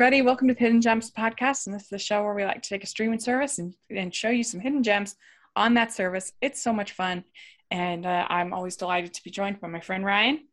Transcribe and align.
everybody. 0.00 0.22
Welcome 0.22 0.46
to 0.46 0.54
the 0.54 0.60
Hidden 0.60 0.80
Gems 0.80 1.10
podcast. 1.10 1.66
And 1.66 1.74
this 1.74 1.82
is 1.82 1.88
the 1.88 1.98
show 1.98 2.22
where 2.22 2.32
we 2.32 2.44
like 2.44 2.62
to 2.62 2.68
take 2.68 2.84
a 2.84 2.86
streaming 2.86 3.18
service 3.18 3.58
and, 3.58 3.74
and 3.90 4.14
show 4.14 4.28
you 4.28 4.44
some 4.44 4.60
hidden 4.60 4.80
gems 4.80 5.16
on 5.56 5.74
that 5.74 5.92
service. 5.92 6.34
It's 6.40 6.62
so 6.62 6.72
much 6.72 6.92
fun. 6.92 7.24
And 7.72 8.06
uh, 8.06 8.24
I'm 8.30 8.52
always 8.52 8.76
delighted 8.76 9.12
to 9.14 9.24
be 9.24 9.32
joined 9.32 9.60
by 9.60 9.66
my 9.66 9.80
friend 9.80 10.04
Ryan. 10.04 10.46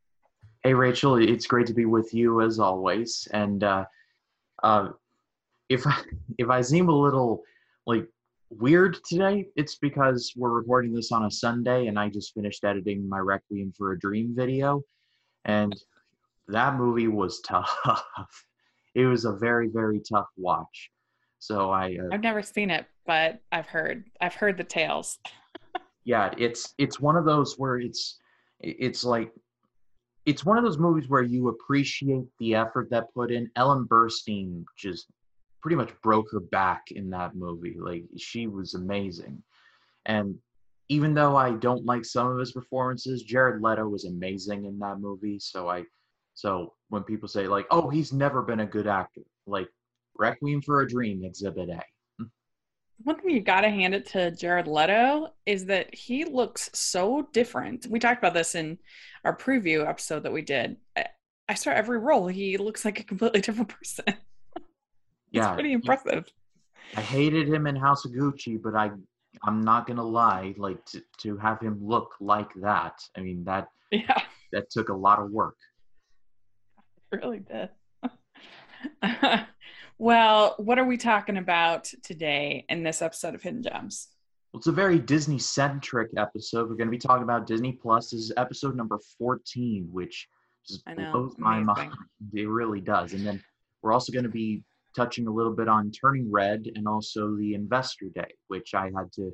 Hey, 0.63 0.73
Rachel. 0.73 1.17
It's 1.17 1.45
great 1.45 1.67
to 1.67 1.75
be 1.75 1.85
with 1.85 2.11
you 2.11 2.41
as 2.41 2.57
always. 2.57 3.27
And 3.33 3.63
uh, 3.63 3.85
uh, 4.63 4.89
if, 5.69 5.85
I, 5.85 6.01
if 6.39 6.49
I 6.49 6.61
seem 6.61 6.89
a 6.89 6.99
little 6.99 7.43
like 7.85 8.07
weird 8.49 8.97
today, 9.07 9.45
it's 9.55 9.75
because 9.75 10.33
we're 10.35 10.49
recording 10.49 10.91
this 10.91 11.11
on 11.11 11.25
a 11.25 11.29
Sunday 11.29 11.85
and 11.85 11.99
I 11.99 12.09
just 12.09 12.33
finished 12.33 12.63
editing 12.63 13.07
my 13.07 13.19
Requiem 13.19 13.73
for 13.77 13.91
a 13.91 13.99
Dream 13.99 14.33
video. 14.35 14.81
And 15.45 15.79
that 16.47 16.77
movie 16.77 17.09
was 17.09 17.41
tough 17.45 17.77
it 18.95 19.05
was 19.05 19.25
a 19.25 19.33
very 19.33 19.67
very 19.67 20.01
tough 20.01 20.27
watch. 20.37 20.91
So 21.39 21.69
I 21.69 21.97
uh, 22.01 22.13
I've 22.13 22.21
never 22.21 22.41
seen 22.41 22.71
it, 22.71 22.85
but 23.05 23.41
I've 23.51 23.67
heard 23.67 24.05
I've 24.21 24.35
heard 24.35 24.57
the 24.57 24.63
tales. 24.63 25.19
yeah, 26.05 26.33
it's 26.37 26.73
it's 26.77 26.99
one 26.99 27.15
of 27.15 27.25
those 27.25 27.55
where 27.57 27.77
it's 27.77 28.19
it's 28.61 29.03
like 29.03 29.31
it's 30.25 30.43
one 30.43 30.57
of 30.57 30.63
those 30.63 30.79
movies 30.79 31.07
where 31.07 31.21
you 31.21 31.49
appreciate 31.49 32.25
the 32.39 32.55
effort 32.55 32.89
that 32.89 33.13
put 33.13 33.31
in. 33.31 33.51
Ellen 33.55 33.85
Burstyn 33.87 34.63
just 34.77 35.07
pretty 35.61 35.75
much 35.75 35.91
broke 36.01 36.27
her 36.31 36.39
back 36.39 36.83
in 36.91 37.09
that 37.11 37.35
movie. 37.35 37.75
Like 37.79 38.05
she 38.17 38.47
was 38.47 38.73
amazing. 38.73 39.41
And 40.05 40.35
even 40.89 41.13
though 41.13 41.35
I 41.35 41.51
don't 41.51 41.85
like 41.85 42.05
some 42.05 42.27
of 42.27 42.37
his 42.37 42.51
performances, 42.51 43.23
Jared 43.23 43.61
Leto 43.61 43.87
was 43.87 44.05
amazing 44.05 44.65
in 44.65 44.79
that 44.79 44.99
movie. 44.99 45.39
So 45.39 45.69
I 45.69 45.83
so 46.35 46.73
when 46.89 47.03
people 47.03 47.27
say 47.27 47.47
like, 47.47 47.65
"Oh, 47.71 47.89
he's 47.89 48.13
never 48.13 48.41
been 48.41 48.59
a 48.59 48.65
good 48.65 48.87
actor," 48.87 49.21
like 49.47 49.69
Requiem 50.17 50.61
for 50.61 50.81
a 50.81 50.87
Dream, 50.87 51.23
Exhibit 51.23 51.69
A. 51.69 51.81
Hmm. 52.19 52.25
One 53.03 53.19
thing 53.19 53.31
you 53.31 53.39
gotta 53.39 53.69
hand 53.69 53.95
it 53.95 54.05
to 54.07 54.31
Jared 54.31 54.67
Leto 54.67 55.33
is 55.45 55.65
that 55.67 55.95
he 55.95 56.25
looks 56.25 56.69
so 56.73 57.27
different. 57.31 57.87
We 57.87 57.99
talked 57.99 58.19
about 58.19 58.33
this 58.33 58.53
in 58.53 58.77
our 59.23 59.35
preview 59.35 59.87
episode 59.87 60.23
that 60.23 60.33
we 60.33 60.41
did. 60.41 60.75
I, 60.95 61.05
I 61.47 61.53
saw 61.53 61.71
every 61.71 61.99
role; 61.99 62.27
he 62.27 62.57
looks 62.57 62.83
like 62.83 62.99
a 62.99 63.03
completely 63.03 63.39
different 63.47 63.69
person. 63.69 64.05
yeah, 65.31 65.53
pretty 65.53 65.71
impressive. 65.71 66.25
I 66.97 67.01
hated 67.01 67.47
him 67.47 67.65
in 67.65 67.77
House 67.77 68.03
of 68.05 68.11
Gucci, 68.11 68.61
but 68.61 68.75
I, 68.75 68.91
I'm 69.43 69.61
not 69.61 69.87
gonna 69.87 70.03
lie. 70.03 70.53
Like 70.57 70.83
to 70.87 71.01
to 71.19 71.37
have 71.37 71.61
him 71.61 71.79
look 71.81 72.15
like 72.19 72.53
that. 72.55 72.99
I 73.17 73.21
mean 73.21 73.45
that. 73.45 73.69
Yeah. 73.91 74.19
That 74.51 74.69
took 74.69 74.89
a 74.89 74.93
lot 74.93 75.19
of 75.19 75.31
work. 75.31 75.55
really 77.11 77.39
did. 77.39 77.69
well, 79.97 80.55
what 80.57 80.79
are 80.79 80.85
we 80.85 80.97
talking 80.97 81.37
about 81.37 81.91
today 82.03 82.65
in 82.69 82.83
this 82.83 83.01
episode 83.01 83.35
of 83.35 83.41
Hidden 83.41 83.63
Gems? 83.63 84.09
Well, 84.51 84.59
it's 84.59 84.67
a 84.67 84.71
very 84.71 84.99
Disney 84.99 85.39
centric 85.39 86.11
episode. 86.17 86.69
We're 86.69 86.75
going 86.75 86.87
to 86.87 86.91
be 86.91 86.97
talking 86.97 87.23
about 87.23 87.47
Disney 87.47 87.73
Plus. 87.73 88.11
This 88.11 88.21
is 88.21 88.31
episode 88.37 88.75
number 88.75 88.99
14, 89.17 89.87
which 89.91 90.27
just 90.67 90.83
know, 90.87 91.11
blows 91.11 91.35
my 91.37 91.59
mind. 91.59 91.93
It 92.33 92.47
really 92.47 92.81
does. 92.81 93.13
And 93.13 93.25
then 93.25 93.41
we're 93.81 93.93
also 93.93 94.11
going 94.11 94.23
to 94.23 94.29
be 94.29 94.63
touching 94.95 95.27
a 95.27 95.31
little 95.31 95.53
bit 95.53 95.67
on 95.67 95.91
Turning 95.91 96.31
Red 96.31 96.65
and 96.75 96.87
also 96.87 97.35
the 97.35 97.53
Investor 97.53 98.07
Day, 98.13 98.33
which 98.47 98.73
I 98.73 98.85
had 98.95 99.11
to, 99.13 99.31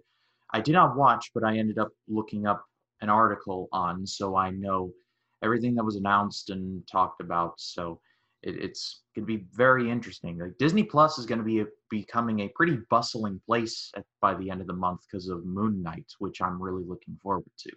I 0.54 0.60
did 0.60 0.74
not 0.74 0.98
watch, 0.98 1.32
but 1.34 1.44
I 1.44 1.58
ended 1.58 1.78
up 1.78 1.90
looking 2.08 2.48
up 2.48 2.66
an 3.02 3.10
article 3.10 3.70
on 3.72 4.06
so 4.06 4.36
I 4.36 4.50
know 4.52 4.92
everything 5.44 5.76
that 5.76 5.84
was 5.84 5.96
announced 5.96 6.50
and 6.50 6.86
talked 6.88 7.22
about. 7.22 7.54
So 7.58 8.00
it, 8.44 8.56
it's 8.56 9.02
going 9.16 9.28
to 9.28 9.38
be 9.38 9.46
very 9.54 9.90
interesting. 9.90 10.40
Like 10.40 10.58
Disney 10.58 10.84
Plus 10.84 11.18
is 11.18 11.26
going 11.26 11.40
to 11.40 11.46
be 11.46 11.62
a, 11.62 11.66
becoming 11.90 12.42
a 12.42 12.52
pretty 12.56 12.80
bustling 12.90 13.42
place 13.46 13.92
at, 13.96 14.06
by 14.22 14.36
the 14.36 14.50
end 14.50 14.62
of 14.62 14.68
the 14.68 14.74
month 14.74 15.02
because 15.10 15.28
of 15.28 15.46
Moon 15.46 15.82
Knight, 15.82 16.12
which 16.20 16.42
I'm 16.42 16.62
really 16.62 16.84
looking 16.84 17.18
forward 17.22 17.46
to. 17.60 17.72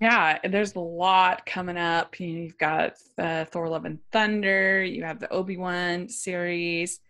Yeah, 0.00 0.38
there's 0.48 0.74
a 0.76 0.80
lot 0.80 1.44
coming 1.44 1.76
up. 1.76 2.18
You've 2.18 2.56
got 2.56 2.94
uh, 3.18 3.44
Thor: 3.44 3.68
Love 3.68 3.84
and 3.84 3.98
Thunder. 4.12 4.82
You 4.82 5.04
have 5.04 5.20
the 5.20 5.30
Obi 5.30 5.58
Wan 5.58 6.08
series. 6.08 7.00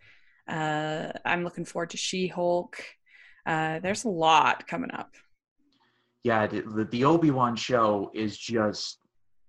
Uh, 0.45 1.13
I'm 1.23 1.45
looking 1.45 1.63
forward 1.63 1.91
to 1.91 1.97
She 1.97 2.27
Hulk. 2.27 2.83
Uh, 3.45 3.79
there's 3.79 4.03
a 4.03 4.09
lot 4.09 4.67
coming 4.67 4.91
up 4.91 5.15
yeah, 6.23 6.47
the, 6.47 6.87
the 6.91 7.03
Obi 7.03 7.31
Wan 7.31 7.55
show 7.55 8.11
is 8.13 8.37
just 8.37 8.99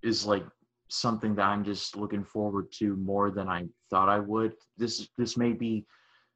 is 0.02 0.26
like 0.26 0.44
something 0.88 1.34
that 1.34 1.46
I'm 1.46 1.64
just 1.64 1.96
looking 1.96 2.24
forward 2.24 2.72
to 2.72 2.96
more 2.96 3.30
than 3.30 3.48
I 3.48 3.66
thought 3.90 4.08
I 4.08 4.18
would. 4.18 4.54
This 4.76 5.08
this 5.18 5.36
may 5.36 5.52
be 5.52 5.86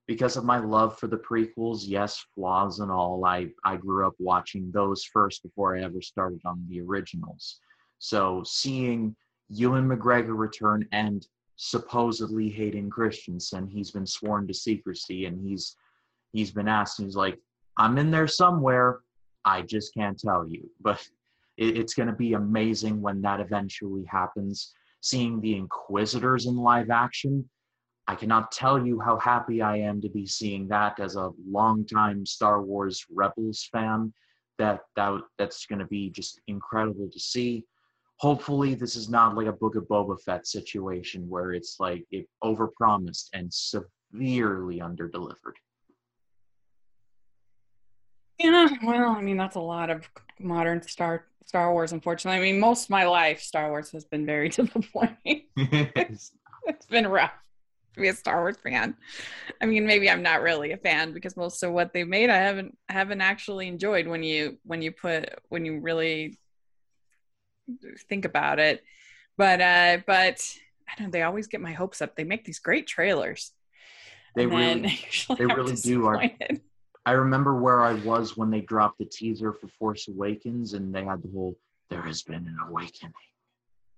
because 0.06 0.36
of 0.36 0.44
my 0.44 0.58
love 0.58 0.98
for 0.98 1.08
the 1.08 1.16
prequels. 1.16 1.82
Yes, 1.84 2.24
flaws 2.34 2.80
and 2.80 2.90
all. 2.90 3.24
I 3.24 3.48
I 3.64 3.76
grew 3.76 4.06
up 4.06 4.14
watching 4.18 4.70
those 4.72 5.04
first 5.04 5.42
before 5.42 5.76
I 5.76 5.82
ever 5.82 6.02
started 6.02 6.40
on 6.44 6.64
the 6.68 6.80
originals. 6.80 7.60
So 7.98 8.42
seeing 8.44 9.16
Ewan 9.48 9.88
McGregor 9.88 10.36
return 10.36 10.86
and 10.92 11.26
supposedly 11.56 12.50
Hayden 12.50 12.90
Christensen, 12.90 13.66
he's 13.66 13.90
been 13.90 14.06
sworn 14.06 14.46
to 14.48 14.54
secrecy 14.54 15.24
and 15.24 15.40
he's 15.46 15.76
he's 16.32 16.50
been 16.50 16.68
asked 16.68 16.98
and 16.98 17.06
he's 17.06 17.16
like, 17.16 17.38
I'm 17.78 17.96
in 17.96 18.10
there 18.10 18.26
somewhere. 18.26 19.00
I 19.46 19.62
just 19.62 19.94
can't 19.94 20.18
tell 20.18 20.46
you. 20.46 20.68
But 20.80 21.08
it, 21.56 21.78
it's 21.78 21.94
going 21.94 22.08
to 22.08 22.14
be 22.14 22.34
amazing 22.34 23.00
when 23.00 23.22
that 23.22 23.40
eventually 23.40 24.04
happens. 24.04 24.74
Seeing 25.00 25.40
the 25.40 25.56
Inquisitors 25.56 26.46
in 26.46 26.56
live 26.56 26.90
action, 26.90 27.48
I 28.08 28.16
cannot 28.16 28.52
tell 28.52 28.84
you 28.84 29.00
how 29.00 29.18
happy 29.18 29.62
I 29.62 29.76
am 29.78 30.00
to 30.00 30.08
be 30.08 30.26
seeing 30.26 30.68
that 30.68 31.00
as 31.00 31.16
a 31.16 31.32
longtime 31.48 32.26
Star 32.26 32.60
Wars 32.62 33.04
Rebels 33.10 33.68
fan. 33.72 34.12
That 34.58 34.80
that 34.96 35.20
that's 35.38 35.66
going 35.66 35.80
to 35.80 35.86
be 35.86 36.10
just 36.10 36.40
incredible 36.46 37.08
to 37.12 37.20
see. 37.20 37.64
Hopefully, 38.18 38.74
this 38.74 38.96
is 38.96 39.10
not 39.10 39.36
like 39.36 39.46
a 39.46 39.52
Book 39.52 39.76
of 39.76 39.84
Boba 39.84 40.20
Fett 40.22 40.46
situation 40.46 41.28
where 41.28 41.52
it's 41.52 41.78
like 41.78 42.04
it 42.10 42.26
overpromised 42.42 43.28
and 43.34 43.52
severely 43.52 44.78
underdelivered. 44.78 45.58
Yeah, 48.38 48.68
well, 48.82 49.10
I 49.10 49.22
mean, 49.22 49.36
that's 49.36 49.56
a 49.56 49.60
lot 49.60 49.90
of 49.90 50.08
modern 50.38 50.82
Star 50.82 51.26
Star 51.46 51.72
Wars. 51.72 51.92
Unfortunately, 51.92 52.38
I 52.38 52.42
mean, 52.42 52.60
most 52.60 52.84
of 52.84 52.90
my 52.90 53.04
life, 53.04 53.40
Star 53.40 53.68
Wars 53.70 53.90
has 53.92 54.04
been 54.04 54.26
very 54.26 54.48
disappointing. 54.50 55.44
it's, 55.56 56.32
it's 56.66 56.86
been 56.86 57.06
rough 57.06 57.32
to 57.94 58.00
be 58.00 58.08
a 58.08 58.14
Star 58.14 58.40
Wars 58.40 58.56
fan. 58.62 58.96
I 59.60 59.66
mean, 59.66 59.86
maybe 59.86 60.10
I'm 60.10 60.22
not 60.22 60.42
really 60.42 60.72
a 60.72 60.76
fan 60.76 61.12
because 61.12 61.36
most 61.36 61.62
of 61.62 61.72
what 61.72 61.92
they've 61.92 62.06
made, 62.06 62.30
I 62.30 62.36
haven't 62.36 62.76
haven't 62.88 63.20
actually 63.20 63.68
enjoyed. 63.68 64.06
When 64.06 64.22
you 64.22 64.58
when 64.64 64.82
you 64.82 64.92
put 64.92 65.30
when 65.48 65.64
you 65.64 65.80
really 65.80 66.38
think 68.08 68.24
about 68.24 68.58
it, 68.58 68.84
but 69.36 69.60
uh, 69.60 69.98
but 70.06 70.40
I 70.88 71.00
don't. 71.00 71.10
They 71.10 71.22
always 71.22 71.46
get 71.46 71.60
my 71.60 71.72
hopes 71.72 72.02
up. 72.02 72.16
They 72.16 72.24
make 72.24 72.44
these 72.44 72.58
great 72.58 72.86
trailers. 72.86 73.52
They 74.34 74.46
really, 74.46 75.00
they 75.38 75.46
really 75.46 75.76
do. 75.76 76.06
Are 76.06 76.22
I 77.06 77.12
remember 77.12 77.54
where 77.54 77.82
I 77.82 77.94
was 77.94 78.36
when 78.36 78.50
they 78.50 78.62
dropped 78.62 78.98
the 78.98 79.04
teaser 79.04 79.52
for 79.52 79.68
Force 79.68 80.08
Awakens 80.08 80.74
and 80.74 80.92
they 80.92 81.04
had 81.04 81.22
the 81.22 81.30
whole 81.30 81.56
there 81.88 82.02
has 82.02 82.22
been 82.22 82.34
an 82.48 82.58
awakening. 82.68 83.12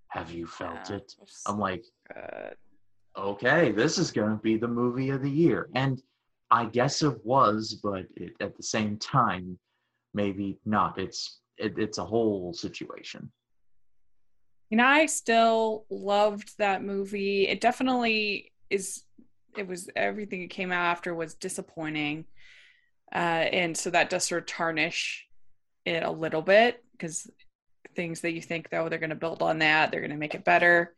Have 0.08 0.30
you 0.30 0.46
felt 0.46 0.90
yeah, 0.90 0.96
it? 0.96 1.14
I'm 1.46 1.58
like, 1.58 1.86
okay, 3.16 3.72
this 3.72 3.96
is 3.96 4.10
going 4.10 4.30
to 4.30 4.42
be 4.42 4.58
the 4.58 4.68
movie 4.68 5.08
of 5.08 5.22
the 5.22 5.30
year. 5.30 5.70
And 5.74 6.02
I 6.50 6.66
guess 6.66 7.02
it 7.02 7.24
was, 7.24 7.80
but 7.82 8.04
it, 8.14 8.34
at 8.40 8.58
the 8.58 8.62
same 8.62 8.98
time, 8.98 9.58
maybe 10.12 10.58
not. 10.66 10.98
It's 10.98 11.40
it, 11.56 11.78
it's 11.78 11.96
a 11.96 12.04
whole 12.04 12.52
situation. 12.52 13.32
You 14.68 14.76
know, 14.76 14.86
I 14.86 15.06
still 15.06 15.86
loved 15.88 16.58
that 16.58 16.84
movie. 16.84 17.48
It 17.48 17.62
definitely 17.62 18.52
is. 18.68 19.04
It 19.56 19.66
was 19.66 19.88
everything 19.96 20.42
that 20.42 20.50
came 20.50 20.72
out 20.72 20.84
after 20.84 21.14
was 21.14 21.34
disappointing 21.34 22.26
uh, 23.14 23.48
and 23.52 23.76
so 23.76 23.90
that 23.90 24.10
does 24.10 24.24
sort 24.24 24.42
of 24.42 24.46
tarnish 24.46 25.26
it 25.84 26.02
a 26.02 26.10
little 26.10 26.42
bit 26.42 26.84
because 26.92 27.30
things 27.94 28.20
that 28.20 28.32
you 28.32 28.42
think 28.42 28.68
though 28.70 28.88
they're 28.88 28.98
going 28.98 29.10
to 29.10 29.16
build 29.16 29.42
on 29.42 29.58
that 29.58 29.90
they're 29.90 30.00
going 30.00 30.10
to 30.10 30.16
make 30.16 30.34
it 30.34 30.44
better 30.44 30.94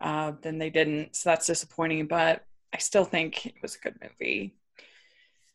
uh, 0.00 0.32
then 0.40 0.56
they 0.56 0.70
didn't. 0.70 1.14
So 1.14 1.30
that's 1.30 1.46
disappointing 1.46 2.06
but 2.06 2.44
i 2.72 2.78
still 2.78 3.04
think 3.04 3.46
it 3.46 3.54
was 3.62 3.76
a 3.76 3.80
good 3.80 3.98
movie 4.02 4.54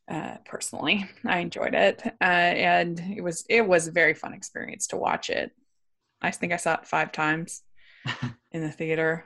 uh, 0.07 0.38
personally. 0.46 1.10
I 1.25 1.40
enjoyed 1.40 1.74
it 1.74 2.02
uh, 2.06 2.24
and 2.24 3.00
it 3.00 3.22
was 3.22 3.46
it 3.50 3.68
was 3.68 3.88
a 3.88 3.92
very 3.92 4.13
fun 4.13 4.34
experience 4.34 4.88
to 4.88 4.98
watch 4.98 5.30
it. 5.30 5.52
I 6.22 6.31
think 6.31 6.54
i 6.54 6.57
saw 6.57 6.75
it 6.75 6.88
five 6.88 7.12
times 7.12 7.63
in 8.52 8.62
the 8.62 8.72
theater. 8.72 9.25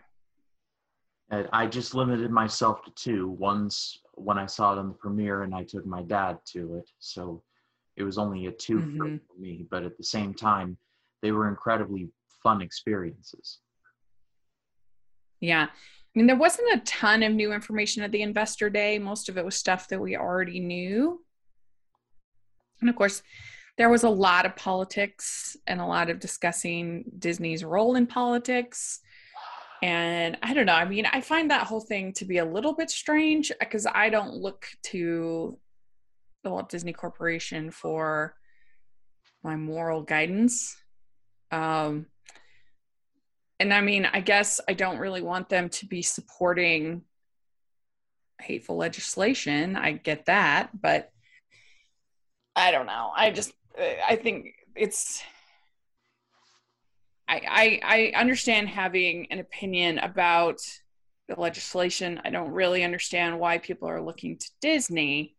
I 1.52 1.68
just 1.68 1.94
limited 1.94 2.32
myself 2.32 2.84
to 2.86 2.92
two. 2.92 3.28
Once 3.28 4.00
when 4.20 4.38
I 4.38 4.46
saw 4.46 4.74
it 4.74 4.80
on 4.80 4.88
the 4.88 4.94
premiere, 4.94 5.44
and 5.44 5.54
I 5.56 5.64
took 5.64 5.86
my 5.86 6.02
dad 6.02 6.40
to 6.54 6.76
it, 6.76 6.90
so 7.00 7.44
it 7.96 8.04
was 8.04 8.18
only 8.18 8.48
a 8.48 8.52
2 8.52 8.76
mm-hmm. 8.76 9.18
for 9.18 9.40
me. 9.40 9.66
But 9.70 9.84
at 9.84 9.98
the 9.98 10.04
same 10.04 10.34
time, 10.34 10.78
they 11.22 11.32
were 11.32 11.50
incredibly 11.50 12.10
fun 12.44 12.62
experiences. 12.62 13.60
Yeah. 15.42 15.66
I 15.66 15.70
mean, 16.16 16.28
there 16.28 16.36
wasn't 16.36 16.74
a 16.74 16.84
ton 16.86 17.24
of 17.24 17.34
new 17.34 17.54
information 17.54 18.04
at 18.04 18.12
the 18.12 18.22
investor 18.22 18.70
day. 18.70 18.98
Most 19.00 19.30
of 19.30 19.38
it 19.38 19.46
was 19.46 19.56
stuff 19.56 19.88
that 19.90 20.02
we 20.02 20.18
already 20.18 20.60
knew. 20.60 21.24
And 22.82 22.90
of 22.90 22.96
course, 22.96 23.22
there 23.78 23.90
was 23.90 24.04
a 24.04 24.10
lot 24.10 24.46
of 24.46 24.56
politics 24.56 25.56
and 25.68 25.80
a 25.80 25.86
lot 25.86 26.10
of 26.10 26.20
discussing 26.20 27.06
Disney's 27.20 27.64
role 27.64 27.96
in 27.96 28.08
politics. 28.08 29.00
And 29.82 30.38
I 30.44 30.54
don't 30.54 30.66
know. 30.66 30.74
I 30.74 30.86
mean, 30.86 31.06
I 31.06 31.22
find 31.22 31.52
that 31.52 31.68
whole 31.68 31.80
thing 31.80 32.12
to 32.14 32.26
be 32.26 32.40
a 32.40 32.46
little 32.46 32.74
bit 32.74 32.90
strange 32.90 33.52
because 33.60 33.88
I 33.88 34.10
don't 34.10 34.34
look 34.34 34.68
to 34.88 35.58
the 36.44 36.50
Walt 36.50 36.70
Disney 36.70 36.94
Corporation 36.94 37.72
for 37.72 38.36
my 39.44 39.56
moral 39.56 40.02
guidance. 40.02 40.76
Um, 41.52 42.08
and 43.60 43.74
I 43.74 43.82
mean, 43.82 44.06
I 44.06 44.20
guess 44.20 44.60
I 44.68 44.74
don't 44.74 45.00
really 45.00 45.22
want 45.22 45.50
them 45.50 45.70
to 45.70 45.86
be 45.86 46.02
supporting 46.02 47.04
hateful 48.42 48.78
legislation. 48.78 49.76
I 49.76 49.94
get 49.94 50.26
that, 50.26 50.70
but 50.80 51.12
I 52.56 52.72
don't 52.72 52.86
know. 52.86 53.12
I 53.16 53.32
just, 53.32 53.54
I 53.78 54.18
think 54.18 54.56
it's, 54.76 55.22
I, 57.30 57.80
I, 57.84 58.14
I 58.16 58.20
understand 58.20 58.70
having 58.70 59.28
an 59.30 59.40
opinion 59.40 60.00
about 60.00 60.60
the 61.28 61.40
legislation. 61.40 62.20
I 62.26 62.32
don't 62.32 62.52
really 62.52 62.84
understand 62.84 63.40
why 63.40 63.60
people 63.60 63.88
are 63.88 64.02
looking 64.02 64.38
to 64.38 64.50
Disney 64.62 65.36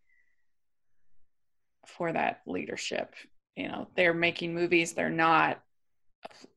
for 1.87 2.13
that 2.13 2.43
leadership. 2.47 3.15
You 3.57 3.69
know, 3.69 3.89
they're 3.97 4.15
making 4.15 4.55
movies, 4.55 4.93
they're 4.93 5.11
not 5.11 5.61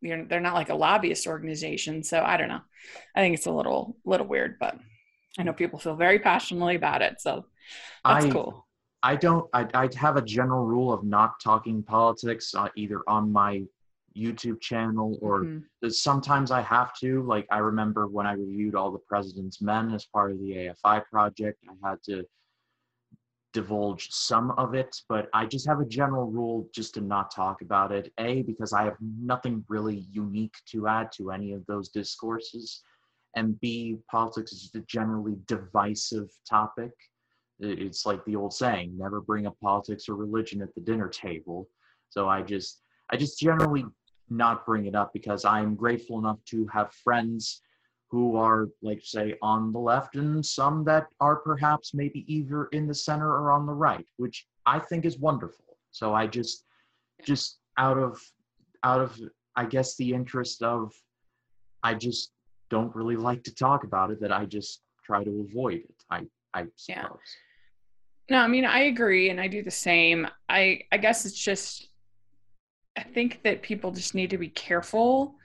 you 0.01 0.15
know 0.15 0.25
they're 0.27 0.41
not 0.41 0.55
like 0.55 0.69
a 0.69 0.75
lobbyist 0.75 1.25
organization 1.25 2.03
so 2.03 2.21
i 2.21 2.35
don't 2.35 2.49
know 2.49 2.59
i 3.15 3.21
think 3.21 3.33
it's 3.33 3.45
a 3.45 3.51
little 3.51 3.95
little 4.03 4.27
weird 4.27 4.57
but 4.59 4.77
i 5.39 5.43
know 5.43 5.53
people 5.53 5.79
feel 5.79 5.95
very 5.95 6.19
passionately 6.19 6.75
about 6.75 7.01
it 7.01 7.21
so 7.21 7.45
that's 8.03 8.25
I, 8.25 8.29
cool 8.29 8.67
I 9.05 9.17
don't. 9.17 9.49
I, 9.53 9.67
I 9.73 9.89
have 9.97 10.15
a 10.15 10.21
general 10.21 10.65
rule 10.65 10.93
of 10.93 11.03
not 11.03 11.33
talking 11.43 11.83
politics 11.83 12.55
uh, 12.55 12.69
either 12.77 13.01
on 13.05 13.33
my 13.33 13.63
YouTube 14.15 14.61
channel 14.61 15.17
or 15.21 15.45
Mhm. 15.45 15.91
sometimes 15.91 16.51
I 16.51 16.61
have 16.61 16.93
to. 16.99 17.23
Like 17.23 17.47
I 17.51 17.57
remember 17.59 18.07
when 18.07 18.25
I 18.25 18.33
reviewed 18.33 18.75
all 18.75 18.91
the 18.91 18.99
President's 18.99 19.61
Men 19.61 19.93
as 19.93 20.05
part 20.05 20.31
of 20.31 20.39
the 20.39 20.53
AFI 20.57 20.99
project, 21.01 21.63
I 21.67 21.89
had 21.89 22.01
to 22.03 22.25
divulge 23.53 24.09
some 24.09 24.51
of 24.51 24.73
it, 24.73 24.95
but 25.07 25.29
I 25.33 25.45
just 25.45 25.67
have 25.67 25.79
a 25.79 25.85
general 25.85 26.25
rule 26.25 26.67
just 26.73 26.95
to 26.95 27.01
not 27.01 27.29
talk 27.29 27.61
about 27.61 27.91
it. 27.91 28.11
A, 28.17 28.41
because 28.41 28.73
I 28.73 28.83
have 28.83 28.97
nothing 28.99 29.63
really 29.67 30.07
unique 30.11 30.55
to 30.67 30.87
add 30.87 31.11
to 31.13 31.31
any 31.31 31.53
of 31.53 31.63
those 31.67 31.89
discourses. 31.89 32.83
And 33.35 33.59
B, 33.59 33.99
politics 34.09 34.53
is 34.53 34.71
a 34.75 34.79
generally 34.81 35.37
divisive 35.45 36.29
topic. 36.49 36.91
It's 37.59 38.05
like 38.05 38.25
the 38.25 38.35
old 38.35 38.53
saying, 38.53 38.97
never 38.97 39.21
bring 39.21 39.45
up 39.45 39.59
politics 39.59 40.09
or 40.09 40.15
religion 40.15 40.61
at 40.61 40.73
the 40.73 40.81
dinner 40.81 41.07
table. 41.07 41.69
So 42.09 42.27
I 42.27 42.41
just 42.41 42.81
I 43.11 43.17
just 43.17 43.39
generally 43.39 43.85
not 44.29 44.65
bring 44.65 44.85
it 44.85 44.95
up 44.95 45.11
because 45.13 45.45
I'm 45.45 45.75
grateful 45.75 46.19
enough 46.19 46.43
to 46.45 46.67
have 46.67 46.91
friends 46.93 47.61
who 48.09 48.35
are 48.37 48.69
like 48.83 49.01
say 49.03 49.35
on 49.41 49.71
the 49.71 49.79
left 49.79 50.15
and 50.15 50.45
some 50.45 50.83
that 50.85 51.07
are 51.19 51.37
perhaps 51.37 51.93
maybe 51.95 52.23
either 52.31 52.65
in 52.65 52.85
the 52.87 52.93
center 52.93 53.27
or 53.27 53.51
on 53.51 53.65
the 53.65 53.73
right 53.73 54.05
which 54.17 54.45
i 54.67 54.77
think 54.77 55.03
is 55.03 55.17
wonderful. 55.17 55.77
So 55.89 56.13
i 56.13 56.27
just 56.27 56.63
just 57.25 57.57
out 57.79 57.97
of 57.97 58.21
out 58.83 59.01
of 59.01 59.19
i 59.55 59.65
guess 59.65 59.95
the 59.95 60.13
interest 60.13 60.61
of 60.61 60.93
i 61.81 61.95
just 61.95 62.33
don't 62.69 62.95
really 62.95 63.15
like 63.15 63.43
to 63.45 63.55
talk 63.55 63.83
about 63.83 64.11
it 64.11 64.21
that 64.21 64.31
i 64.31 64.45
just 64.45 64.83
try 65.03 65.23
to 65.23 65.47
avoid 65.49 65.79
it 65.81 66.03
i 66.11 66.21
i 66.53 66.65
Yeah. 66.87 67.01
suppose. 67.03 67.19
No 68.29 68.37
i 68.41 68.47
mean 68.47 68.65
i 68.65 68.81
agree 68.81 69.31
and 69.31 69.41
i 69.41 69.47
do 69.47 69.63
the 69.63 69.71
same. 69.71 70.27
I 70.47 70.81
i 70.91 70.97
guess 70.97 71.25
it's 71.25 71.39
just 71.39 71.89
i 72.97 73.03
think 73.03 73.41
that 73.43 73.61
people 73.61 73.91
just 73.91 74.13
need 74.15 74.29
to 74.29 74.37
be 74.37 74.49
careful 74.49 75.35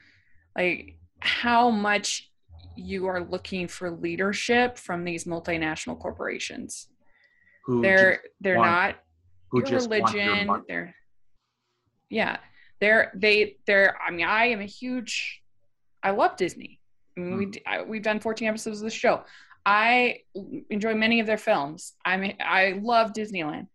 like 0.56 0.96
how 1.20 1.70
much 1.70 2.30
you 2.76 3.06
are 3.06 3.24
looking 3.24 3.66
for 3.66 3.90
leadership 3.90 4.78
from 4.78 5.04
these 5.04 5.24
multinational 5.24 5.98
corporations. 5.98 6.86
Who 7.64 7.82
they're 7.82 8.20
they're 8.40 8.56
want- 8.56 8.70
not 8.70 8.96
who 9.50 9.58
your 9.58 9.66
just 9.66 9.90
want 9.90 10.12
your 10.14 10.24
religion 10.26 10.62
they're 10.68 10.94
yeah 12.10 12.36
they're 12.80 13.10
they 13.16 13.56
they're 13.66 13.96
i 14.00 14.10
mean 14.12 14.26
i 14.26 14.46
am 14.46 14.60
a 14.60 14.64
huge 14.64 15.42
i 16.02 16.10
love 16.12 16.36
disney. 16.36 16.80
I 17.16 17.20
mean, 17.20 17.36
we 17.36 17.46
Mm. 17.46 17.52
d- 17.52 17.62
I, 17.66 17.82
we've 17.82 18.02
done 18.02 18.20
14 18.20 18.46
episodes 18.48 18.78
of 18.80 18.84
the 18.84 18.90
show. 18.90 19.24
I 19.66 20.20
enjoy 20.70 20.94
many 20.94 21.18
of 21.18 21.26
their 21.26 21.36
films. 21.36 21.94
I 22.04 22.16
mean, 22.16 22.36
I 22.40 22.78
love 22.80 23.12
disneyland 23.12 23.66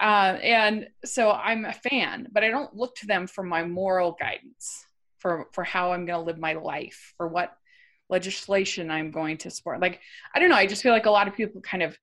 uh, 0.00 0.38
and 0.42 0.88
so 1.04 1.30
i'm 1.30 1.64
a 1.64 1.72
fan 1.72 2.28
but 2.32 2.44
i 2.44 2.48
don't 2.48 2.74
look 2.74 2.94
to 2.96 3.06
them 3.06 3.26
for 3.26 3.42
my 3.44 3.64
moral 3.64 4.16
guidance 4.18 4.84
for 5.18 5.46
for 5.52 5.64
how 5.64 5.92
i'm 5.92 6.06
going 6.06 6.18
to 6.18 6.24
live 6.24 6.38
my 6.38 6.54
life 6.54 7.14
for 7.16 7.28
what 7.28 7.56
legislation 8.08 8.90
i'm 8.90 9.12
going 9.12 9.36
to 9.36 9.50
support. 9.50 9.80
Like 9.80 10.00
i 10.34 10.38
don't 10.38 10.48
know 10.48 10.56
i 10.56 10.66
just 10.66 10.82
feel 10.82 10.92
like 10.92 11.06
a 11.06 11.10
lot 11.10 11.28
of 11.28 11.34
people 11.34 11.60
kind 11.60 11.82
of 11.82 11.98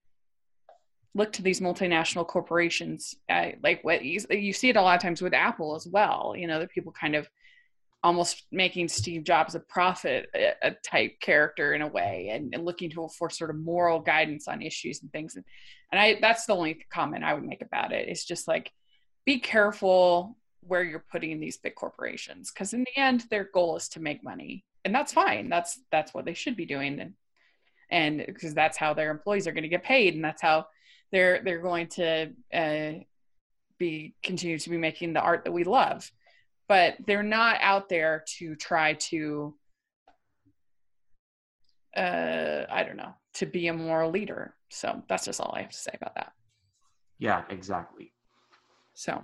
look 1.15 1.33
to 1.33 1.41
these 1.41 1.59
multinational 1.59 2.27
corporations 2.27 3.15
uh, 3.29 3.49
like 3.63 3.83
what 3.83 4.05
you, 4.05 4.19
you 4.29 4.53
see 4.53 4.69
it 4.69 4.75
a 4.75 4.81
lot 4.81 4.95
of 4.95 5.01
times 5.01 5.21
with 5.21 5.33
apple 5.33 5.75
as 5.75 5.88
well 5.88 6.35
you 6.38 6.47
know 6.47 6.59
that 6.59 6.69
people 6.69 6.91
kind 6.91 7.15
of 7.15 7.27
almost 8.03 8.44
making 8.51 8.88
steve 8.88 9.23
jobs 9.23 9.55
a 9.55 9.59
prophet 9.59 10.29
a, 10.35 10.71
type 10.85 11.19
character 11.19 11.73
in 11.73 11.81
a 11.81 11.88
way 11.88 12.29
and, 12.31 12.53
and 12.53 12.63
looking 12.63 12.89
to 12.89 13.07
for 13.17 13.29
sort 13.29 13.49
of 13.49 13.55
moral 13.55 13.99
guidance 13.99 14.47
on 14.47 14.61
issues 14.61 15.01
and 15.01 15.11
things. 15.11 15.35
And, 15.35 15.45
and 15.91 15.99
i 15.99 16.17
that's 16.21 16.45
the 16.45 16.55
only 16.55 16.85
comment 16.91 17.23
i 17.23 17.33
would 17.33 17.44
make 17.44 17.61
about 17.61 17.91
it. 17.91 18.07
It's 18.07 18.25
just 18.25 18.47
like 18.47 18.71
be 19.25 19.39
careful 19.39 20.38
where 20.61 20.83
you're 20.83 21.05
putting 21.11 21.39
these 21.39 21.57
big 21.57 21.75
corporations 21.75 22.51
because 22.51 22.73
in 22.73 22.81
the 22.81 23.01
end 23.01 23.25
their 23.29 23.49
goal 23.53 23.75
is 23.75 23.89
to 23.89 23.99
make 23.99 24.23
money. 24.23 24.63
And 24.85 24.94
that's 24.94 25.13
fine. 25.13 25.49
That's 25.49 25.79
that's 25.91 26.13
what 26.13 26.25
they 26.25 26.33
should 26.33 26.55
be 26.55 26.65
doing. 26.65 26.99
And 26.99 27.13
and 27.89 28.23
because 28.25 28.53
that's 28.53 28.77
how 28.77 28.94
their 28.94 29.11
employees 29.11 29.47
are 29.47 29.51
going 29.51 29.63
to 29.63 29.69
get 29.69 29.83
paid. 29.83 30.15
And 30.15 30.23
that's 30.23 30.41
how 30.41 30.67
they're 31.11 31.41
they're 31.44 31.61
going 31.61 31.88
to 31.88 32.31
uh, 32.53 32.91
be 33.77 34.15
continue 34.23 34.57
to 34.57 34.69
be 34.69 34.77
making 34.77 35.13
the 35.13 35.21
art 35.21 35.44
that 35.45 35.51
we 35.51 35.63
love 35.63 36.09
but 36.68 36.95
they're 37.06 37.24
not 37.24 37.57
out 37.62 37.90
there 37.90 38.24
to 38.38 38.56
try 38.56 38.94
to 38.94 39.56
uh 41.95 42.66
i 42.69 42.83
don't 42.83 42.97
know 42.97 43.14
to 43.33 43.45
be 43.45 43.68
a 43.68 43.74
moral 43.74 44.09
leader. 44.09 44.56
So 44.69 45.04
that's 45.07 45.26
just 45.26 45.40
all 45.40 45.54
i 45.56 45.62
have 45.62 45.71
to 45.71 45.78
say 45.78 45.92
about 45.94 46.16
that. 46.16 46.31
Yeah 47.19 47.44
exactly. 47.50 48.14
So 48.94 49.24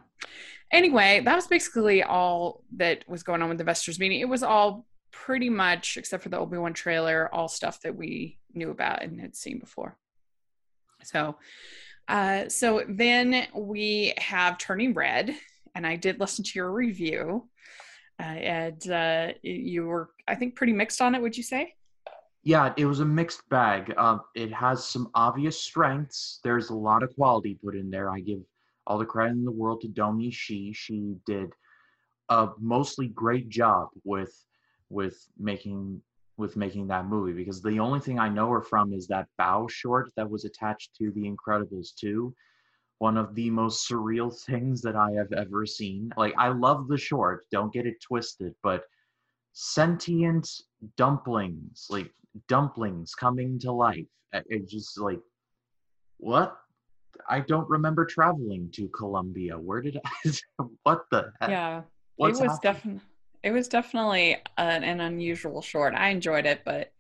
anyway 0.72 1.22
that 1.26 1.36
was 1.36 1.48
basically 1.48 2.04
all 2.04 2.64
that 2.78 3.04
was 3.08 3.24
going 3.24 3.42
on 3.42 3.50
with 3.50 3.58
the 3.58 3.64
investors 3.64 4.00
meeting. 4.00 4.20
It 4.22 4.30
was 4.30 4.44
all 4.44 4.86
pretty 5.12 5.50
much 5.50 5.98
except 5.98 6.24
for 6.24 6.30
the 6.30 6.40
obi-wan 6.40 6.74
trailer 6.74 7.30
all 7.34 7.48
stuff 7.48 7.80
that 7.82 7.96
we 7.96 8.40
knew 8.54 8.72
about 8.72 9.04
and 9.04 9.20
had 9.20 9.36
seen 9.36 9.60
before. 9.60 9.98
So 11.04 11.36
uh 12.08 12.50
so 12.50 12.84
then 12.88 13.48
we 13.56 14.14
have 14.18 14.58
turning 14.58 14.94
red 14.94 15.36
and 15.76 15.86
i 15.86 15.96
did 15.96 16.20
listen 16.20 16.44
to 16.44 16.52
your 16.56 16.72
review 16.72 17.48
uh, 18.20 18.24
and 18.24 18.90
uh 18.90 19.28
you 19.42 19.86
were 19.86 20.12
i 20.28 20.36
think 20.36 20.56
pretty 20.56 20.74
mixed 20.74 21.02
on 21.02 21.16
it 21.16 21.22
would 21.22 21.36
you 21.38 21.44
say 21.44 21.74
Yeah, 22.46 22.74
it 22.76 22.86
was 22.86 23.00
a 23.00 23.06
mixed 23.06 23.48
bag. 23.48 23.94
Uh, 23.96 24.18
it 24.36 24.52
has 24.52 24.84
some 24.84 25.08
obvious 25.16 25.58
strengths. 25.62 26.42
There's 26.44 26.72
a 26.72 26.76
lot 26.76 27.02
of 27.02 27.16
quality 27.16 27.58
put 27.64 27.74
in 27.74 27.90
there. 27.90 28.10
I 28.12 28.20
give 28.20 28.42
all 28.86 28.98
the 28.98 29.06
credit 29.06 29.38
in 29.40 29.46
the 29.46 29.58
world 29.62 29.80
to 29.82 29.88
Domee 29.88 30.30
Shi. 30.30 30.74
She 30.74 31.16
did 31.26 31.50
a 32.28 32.50
mostly 32.60 33.08
great 33.08 33.48
job 33.48 33.88
with 34.04 34.34
with 34.90 35.18
making 35.40 36.02
with 36.36 36.58
making 36.58 36.88
that 36.88 37.06
movie 37.06 37.32
because 37.32 37.62
the 37.62 37.80
only 37.80 38.02
thing 38.02 38.20
I 38.20 38.28
know 38.28 38.50
her 38.50 38.62
from 38.62 38.92
is 38.92 39.08
that 39.08 39.28
Bao 39.40 39.70
short 39.70 40.12
that 40.18 40.30
was 40.30 40.44
attached 40.44 40.96
to 40.98 41.12
The 41.12 41.26
Incredibles 41.34 41.96
2. 41.96 42.34
One 43.04 43.18
of 43.18 43.36
the 43.36 43.50
most 43.50 43.90
surreal 43.90 44.32
things 44.46 44.82
that 44.84 44.96
I 44.96 45.12
have 45.12 45.34
ever 45.34 45.66
seen. 45.66 46.14
Like 46.16 46.34
I 46.38 46.48
love 46.48 46.88
the 46.88 46.98
short, 46.98 47.46
don't 47.52 47.74
get 47.74 47.86
it 47.86 48.00
twisted, 48.00 48.56
but 48.64 48.86
sentient 49.52 50.50
dumplings, 50.96 51.88
like 51.90 52.10
dumplings 52.48 53.14
coming 53.14 53.60
to 53.60 53.74
life. 53.74 54.08
It 54.32 54.70
just 54.70 54.98
like, 54.98 55.20
what? 56.16 56.56
I 57.30 57.42
don't 57.42 57.70
remember 57.70 58.06
traveling 58.06 58.70
to 58.76 58.88
Colombia. 58.88 59.60
Where 59.60 59.82
did 59.82 60.00
I? 60.06 60.32
what 60.84 61.02
the 61.12 61.34
heck? 61.42 61.50
yeah 61.50 61.82
What's 62.16 62.40
it 62.40 62.44
was 62.48 62.60
definitely 62.60 63.02
it 63.44 63.52
was 63.52 63.68
definitely 63.68 64.38
an, 64.58 64.86
an 64.86 65.02
unusual 65.02 65.62
short 65.62 65.94
i 65.94 66.08
enjoyed 66.08 66.46
it 66.46 66.62
but 66.64 66.94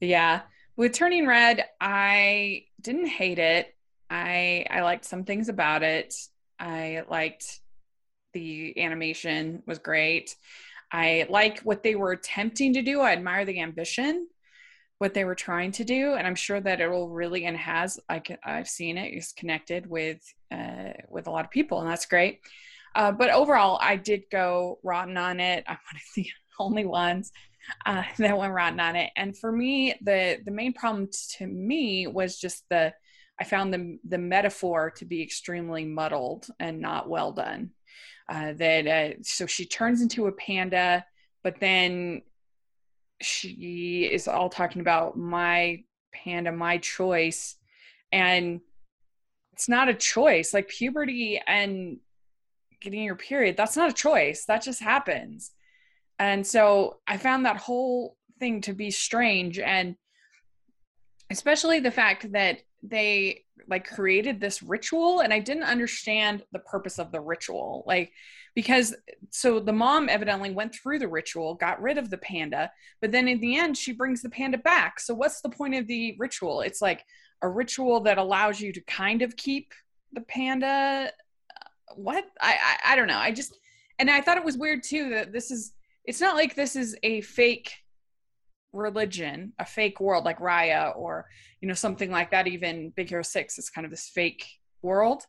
yeah 0.00 0.40
with 0.76 0.94
turning 0.94 1.26
red 1.26 1.66
i 1.82 2.64
didn't 2.80 3.08
hate 3.08 3.38
it 3.38 3.74
i 4.10 4.66
i 4.70 4.82
liked 4.82 5.04
some 5.04 5.24
things 5.24 5.48
about 5.48 5.82
it. 5.82 6.14
I 6.58 7.04
liked 7.08 7.60
the 8.34 8.78
animation 8.80 9.62
was 9.66 9.78
great. 9.78 10.36
I 10.92 11.26
like 11.30 11.60
what 11.60 11.82
they 11.82 11.94
were 11.94 12.12
attempting 12.12 12.74
to 12.74 12.82
do. 12.82 13.00
I 13.00 13.12
admire 13.12 13.44
the 13.44 13.60
ambition 13.60 14.26
what 15.00 15.14
they 15.14 15.24
were 15.24 15.34
trying 15.34 15.72
to 15.72 15.82
do 15.82 16.14
and 16.14 16.26
i'm 16.26 16.34
sure 16.34 16.60
that 16.60 16.80
it 16.82 16.88
will 16.88 17.08
really 17.08 17.46
and 17.46 17.56
has 17.56 17.98
I 18.08 18.18
can, 18.18 18.36
i've 18.44 18.68
seen 18.68 18.98
it 18.98 19.14
is 19.14 19.32
connected 19.32 19.86
with 19.86 20.22
uh, 20.52 20.92
with 21.08 21.26
a 21.26 21.30
lot 21.30 21.46
of 21.46 21.50
people 21.50 21.80
and 21.80 21.88
that's 21.88 22.06
great. 22.06 22.40
Uh, 22.94 23.10
but 23.10 23.30
overall 23.30 23.78
i 23.80 23.96
did 23.96 24.24
go 24.30 24.78
rotten 24.84 25.16
on 25.16 25.40
it. 25.40 25.64
I'm 25.68 25.78
one 25.90 25.96
of 25.96 26.14
the 26.14 26.28
only 26.58 26.84
ones 26.84 27.32
uh, 27.86 28.02
that 28.18 28.36
went 28.36 28.52
rotten 28.52 28.78
on 28.78 28.94
it. 28.94 29.10
And 29.16 29.36
for 29.36 29.50
me 29.50 29.94
the 30.02 30.38
the 30.44 30.50
main 30.50 30.74
problem 30.74 31.08
to 31.38 31.46
me 31.46 32.06
was 32.06 32.38
just 32.38 32.64
the 32.68 32.92
i 33.40 33.44
found 33.44 33.72
the 33.72 33.98
the 34.04 34.18
metaphor 34.18 34.90
to 34.90 35.04
be 35.04 35.22
extremely 35.22 35.84
muddled 35.84 36.46
and 36.58 36.80
not 36.80 37.08
well 37.08 37.32
done 37.32 37.70
uh, 38.28 38.52
that 38.52 38.86
uh, 38.86 39.14
so 39.22 39.46
she 39.46 39.64
turns 39.64 40.02
into 40.02 40.26
a 40.26 40.32
panda 40.32 41.04
but 41.42 41.58
then 41.58 42.22
she 43.22 44.08
is 44.10 44.28
all 44.28 44.48
talking 44.48 44.80
about 44.80 45.16
my 45.16 45.82
panda, 46.12 46.52
my 46.52 46.78
choice. 46.78 47.56
And 48.12 48.60
it's 49.52 49.68
not 49.68 49.88
a 49.88 49.94
choice. 49.94 50.54
Like 50.54 50.68
puberty 50.68 51.40
and 51.46 51.98
getting 52.80 53.02
your 53.02 53.16
period, 53.16 53.56
that's 53.56 53.76
not 53.76 53.90
a 53.90 53.94
choice. 53.94 54.44
That 54.46 54.62
just 54.62 54.80
happens. 54.80 55.52
And 56.18 56.46
so 56.46 56.98
I 57.06 57.16
found 57.16 57.46
that 57.46 57.56
whole 57.56 58.16
thing 58.38 58.62
to 58.62 58.72
be 58.72 58.90
strange. 58.90 59.58
And 59.58 59.96
especially 61.30 61.80
the 61.80 61.90
fact 61.90 62.32
that 62.32 62.60
they 62.82 63.44
like 63.68 63.86
created 63.86 64.40
this 64.40 64.62
ritual 64.62 65.20
and 65.20 65.32
I 65.32 65.38
didn't 65.38 65.64
understand 65.64 66.42
the 66.52 66.58
purpose 66.60 66.98
of 66.98 67.12
the 67.12 67.20
ritual. 67.20 67.84
Like 67.86 68.12
because 68.54 68.94
so 69.30 69.60
the 69.60 69.72
mom 69.72 70.08
evidently 70.08 70.50
went 70.50 70.74
through 70.74 70.98
the 70.98 71.08
ritual, 71.08 71.54
got 71.54 71.80
rid 71.80 71.98
of 71.98 72.10
the 72.10 72.18
panda, 72.18 72.70
but 73.00 73.12
then 73.12 73.28
in 73.28 73.40
the 73.40 73.56
end 73.56 73.76
she 73.76 73.92
brings 73.92 74.22
the 74.22 74.30
panda 74.30 74.58
back. 74.58 74.98
So 74.98 75.14
what's 75.14 75.40
the 75.40 75.50
point 75.50 75.74
of 75.74 75.86
the 75.86 76.16
ritual? 76.18 76.62
It's 76.62 76.82
like 76.82 77.04
a 77.42 77.48
ritual 77.48 78.00
that 78.00 78.18
allows 78.18 78.60
you 78.60 78.72
to 78.72 78.80
kind 78.82 79.22
of 79.22 79.36
keep 79.36 79.72
the 80.12 80.22
panda 80.22 81.10
uh, 81.10 81.94
what? 81.96 82.24
I 82.40 82.56
I, 82.60 82.92
I 82.92 82.96
don't 82.96 83.08
know. 83.08 83.18
I 83.18 83.30
just 83.30 83.56
and 83.98 84.10
I 84.10 84.20
thought 84.20 84.38
it 84.38 84.44
was 84.44 84.56
weird 84.56 84.82
too 84.82 85.10
that 85.10 85.32
this 85.32 85.50
is 85.50 85.72
it's 86.04 86.20
not 86.20 86.34
like 86.34 86.54
this 86.54 86.76
is 86.76 86.96
a 87.02 87.20
fake 87.20 87.72
religion, 88.72 89.52
a 89.58 89.64
fake 89.64 90.00
world 90.00 90.24
like 90.24 90.38
Raya 90.38 90.96
or 90.96 91.26
you 91.60 91.68
know 91.68 91.74
something 91.74 92.10
like 92.10 92.30
that. 92.30 92.46
Even 92.46 92.90
Big 92.90 93.08
Hero 93.08 93.22
Six 93.22 93.58
is 93.58 93.70
kind 93.70 93.84
of 93.84 93.90
this 93.90 94.08
fake 94.08 94.46
world. 94.82 95.24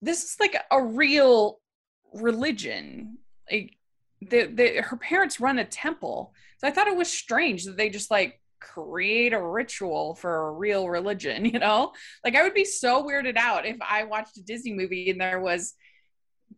This 0.00 0.24
is 0.24 0.36
like 0.40 0.56
a 0.70 0.82
real 0.82 1.60
religion. 2.14 3.18
Like 3.50 3.76
the, 4.20 4.46
the 4.46 4.82
her 4.82 4.96
parents 4.96 5.40
run 5.40 5.58
a 5.58 5.64
temple, 5.64 6.34
so 6.58 6.68
I 6.68 6.70
thought 6.70 6.88
it 6.88 6.96
was 6.96 7.12
strange 7.12 7.64
that 7.64 7.76
they 7.76 7.90
just 7.90 8.10
like 8.10 8.40
create 8.60 9.32
a 9.32 9.42
ritual 9.42 10.14
for 10.14 10.48
a 10.48 10.52
real 10.52 10.88
religion. 10.88 11.44
You 11.52 11.58
know, 11.58 11.92
like 12.24 12.36
I 12.36 12.42
would 12.42 12.54
be 12.54 12.64
so 12.64 13.04
weirded 13.04 13.36
out 13.36 13.66
if 13.66 13.76
I 13.80 14.04
watched 14.04 14.38
a 14.38 14.42
Disney 14.42 14.72
movie 14.72 15.10
and 15.10 15.20
there 15.20 15.40
was 15.40 15.74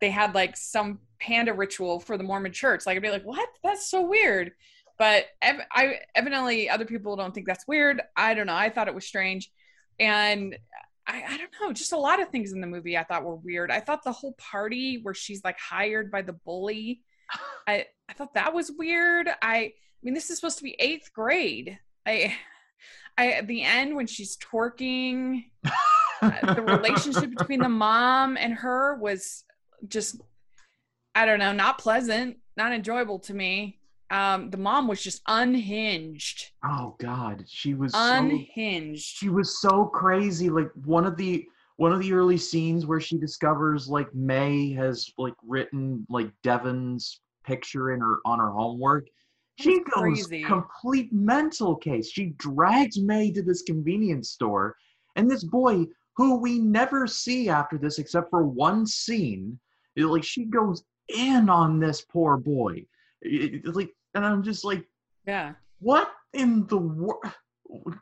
they 0.00 0.10
had 0.10 0.34
like 0.34 0.56
some 0.56 0.98
panda 1.20 1.54
ritual 1.54 2.00
for 2.00 2.16
the 2.16 2.24
Mormon 2.24 2.52
church. 2.52 2.84
Like 2.86 2.96
I'd 2.96 3.02
be 3.02 3.10
like, 3.10 3.24
what? 3.24 3.48
That's 3.62 3.88
so 3.90 4.02
weird 4.02 4.52
but 4.98 5.26
ev- 5.42 5.66
I 5.72 5.98
evidently 6.14 6.70
other 6.70 6.84
people 6.84 7.16
don't 7.16 7.34
think 7.34 7.46
that's 7.46 7.66
weird. 7.66 8.00
I 8.16 8.34
don't 8.34 8.46
know. 8.46 8.54
I 8.54 8.70
thought 8.70 8.88
it 8.88 8.94
was 8.94 9.06
strange, 9.06 9.50
and 9.98 10.56
I, 11.06 11.24
I 11.28 11.36
don't 11.36 11.50
know. 11.60 11.72
Just 11.72 11.92
a 11.92 11.98
lot 11.98 12.22
of 12.22 12.28
things 12.28 12.52
in 12.52 12.60
the 12.60 12.66
movie 12.66 12.96
I 12.96 13.04
thought 13.04 13.24
were 13.24 13.36
weird. 13.36 13.70
I 13.70 13.80
thought 13.80 14.04
the 14.04 14.12
whole 14.12 14.34
party 14.38 15.00
where 15.02 15.14
she's 15.14 15.42
like 15.44 15.58
hired 15.58 16.10
by 16.10 16.22
the 16.22 16.32
bully, 16.32 17.02
I 17.66 17.86
I 18.08 18.12
thought 18.12 18.34
that 18.34 18.54
was 18.54 18.70
weird. 18.76 19.28
I 19.42 19.56
I 19.56 19.72
mean, 20.02 20.14
this 20.14 20.30
is 20.30 20.36
supposed 20.36 20.58
to 20.58 20.64
be 20.64 20.76
eighth 20.78 21.12
grade. 21.12 21.78
I 22.06 22.36
I 23.18 23.32
at 23.32 23.46
the 23.46 23.62
end 23.62 23.96
when 23.96 24.06
she's 24.06 24.36
twerking, 24.36 25.44
uh, 26.20 26.54
the 26.54 26.62
relationship 26.62 27.30
between 27.36 27.60
the 27.60 27.68
mom 27.68 28.36
and 28.36 28.54
her 28.54 28.96
was 28.96 29.44
just 29.86 30.20
I 31.16 31.26
don't 31.26 31.38
know, 31.38 31.52
not 31.52 31.78
pleasant, 31.78 32.38
not 32.56 32.72
enjoyable 32.72 33.20
to 33.20 33.34
me 33.34 33.78
um, 34.14 34.50
the 34.50 34.56
mom 34.56 34.86
was 34.86 35.02
just 35.02 35.22
unhinged. 35.26 36.52
Oh 36.64 36.94
God, 37.00 37.44
she 37.48 37.74
was 37.74 37.92
unhinged. 37.94 39.16
So, 39.16 39.26
she 39.26 39.28
was 39.28 39.60
so 39.60 39.86
crazy. 39.86 40.48
Like 40.50 40.70
one 40.84 41.04
of 41.04 41.16
the 41.16 41.44
one 41.76 41.92
of 41.92 41.98
the 41.98 42.12
early 42.12 42.38
scenes 42.38 42.86
where 42.86 43.00
she 43.00 43.18
discovers 43.18 43.88
like 43.88 44.14
May 44.14 44.72
has 44.74 45.10
like 45.18 45.34
written 45.44 46.06
like 46.08 46.30
Devon's 46.44 47.22
picture 47.44 47.92
in 47.92 48.00
her 48.00 48.20
on 48.24 48.38
her 48.38 48.52
homework. 48.52 49.08
She 49.58 49.80
goes 49.80 50.26
crazy. 50.26 50.44
complete 50.44 51.12
mental 51.12 51.74
case. 51.74 52.08
She 52.10 52.34
drags 52.36 53.00
May 53.00 53.32
to 53.32 53.42
this 53.42 53.62
convenience 53.62 54.30
store, 54.30 54.76
and 55.16 55.28
this 55.28 55.42
boy 55.42 55.86
who 56.16 56.36
we 56.36 56.60
never 56.60 57.08
see 57.08 57.48
after 57.48 57.78
this 57.78 57.98
except 57.98 58.30
for 58.30 58.44
one 58.44 58.86
scene, 58.86 59.58
like 59.96 60.22
she 60.22 60.44
goes 60.44 60.84
in 61.08 61.48
on 61.48 61.80
this 61.80 62.02
poor 62.02 62.36
boy 62.36 62.86
like 63.64 63.90
and 64.14 64.24
i'm 64.24 64.42
just 64.42 64.64
like 64.64 64.84
yeah. 65.26 65.52
what 65.80 66.12
in 66.32 66.66
the 66.66 66.76
world 66.76 67.22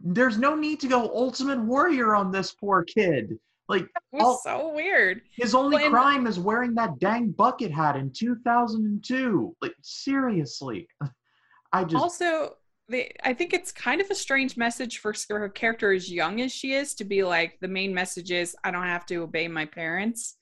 there's 0.00 0.38
no 0.38 0.54
need 0.54 0.80
to 0.80 0.88
go 0.88 1.02
ultimate 1.14 1.60
warrior 1.60 2.14
on 2.14 2.30
this 2.30 2.52
poor 2.52 2.84
kid. 2.84 3.38
Like 3.68 3.86
all, 4.12 4.38
so 4.44 4.72
weird. 4.74 5.22
his 5.34 5.54
only 5.54 5.76
well, 5.76 5.90
crime 5.90 6.26
is 6.26 6.38
wearing 6.38 6.74
that 6.74 6.98
dang 6.98 7.30
bucket 7.30 7.70
hat 7.70 7.96
in 7.96 8.10
2002 8.10 9.56
like 9.62 9.74
seriously. 9.80 10.88
I 11.72 11.84
just 11.84 12.02
also 12.02 12.56
they, 12.88 13.14
I 13.22 13.32
think 13.32 13.54
it's 13.54 13.72
kind 13.72 14.00
of 14.00 14.10
a 14.10 14.14
strange 14.14 14.56
message 14.58 14.98
for 14.98 15.14
her 15.30 15.48
character 15.48 15.92
as 15.92 16.12
young 16.12 16.40
as 16.42 16.52
she 16.52 16.74
is 16.74 16.94
to 16.96 17.04
be 17.04 17.22
like 17.22 17.58
the 17.60 17.68
main 17.68 17.94
message 17.94 18.30
is 18.30 18.54
I 18.62 18.72
don't 18.72 18.82
have 18.82 19.06
to 19.06 19.16
obey 19.22 19.48
my 19.48 19.64
parents 19.64 20.36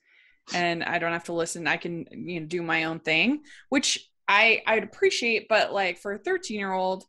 and 0.53 0.83
I 0.83 0.99
don't 0.99 1.13
have 1.13 1.25
to 1.25 1.33
listen. 1.33 1.67
I 1.67 1.77
can 1.77 2.05
you 2.11 2.41
know 2.41 2.47
do 2.47 2.61
my 2.61 2.85
own 2.85 2.99
thing, 2.99 3.43
which 3.69 4.10
I 4.31 4.63
I'd 4.65 4.83
appreciate, 4.83 5.49
but 5.49 5.73
like 5.73 5.97
for 5.97 6.13
a 6.13 6.17
13 6.17 6.57
year 6.57 6.71
old, 6.71 7.03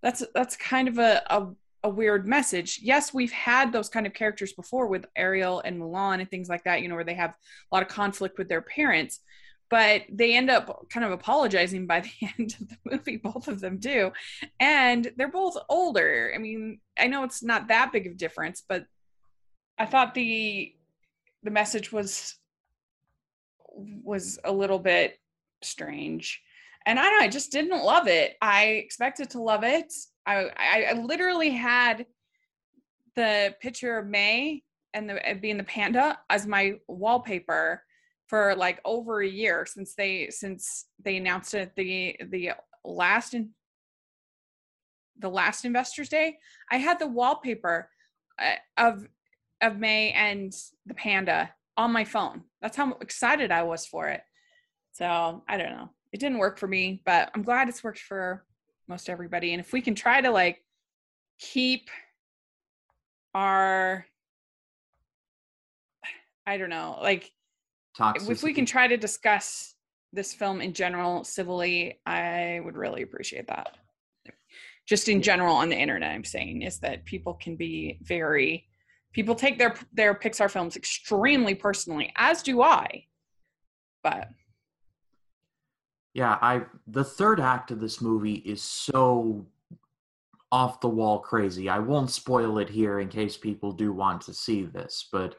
that's 0.00 0.22
that's 0.32 0.56
kind 0.56 0.86
of 0.86 0.98
a, 0.98 1.22
a 1.28 1.48
a 1.82 1.88
weird 1.88 2.26
message. 2.26 2.78
Yes, 2.80 3.12
we've 3.12 3.32
had 3.32 3.72
those 3.72 3.88
kind 3.88 4.06
of 4.06 4.14
characters 4.14 4.52
before 4.52 4.86
with 4.86 5.04
Ariel 5.16 5.60
and 5.64 5.80
Mulan 5.80 6.20
and 6.20 6.30
things 6.30 6.48
like 6.48 6.64
that, 6.64 6.80
you 6.80 6.88
know, 6.88 6.94
where 6.94 7.04
they 7.04 7.14
have 7.14 7.30
a 7.30 7.74
lot 7.74 7.82
of 7.82 7.88
conflict 7.88 8.38
with 8.38 8.48
their 8.48 8.62
parents, 8.62 9.18
but 9.70 10.02
they 10.08 10.36
end 10.36 10.50
up 10.50 10.88
kind 10.88 11.04
of 11.04 11.10
apologizing 11.10 11.88
by 11.88 12.00
the 12.20 12.28
end 12.38 12.54
of 12.60 12.68
the 12.68 12.76
movie. 12.84 13.16
Both 13.16 13.48
of 13.48 13.60
them 13.60 13.78
do. 13.78 14.12
And 14.60 15.10
they're 15.16 15.28
both 15.32 15.56
older. 15.68 16.32
I 16.32 16.38
mean, 16.38 16.80
I 16.96 17.08
know 17.08 17.24
it's 17.24 17.42
not 17.42 17.68
that 17.68 17.90
big 17.92 18.06
of 18.06 18.16
difference, 18.16 18.62
but 18.68 18.84
I 19.78 19.86
thought 19.86 20.14
the 20.14 20.72
the 21.42 21.50
message 21.50 21.90
was 21.92 22.36
was 24.04 24.38
a 24.44 24.52
little 24.52 24.78
bit 24.78 25.18
strange 25.62 26.42
and 26.88 26.98
I, 26.98 27.02
don't 27.02 27.18
know, 27.18 27.24
I 27.26 27.28
just 27.28 27.52
didn't 27.52 27.84
love 27.84 28.08
it. 28.08 28.36
I 28.40 28.64
expected 28.64 29.28
to 29.30 29.42
love 29.42 29.62
it. 29.62 29.92
I, 30.24 30.46
I, 30.56 30.86
I 30.90 30.92
literally 30.94 31.50
had 31.50 32.06
the 33.14 33.54
picture 33.60 33.98
of 33.98 34.06
May 34.06 34.62
and 34.94 35.10
the 35.10 35.20
being 35.38 35.58
the 35.58 35.64
panda 35.64 36.18
as 36.30 36.46
my 36.46 36.76
wallpaper 36.88 37.82
for 38.26 38.54
like 38.56 38.80
over 38.86 39.20
a 39.20 39.28
year 39.28 39.66
since 39.66 39.94
they 39.94 40.30
since 40.30 40.86
they 41.04 41.18
announced 41.18 41.52
it 41.52 41.72
the 41.76 42.16
the 42.30 42.52
last 42.84 43.34
in 43.34 43.50
the 45.18 45.28
last 45.28 45.64
investors 45.64 46.08
day 46.08 46.38
i 46.70 46.76
had 46.76 46.98
the 46.98 47.06
wallpaper 47.06 47.90
uh, 48.40 48.54
of 48.76 49.06
of 49.60 49.78
may 49.78 50.10
and 50.12 50.54
the 50.86 50.94
panda 50.94 51.50
on 51.76 51.92
my 51.92 52.04
phone 52.04 52.42
that's 52.62 52.76
how 52.76 52.92
excited 53.00 53.50
i 53.50 53.62
was 53.62 53.86
for 53.86 54.08
it 54.08 54.22
so 54.92 55.42
i 55.48 55.56
don't 55.56 55.70
know 55.70 55.90
it 56.12 56.20
didn't 56.20 56.38
work 56.38 56.58
for 56.58 56.66
me, 56.66 57.02
but 57.04 57.30
I'm 57.34 57.42
glad 57.42 57.68
it's 57.68 57.84
worked 57.84 58.00
for 58.00 58.44
most 58.88 59.10
everybody. 59.10 59.52
And 59.52 59.60
if 59.60 59.72
we 59.72 59.80
can 59.80 59.94
try 59.94 60.20
to 60.20 60.30
like 60.30 60.62
keep 61.38 61.90
our 63.34 64.06
I 66.46 66.56
don't 66.56 66.70
know, 66.70 66.98
like 67.02 67.30
Toxicity. 67.98 68.30
if 68.30 68.42
we 68.42 68.54
can 68.54 68.64
try 68.64 68.88
to 68.88 68.96
discuss 68.96 69.74
this 70.14 70.32
film 70.32 70.62
in 70.62 70.72
general 70.72 71.22
civilly, 71.24 72.00
I 72.06 72.60
would 72.64 72.74
really 72.74 73.02
appreciate 73.02 73.48
that. 73.48 73.76
Just 74.86 75.10
in 75.10 75.20
general 75.20 75.54
on 75.54 75.68
the 75.68 75.76
internet, 75.76 76.10
I'm 76.10 76.24
saying 76.24 76.62
is 76.62 76.78
that 76.78 77.04
people 77.04 77.34
can 77.34 77.56
be 77.56 77.98
very 78.02 78.66
people 79.12 79.34
take 79.34 79.58
their 79.58 79.74
their 79.92 80.14
Pixar 80.14 80.50
films 80.50 80.76
extremely 80.76 81.54
personally, 81.54 82.12
as 82.16 82.42
do 82.42 82.62
I. 82.62 83.04
But 84.02 84.28
yeah, 86.18 86.36
I 86.42 86.62
the 86.88 87.04
third 87.04 87.38
act 87.38 87.70
of 87.70 87.78
this 87.78 88.00
movie 88.00 88.42
is 88.44 88.60
so 88.60 89.46
off 90.50 90.80
the 90.80 90.88
wall 90.88 91.20
crazy. 91.20 91.68
I 91.68 91.78
won't 91.78 92.10
spoil 92.10 92.58
it 92.58 92.68
here 92.68 92.98
in 92.98 93.08
case 93.08 93.36
people 93.36 93.70
do 93.70 93.92
want 93.92 94.22
to 94.22 94.34
see 94.34 94.64
this, 94.64 95.08
but 95.12 95.36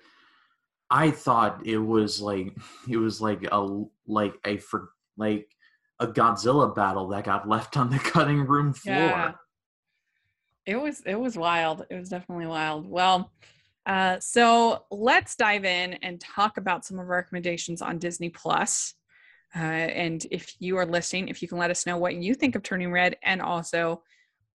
I 0.90 1.12
thought 1.12 1.68
it 1.68 1.80
was 1.80 2.22
like 2.22 2.56
it 2.90 2.96
was 2.96 3.20
like 3.20 3.46
a 3.52 3.84
like 4.08 4.36
a 4.46 4.56
for 4.56 4.92
like 5.18 5.50
a 6.00 6.08
Godzilla 6.08 6.74
battle 6.74 7.10
that 7.10 7.26
got 7.26 7.50
left 7.50 7.76
on 7.76 7.90
the 7.90 8.00
cutting 8.14 8.48
room 8.48 8.72
floor. 8.72 8.96
Yeah. 8.96 9.32
it 10.66 10.78
was 10.78 11.02
it 11.02 11.20
was 11.20 11.38
wild. 11.38 11.86
It 11.90 11.96
was 11.96 12.08
definitely 12.08 12.48
wild. 12.48 12.90
Well, 12.90 13.34
uh, 13.86 14.18
so 14.22 14.86
let's 14.92 15.36
dive 15.36 15.66
in 15.66 15.96
and 15.96 16.22
talk 16.22 16.56
about 16.56 16.86
some 16.86 17.00
of 17.00 17.10
our 17.10 17.18
recommendations 17.18 17.82
on 17.82 17.98
Disney 17.98 18.30
Plus. 18.30 18.94
Uh, 19.56 19.60
and 19.60 20.26
if 20.32 20.56
you 20.60 20.78
are 20.78 20.86
listening, 20.86 21.28
if 21.28 21.42
you 21.42 21.48
can 21.48 21.58
let 21.58 21.72
us 21.72 21.86
know 21.86 21.98
what 21.98 22.16
you 22.16 22.36
think 22.36 22.56
of 22.56 22.64
Turning 22.64 22.92
Red 22.92 23.18
and 23.24 23.42
also 23.42 24.04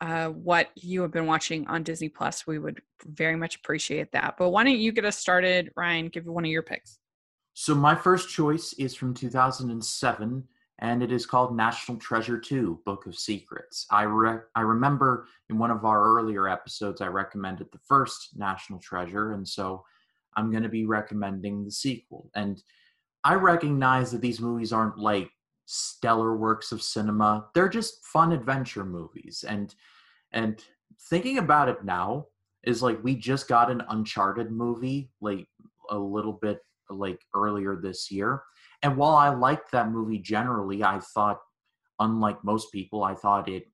uh, 0.00 0.28
what 0.28 0.70
you 0.76 1.02
have 1.02 1.12
been 1.12 1.26
watching 1.26 1.66
on 1.66 1.82
Disney 1.82 2.08
Plus, 2.08 2.46
we 2.46 2.58
would 2.58 2.80
very 3.04 3.36
much 3.36 3.56
appreciate 3.56 4.12
that. 4.12 4.36
But 4.38 4.50
why 4.50 4.64
don't 4.64 4.78
you 4.78 4.92
get 4.92 5.04
us 5.04 5.18
started, 5.18 5.70
Ryan? 5.76 6.08
Give 6.08 6.26
one 6.26 6.44
of 6.44 6.50
your 6.50 6.62
picks. 6.62 6.98
So 7.54 7.74
my 7.74 7.94
first 7.94 8.28
choice 8.28 8.72
is 8.74 8.94
from 8.94 9.14
2007 9.14 10.44
and 10.80 11.02
it 11.02 11.12
is 11.12 11.24
called 11.24 11.56
National 11.56 11.98
Treasure 11.98 12.38
2 12.38 12.80
Book 12.84 13.06
of 13.06 13.16
Secrets. 13.16 13.86
I, 13.90 14.02
re- 14.02 14.40
I 14.56 14.62
remember 14.62 15.28
in 15.48 15.58
one 15.58 15.70
of 15.70 15.84
our 15.84 16.02
earlier 16.02 16.48
episodes, 16.48 17.00
I 17.00 17.06
recommended 17.06 17.68
the 17.70 17.78
first 17.78 18.30
National 18.36 18.80
Treasure, 18.80 19.32
and 19.32 19.46
so 19.46 19.84
I'm 20.36 20.50
going 20.50 20.64
to 20.64 20.68
be 20.68 20.84
recommending 20.84 21.64
the 21.64 21.70
sequel. 21.70 22.30
And 22.34 22.60
I 23.24 23.34
recognize 23.34 24.10
that 24.12 24.20
these 24.20 24.40
movies 24.40 24.72
aren't 24.72 24.98
like 24.98 25.30
stellar 25.66 26.36
works 26.36 26.72
of 26.72 26.82
cinema, 26.82 27.46
they're 27.54 27.68
just 27.68 28.04
fun 28.04 28.32
adventure 28.32 28.84
movies. 28.84 29.44
And, 29.48 29.74
and 30.32 30.62
thinking 31.08 31.38
about 31.38 31.68
it 31.68 31.84
now, 31.84 32.26
is 32.64 32.82
like 32.82 33.02
we 33.04 33.14
just 33.14 33.46
got 33.46 33.70
an 33.70 33.82
Uncharted 33.90 34.50
movie 34.50 35.10
like 35.20 35.46
a 35.90 35.98
little 35.98 36.32
bit 36.32 36.60
like 36.88 37.20
earlier 37.34 37.76
this 37.76 38.10
year 38.10 38.42
and 38.84 38.98
while 38.98 39.16
I 39.16 39.30
liked 39.30 39.72
that 39.72 39.90
movie 39.90 40.18
generally, 40.18 40.84
I 40.84 41.00
thought, 41.00 41.40
unlike 42.00 42.44
most 42.44 42.70
people, 42.70 43.02
I 43.02 43.14
thought 43.14 43.48
it 43.48 43.64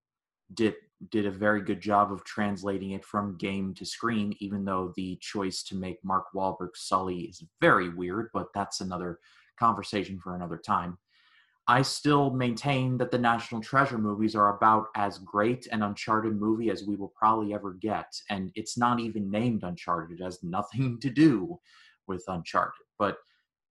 did 0.55 0.75
did 1.11 1.27
a 1.27 1.31
very 1.31 1.63
good 1.63 1.81
job 1.81 2.13
of 2.13 2.23
translating 2.25 2.91
it 2.91 3.05
from 3.05 3.37
game 3.37 3.75
to 3.75 3.85
screen. 3.85 4.37
Even 4.39 4.65
though 4.65 4.93
the 4.97 5.19
choice 5.21 5.65
to 5.65 5.75
make 5.75 5.99
Mark 6.05 6.27
Wahlberg 6.33 6.77
Sully 6.77 7.23
is 7.23 7.43
very 7.61 7.89
weird, 7.89 8.29
but 8.33 8.49
that's 8.55 8.81
another 8.81 9.19
conversation 9.61 10.19
for 10.19 10.35
another 10.35 10.59
time. 10.59 10.99
I 11.69 11.83
still 11.83 12.31
maintain 12.31 12.99
that 12.99 13.13
the 13.13 13.19
National 13.19 13.61
Treasure 13.61 13.99
movies 13.99 14.35
are 14.35 14.57
about 14.57 14.87
as 14.97 15.19
great 15.19 15.69
an 15.71 15.85
Uncharted 15.85 16.35
movie 16.41 16.71
as 16.71 16.85
we 16.85 16.97
will 16.97 17.13
probably 17.15 17.55
ever 17.55 17.75
get. 17.75 18.13
And 18.29 18.51
it's 18.57 18.77
not 18.77 18.99
even 18.99 19.31
named 19.31 19.63
Uncharted, 19.63 20.19
it 20.19 20.25
has 20.25 20.43
nothing 20.43 20.99
to 21.01 21.11
do 21.11 21.61
with 22.09 22.25
Uncharted. 22.27 22.87
But 22.99 23.19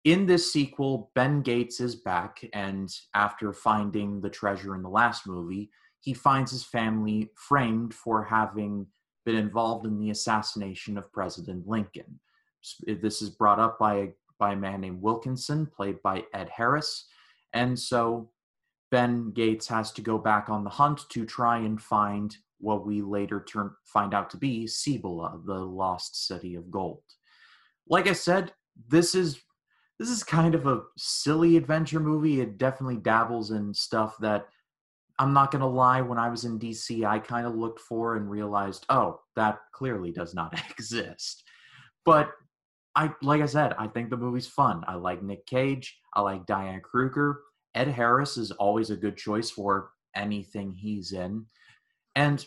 in 0.04 0.26
this 0.26 0.52
sequel, 0.52 1.10
Ben 1.14 1.42
Gates 1.42 1.80
is 1.80 1.94
back, 1.94 2.44
and 2.54 2.88
after 3.14 3.52
finding 3.52 4.20
the 4.20 4.30
treasure 4.30 4.74
in 4.74 4.82
the 4.82 4.88
last 4.88 5.26
movie, 5.26 5.70
he 6.00 6.14
finds 6.14 6.50
his 6.50 6.64
family 6.64 7.30
framed 7.36 7.94
for 7.94 8.24
having 8.24 8.86
been 9.24 9.36
involved 9.36 9.86
in 9.86 10.00
the 10.00 10.10
assassination 10.10 10.98
of 10.98 11.12
President 11.12 11.68
Lincoln. 11.68 12.18
This 12.86 13.22
is 13.22 13.30
brought 13.30 13.60
up 13.60 13.78
by 13.78 13.94
a, 13.94 14.08
by 14.42 14.54
a 14.54 14.56
man 14.56 14.80
named 14.80 15.00
Wilkinson, 15.00 15.66
played 15.66 16.02
by 16.02 16.24
Ed 16.34 16.48
Harris, 16.48 17.06
and 17.52 17.78
so 17.78 18.28
Ben 18.90 19.30
Gates 19.30 19.68
has 19.68 19.92
to 19.92 20.02
go 20.02 20.18
back 20.18 20.48
on 20.48 20.64
the 20.64 20.70
hunt 20.70 21.08
to 21.10 21.24
try 21.24 21.58
and 21.58 21.80
find 21.80 22.36
what 22.58 22.84
we 22.84 23.02
later 23.02 23.44
turn, 23.48 23.70
find 23.84 24.12
out 24.12 24.30
to 24.30 24.36
be 24.36 24.66
Cibola, 24.66 25.40
the 25.46 25.54
lost 25.54 26.26
city 26.26 26.56
of 26.56 26.72
gold. 26.72 27.04
Like 27.88 28.08
I 28.08 28.14
said, 28.14 28.52
this 28.88 29.14
is 29.14 29.40
this 30.00 30.08
is 30.10 30.24
kind 30.24 30.56
of 30.56 30.66
a 30.66 30.82
silly 30.98 31.56
adventure 31.56 32.00
movie. 32.00 32.40
It 32.40 32.58
definitely 32.58 32.96
dabbles 32.96 33.52
in 33.52 33.72
stuff 33.72 34.16
that 34.18 34.48
I'm 35.20 35.32
not 35.32 35.52
going 35.52 35.60
to 35.60 35.68
lie, 35.68 36.00
when 36.00 36.18
I 36.18 36.28
was 36.28 36.44
in 36.44 36.58
DC, 36.58 37.06
I 37.06 37.20
kind 37.20 37.46
of 37.46 37.54
looked 37.54 37.78
for 37.78 38.16
and 38.16 38.28
realized, 38.28 38.86
oh, 38.88 39.20
that 39.36 39.60
clearly 39.72 40.10
does 40.10 40.34
not 40.34 40.60
exist. 40.70 41.44
But 42.04 42.32
I 42.94 43.10
like 43.22 43.42
I 43.42 43.46
said, 43.46 43.74
I 43.78 43.86
think 43.86 44.10
the 44.10 44.16
movie's 44.16 44.46
fun. 44.46 44.84
I 44.86 44.94
like 44.94 45.22
Nick 45.22 45.46
Cage, 45.46 45.98
I 46.14 46.20
like 46.20 46.46
Diane 46.46 46.80
Kruger. 46.80 47.40
Ed 47.74 47.88
Harris 47.88 48.36
is 48.36 48.50
always 48.50 48.90
a 48.90 48.96
good 48.96 49.16
choice 49.16 49.50
for 49.50 49.92
anything 50.14 50.74
he's 50.74 51.12
in. 51.12 51.46
And 52.14 52.44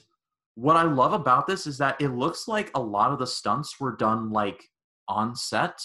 what 0.55 0.77
I 0.77 0.83
love 0.83 1.13
about 1.13 1.47
this 1.47 1.67
is 1.67 1.77
that 1.79 1.99
it 1.99 2.09
looks 2.09 2.47
like 2.47 2.71
a 2.75 2.81
lot 2.81 3.11
of 3.11 3.19
the 3.19 3.27
stunts 3.27 3.79
were 3.79 3.95
done 3.95 4.31
like 4.31 4.63
on 5.07 5.35
set 5.35 5.81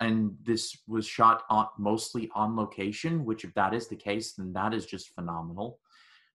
and 0.00 0.36
this 0.42 0.76
was 0.86 1.06
shot 1.06 1.42
on 1.50 1.66
mostly 1.78 2.30
on 2.34 2.56
location 2.56 3.24
which 3.24 3.44
if 3.44 3.52
that 3.54 3.74
is 3.74 3.88
the 3.88 3.96
case 3.96 4.32
then 4.32 4.52
that 4.52 4.72
is 4.72 4.86
just 4.86 5.14
phenomenal 5.14 5.78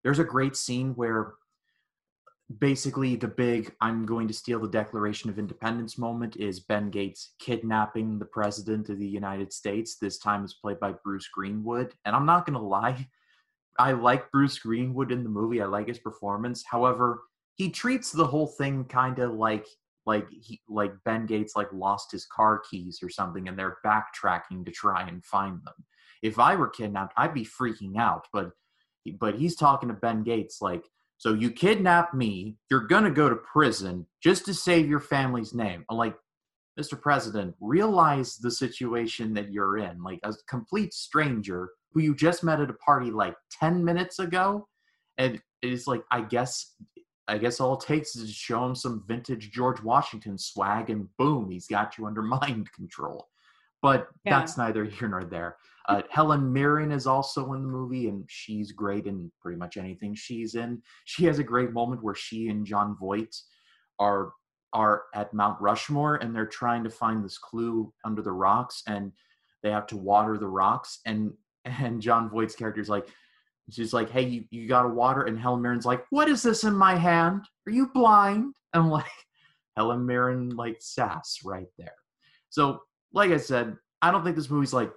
there's 0.04 0.20
a 0.20 0.24
great 0.24 0.56
scene 0.56 0.92
where 0.96 1.34
basically 2.58 3.16
the 3.16 3.28
big 3.28 3.72
i'm 3.80 4.08
going 4.08 4.28
to 4.28 4.34
steal 4.34 4.60
the 4.60 4.68
declaration 4.68 5.30
of 5.30 5.38
independence 5.38 6.00
moment 6.00 6.36
is 6.38 6.60
ben 6.60 6.90
gates 6.90 7.36
kidnapping 7.40 8.18
the 8.18 8.26
president 8.26 8.90
of 8.90 8.98
the 8.98 9.08
united 9.08 9.54
states. 9.54 9.98
This 9.98 10.18
time 10.18 10.44
is 10.44 10.56
played 10.56 10.80
by 10.80 10.94
bruce 11.04 11.28
greenwood. 11.28 11.94
And 12.06 12.16
i'm 12.16 12.26
not 12.26 12.46
going 12.46 12.58
to 12.58 12.66
lie 12.66 13.08
i 13.78 13.92
like 13.92 14.32
bruce 14.32 14.58
greenwood 14.58 15.12
in 15.12 15.24
the 15.24 15.30
movie. 15.30 15.62
I 15.62 15.66
like 15.66 15.88
his 15.88 16.00
performance. 16.00 16.64
However 16.66 17.22
he 17.60 17.70
treats 17.70 18.12
the 18.12 18.26
whole 18.26 18.48
thing 18.48 18.86
kind 18.86 19.20
of 19.20 19.34
like 19.34 19.68
like 20.06 20.28
he 20.32 20.62
like 20.68 20.94
Ben 21.06 21.28
Gates 21.28 21.56
like 21.56 21.72
lost 21.74 22.12
his 22.12 22.26
car 22.26 22.64
keys 22.70 23.00
or 23.04 23.10
something 23.10 23.48
and 23.48 23.60
they're 23.60 23.78
backtracking 23.86 24.66
to 24.66 24.72
try 24.72 25.08
and 25.08 25.24
find 25.24 25.60
them. 25.64 25.74
If 26.24 26.40
I 26.40 26.56
were 26.56 26.70
kidnapped, 26.70 27.14
I'd 27.16 27.34
be 27.34 27.46
freaking 27.46 27.98
out, 27.98 28.26
but 28.34 28.52
but 29.20 29.36
he's 29.36 29.56
talking 29.56 29.90
to 29.90 29.96
Ben 29.96 30.24
Gates 30.24 30.62
like 30.62 30.84
so 31.20 31.34
you 31.34 31.52
kidnap 31.52 32.16
me, 32.16 32.56
you're 32.72 32.88
going 32.88 33.04
to 33.04 33.12
go 33.12 33.30
to 33.30 33.36
prison 33.36 34.08
just 34.24 34.46
to 34.46 34.54
save 34.54 34.90
your 34.90 35.00
family's 35.00 35.54
name. 35.54 35.86
I'm 35.90 35.98
like 35.98 36.16
Mr. 36.80 37.00
President, 37.00 37.54
realize 37.60 38.38
the 38.38 38.50
situation 38.50 39.34
that 39.36 39.52
you're 39.52 39.78
in. 39.78 40.02
Like 40.02 40.20
a 40.24 40.34
complete 40.48 40.94
stranger 40.94 41.70
who 41.92 42.02
you 42.02 42.16
just 42.16 42.44
met 42.44 42.62
at 42.62 42.70
a 42.70 42.74
party 42.74 43.12
like 43.12 43.36
10 43.60 43.84
minutes 43.84 44.20
ago 44.20 44.68
and 45.18 45.42
it's 45.62 45.86
like 45.86 46.02
I 46.10 46.22
guess 46.22 46.74
I 47.28 47.38
guess 47.38 47.60
all 47.60 47.76
it 47.76 47.86
takes 47.86 48.16
is 48.16 48.28
to 48.28 48.34
show 48.34 48.66
him 48.66 48.74
some 48.74 49.04
vintage 49.08 49.52
George 49.52 49.82
Washington 49.84 50.38
swag, 50.38 50.90
and 50.90 51.08
boom, 51.18 51.52
he's 51.52 51.68
got 51.68 51.98
you 51.98 52.08
under 52.08 52.22
mind 52.24 52.72
control. 52.74 53.28
But 53.82 54.08
yeah. 54.26 54.40
that's 54.40 54.58
neither 54.58 54.84
here 54.84 55.08
nor 55.08 55.24
there. 55.24 55.58
Uh, 55.90 56.04
Helen 56.12 56.54
Mirren 56.54 56.92
is 56.92 57.08
also 57.08 57.54
in 57.54 57.64
the 57.64 57.68
movie, 57.68 58.10
and 58.10 58.24
she's 58.28 58.72
great 58.72 59.08
in 59.08 59.32
pretty 59.42 59.58
much 59.58 59.76
anything 59.76 60.14
she's 60.14 60.54
in. 60.54 60.84
She 61.06 61.26
has 61.26 61.40
a 61.40 61.44
great 61.44 61.74
moment 61.74 62.04
where 62.04 62.14
she 62.14 62.50
and 62.50 62.64
Jon 62.64 62.96
Voight 62.96 63.36
are 63.98 64.34
are 64.72 65.06
at 65.16 65.34
Mount 65.34 65.60
Rushmore, 65.60 66.18
and 66.18 66.34
they're 66.34 66.46
trying 66.46 66.84
to 66.84 66.92
find 66.92 67.26
this 67.26 67.40
clue 67.40 67.92
under 68.06 68.22
the 68.22 68.32
rocks, 68.32 68.84
and 68.86 69.12
they 69.64 69.72
have 69.72 69.88
to 69.88 69.98
water 69.98 70.38
the 70.38 70.48
rocks, 70.48 71.00
and 71.08 71.34
and 71.66 72.00
Jon 72.00 72.30
Voight's 72.30 72.56
character 72.56 72.82
is 72.82 72.90
like, 72.90 73.08
she's 73.72 73.92
like, 73.92 74.12
"Hey, 74.12 74.28
you, 74.28 74.46
you 74.52 74.68
got 74.68 74.86
a 74.86 74.90
water?" 74.90 75.24
And 75.24 75.40
Helen 75.40 75.64
Mirren's 75.64 75.88
like, 75.88 76.06
"What 76.12 76.30
is 76.30 76.44
this 76.44 76.64
in 76.64 76.76
my 76.76 76.98
hand? 76.98 77.46
Are 77.66 77.72
you 77.72 77.88
blind?" 77.88 78.54
And 78.74 78.84
I'm 78.84 78.90
like, 78.92 79.06
Helen 79.76 80.06
Mirren 80.06 80.50
like 80.52 80.78
sass 80.82 81.40
right 81.44 81.70
there. 81.80 81.96
So, 82.52 82.84
like 83.12 83.32
I 83.32 83.38
said, 83.38 83.76
I 84.04 84.12
don't 84.12 84.24
think 84.24 84.36
this 84.36 84.52
movie's 84.52 84.74
like 84.74 84.92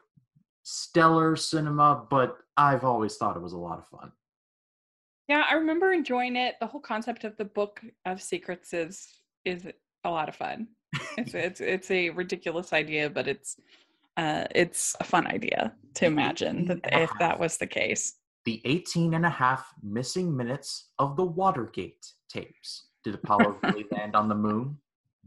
stellar 0.63 1.37
cinema, 1.37 2.07
but 2.11 2.39
I've 2.57 2.85
always 2.85 3.17
thought 3.17 3.37
it 3.37 3.43
was 3.43 3.53
a 3.53 3.59
lot 3.59 3.79
of 3.79 3.89
fun. 3.89 4.13
Yeah, 5.29 5.45
I 5.49 5.55
remember 5.55 5.93
enjoying 5.93 6.37
it. 6.37 6.57
The 6.61 6.67
whole 6.67 6.81
concept 6.81 7.25
of 7.25 7.37
the 7.37 7.45
book 7.45 7.81
of 8.05 8.21
secrets 8.23 8.73
is 8.73 9.07
is 9.45 9.67
a 10.05 10.11
lot 10.11 10.29
of 10.29 10.37
fun. 10.37 10.69
it's 11.17 11.35
it's 11.35 11.61
it's 11.61 11.91
a 11.91 12.11
ridiculous 12.11 12.73
idea, 12.73 13.09
but 13.09 13.29
it's 13.29 13.57
uh 14.17 14.45
it's 14.55 14.95
a 15.01 15.05
fun 15.05 15.27
idea 15.27 15.73
to 15.95 16.07
imagine 16.07 16.67
that 16.67 16.81
if 16.93 17.11
that 17.19 17.39
was 17.39 17.57
the 17.57 17.67
case 17.67 18.15
the 18.45 18.61
18 18.65 19.15
and 19.15 19.25
a 19.25 19.31
half 19.31 19.73
missing 19.83 20.37
minutes 20.37 20.91
of 20.99 21.17
the 21.17 21.25
Watergate 21.25 22.07
tapes. 22.29 22.89
Did 23.05 23.15
Apollo 23.15 23.59
really 23.63 23.87
land 23.93 24.17
on 24.17 24.29
the 24.29 24.35
moon? 24.35 24.79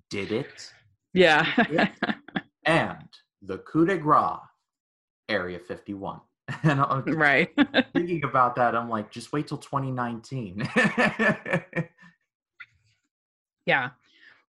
Did 0.10 0.32
it? 0.32 0.72
Yeah. 1.14 1.46
Did 1.56 1.80
it? 1.80 1.90
and 2.66 3.08
the 3.42 3.60
coup 3.60 3.86
de 3.86 3.98
grace, 3.98 4.40
Area 5.30 5.60
51. 5.60 6.20
And 6.64 6.80
I'm 6.80 7.04
right. 7.06 7.50
thinking 7.94 8.24
about 8.24 8.56
that, 8.58 8.76
I'm 8.76 8.88
like, 8.88 9.10
just 9.10 9.34
wait 9.34 9.48
till 9.48 9.58
2019. 9.58 10.70
yeah. 13.66 13.90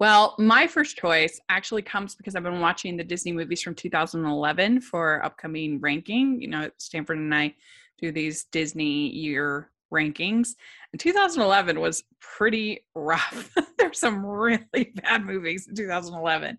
Well, 0.00 0.34
my 0.40 0.66
first 0.66 0.96
choice 0.96 1.40
actually 1.48 1.82
comes 1.82 2.16
because 2.16 2.34
I've 2.34 2.42
been 2.42 2.60
watching 2.60 2.96
the 2.96 3.04
Disney 3.04 3.30
movies 3.30 3.62
from 3.62 3.76
2011 3.76 4.80
for 4.80 5.24
upcoming 5.24 5.78
ranking. 5.80 6.40
You 6.42 6.48
know, 6.48 6.68
Stanford 6.78 7.18
and 7.18 7.32
I 7.32 7.54
do 7.98 8.10
these 8.10 8.44
Disney 8.44 9.08
year 9.10 9.70
rankings. 9.92 10.50
And 10.92 11.00
2011 11.00 11.80
was 11.80 12.04
pretty 12.20 12.84
rough. 12.94 13.54
There's 13.78 13.98
some 13.98 14.24
really 14.24 14.92
bad 15.02 15.24
movies 15.24 15.66
in 15.68 15.74
2011, 15.74 16.58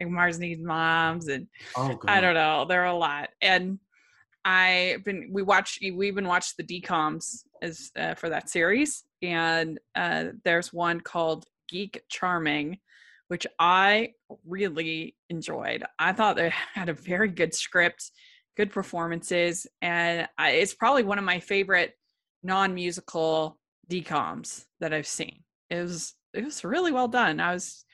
like 0.00 0.10
Mars 0.10 0.38
Needs 0.38 0.62
Moms, 0.62 1.28
and 1.28 1.46
oh, 1.76 1.98
I 2.06 2.20
don't 2.20 2.34
know. 2.34 2.66
There 2.68 2.82
are 2.82 2.86
a 2.86 2.96
lot. 2.96 3.30
And 3.40 3.78
I've 4.44 5.02
been 5.02 5.28
we 5.32 5.42
watch 5.42 5.78
we've 5.82 6.14
been 6.14 6.28
watching 6.28 6.54
the 6.56 6.80
DComs 6.80 7.42
as 7.62 7.90
uh, 7.98 8.14
for 8.14 8.28
that 8.28 8.48
series, 8.48 9.02
and 9.20 9.80
uh, 9.96 10.26
there's 10.44 10.72
one 10.72 11.00
called 11.00 11.46
Geek 11.68 12.02
Charming, 12.08 12.78
which 13.26 13.44
I 13.58 14.12
really 14.46 15.16
enjoyed. 15.28 15.82
I 15.98 16.12
thought 16.12 16.36
they 16.36 16.52
had 16.74 16.88
a 16.88 16.94
very 16.94 17.28
good 17.28 17.54
script, 17.54 18.12
good 18.56 18.70
performances, 18.70 19.66
and 19.82 20.28
I, 20.38 20.50
it's 20.50 20.74
probably 20.74 21.02
one 21.02 21.18
of 21.18 21.24
my 21.24 21.40
favorite 21.40 21.94
non-musical 22.42 23.58
DComs 23.90 24.64
that 24.80 24.92
I've 24.92 25.06
seen. 25.06 25.42
It 25.70 25.80
was 25.80 26.14
it 26.34 26.44
was 26.44 26.64
really 26.64 26.92
well 26.92 27.08
done. 27.08 27.40
I 27.40 27.52
was 27.52 27.84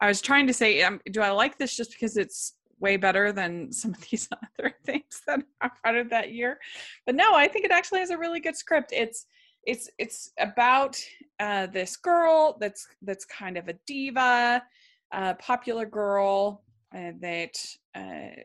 I 0.00 0.08
was 0.08 0.20
trying 0.20 0.46
to 0.46 0.52
say, 0.52 0.82
um, 0.82 1.00
do 1.10 1.20
I 1.20 1.30
like 1.30 1.58
this 1.58 1.76
just 1.76 1.92
because 1.92 2.16
it's 2.16 2.54
way 2.80 2.96
better 2.96 3.32
than 3.32 3.72
some 3.72 3.92
of 3.92 4.00
these 4.10 4.28
other 4.32 4.74
things 4.84 5.22
that 5.26 5.40
I've 5.60 5.70
read 5.84 6.10
that 6.10 6.32
year? 6.32 6.58
But 7.06 7.14
no, 7.14 7.34
I 7.34 7.48
think 7.48 7.64
it 7.64 7.70
actually 7.70 8.00
has 8.00 8.10
a 8.10 8.18
really 8.18 8.40
good 8.40 8.56
script. 8.56 8.92
It's 8.92 9.26
it's 9.66 9.88
it's 9.98 10.32
about 10.38 11.00
uh, 11.40 11.66
this 11.66 11.96
girl 11.96 12.56
that's 12.60 12.86
that's 13.02 13.24
kind 13.24 13.56
of 13.56 13.68
a 13.68 13.74
diva, 13.86 14.62
a 15.12 15.34
popular 15.34 15.86
girl 15.86 16.62
uh, 16.94 17.12
that 17.20 17.56
uh, 17.94 18.42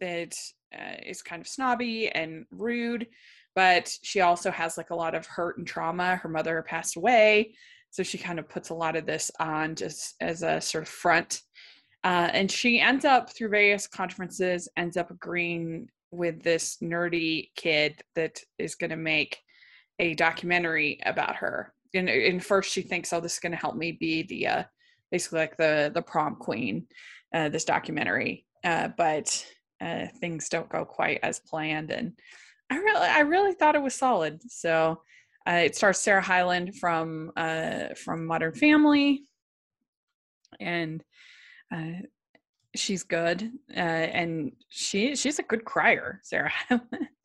that 0.00 0.34
uh, 0.74 0.96
is 1.04 1.22
kind 1.22 1.40
of 1.40 1.48
snobby 1.48 2.08
and 2.08 2.46
rude, 2.50 3.06
but 3.54 3.92
she 4.02 4.20
also 4.20 4.50
has 4.50 4.76
like 4.76 4.90
a 4.90 4.94
lot 4.94 5.14
of 5.14 5.26
hurt 5.26 5.58
and 5.58 5.66
trauma. 5.66 6.16
Her 6.16 6.28
mother 6.28 6.62
passed 6.62 6.96
away, 6.96 7.54
so 7.90 8.02
she 8.02 8.18
kind 8.18 8.38
of 8.38 8.48
puts 8.48 8.70
a 8.70 8.74
lot 8.74 8.96
of 8.96 9.06
this 9.06 9.30
on 9.40 9.74
just 9.74 10.14
as 10.20 10.42
a 10.42 10.60
sort 10.60 10.82
of 10.82 10.88
front. 10.88 11.40
Uh, 12.02 12.30
and 12.32 12.50
she 12.50 12.80
ends 12.80 13.04
up 13.04 13.30
through 13.30 13.48
various 13.48 13.86
conferences 13.86 14.68
ends 14.76 14.96
up 14.96 15.10
agreeing 15.10 15.88
with 16.10 16.42
this 16.42 16.78
nerdy 16.82 17.50
kid 17.56 18.00
that 18.14 18.40
is 18.58 18.74
going 18.74 18.90
to 18.90 18.96
make 18.96 19.38
a 19.98 20.14
documentary 20.14 20.98
about 21.04 21.36
her. 21.36 21.74
And, 21.92 22.08
and 22.08 22.44
first 22.44 22.72
she 22.72 22.82
thinks, 22.82 23.12
oh, 23.12 23.20
this 23.20 23.34
is 23.34 23.40
going 23.40 23.52
to 23.52 23.58
help 23.58 23.76
me 23.76 23.92
be 23.92 24.22
the 24.22 24.46
uh, 24.46 24.62
basically 25.10 25.40
like 25.40 25.56
the 25.56 25.90
the 25.92 26.02
prom 26.02 26.36
queen. 26.36 26.86
Uh, 27.32 27.48
this 27.48 27.64
documentary, 27.64 28.44
uh, 28.64 28.88
but 28.96 29.46
uh, 29.80 30.06
things 30.18 30.48
don't 30.48 30.68
go 30.68 30.84
quite 30.84 31.20
as 31.22 31.38
planned, 31.38 31.92
and 31.92 32.12
I 32.70 32.76
really 32.76 33.06
I 33.06 33.20
really 33.20 33.54
thought 33.54 33.74
it 33.74 33.82
was 33.82 33.94
solid. 33.94 34.40
So 34.50 35.02
uh, 35.48 35.62
it 35.64 35.76
stars 35.76 35.98
Sarah 35.98 36.22
Hyland 36.22 36.76
from 36.76 37.32
uh, 37.36 37.94
from 37.96 38.26
Modern 38.26 38.54
Family, 38.54 39.22
and 40.60 41.02
uh, 41.74 42.02
she's 42.76 43.02
good, 43.02 43.50
and 43.74 44.52
she 44.68 45.16
she's 45.16 45.38
a 45.38 45.44
good 45.44 45.64
crier, 45.64 46.20
Sarah 46.22 46.50
Hyland 46.68 47.08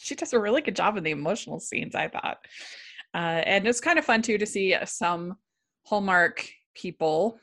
she 0.00 0.14
does 0.14 0.32
a 0.32 0.38
really 0.38 0.62
good 0.62 0.76
job 0.76 0.96
in 0.96 1.04
the 1.04 1.10
emotional 1.10 1.60
scenes, 1.60 1.94
I 1.94 2.08
thought. 2.08 2.38
Uh, 3.14 3.42
and 3.44 3.66
it's 3.66 3.80
kind 3.80 3.98
of 3.98 4.04
fun 4.04 4.22
too 4.22 4.38
to 4.38 4.46
see 4.46 4.76
some 4.84 5.36
Hallmark 5.84 6.48
people 6.74 7.38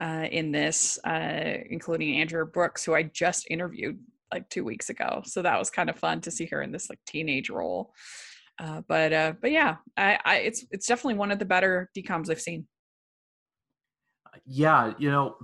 uh, 0.00 0.26
in 0.30 0.52
this, 0.52 0.98
uh, 1.04 1.54
including 1.68 2.20
Andrea 2.20 2.44
Brooks, 2.46 2.84
who 2.84 2.94
I 2.94 3.04
just 3.04 3.46
interviewed 3.50 3.98
like 4.34 4.48
two 4.48 4.64
weeks 4.64 4.90
ago. 4.90 5.22
So 5.24 5.42
that 5.42 5.58
was 5.58 5.70
kind 5.70 5.88
of 5.88 5.96
fun 5.98 6.20
to 6.22 6.30
see 6.30 6.46
her 6.46 6.60
in 6.60 6.72
this 6.72 6.90
like 6.90 6.98
teenage 7.06 7.48
role. 7.48 7.92
Uh, 8.58 8.82
but 8.86 9.12
uh, 9.12 9.32
but 9.40 9.50
yeah, 9.50 9.76
I, 9.96 10.18
I 10.24 10.36
it's 10.36 10.64
it's 10.70 10.86
definitely 10.86 11.14
one 11.14 11.30
of 11.30 11.38
the 11.38 11.44
better 11.44 11.90
DComs 11.96 12.30
I've 12.30 12.40
seen. 12.40 12.66
Yeah, 14.46 14.92
you 14.98 15.10
know, 15.10 15.36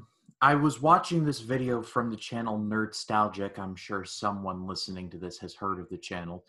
I 0.43 0.55
was 0.55 0.83
watching 0.83 1.25
this 1.25 1.41
video 1.41 1.83
from 1.83 2.11
the 2.11 2.17
channel 2.17 2.59
Nerdstalgic. 2.59 3.59
I'm 3.59 3.77
sure 3.77 4.05
someone 4.05 4.67
listening 4.67 5.09
to 5.11 5.19
this 5.19 5.39
has 5.39 5.55
heard 5.55 5.81
of 5.81 5.89
the 5.89 5.99
channel. 5.99 6.45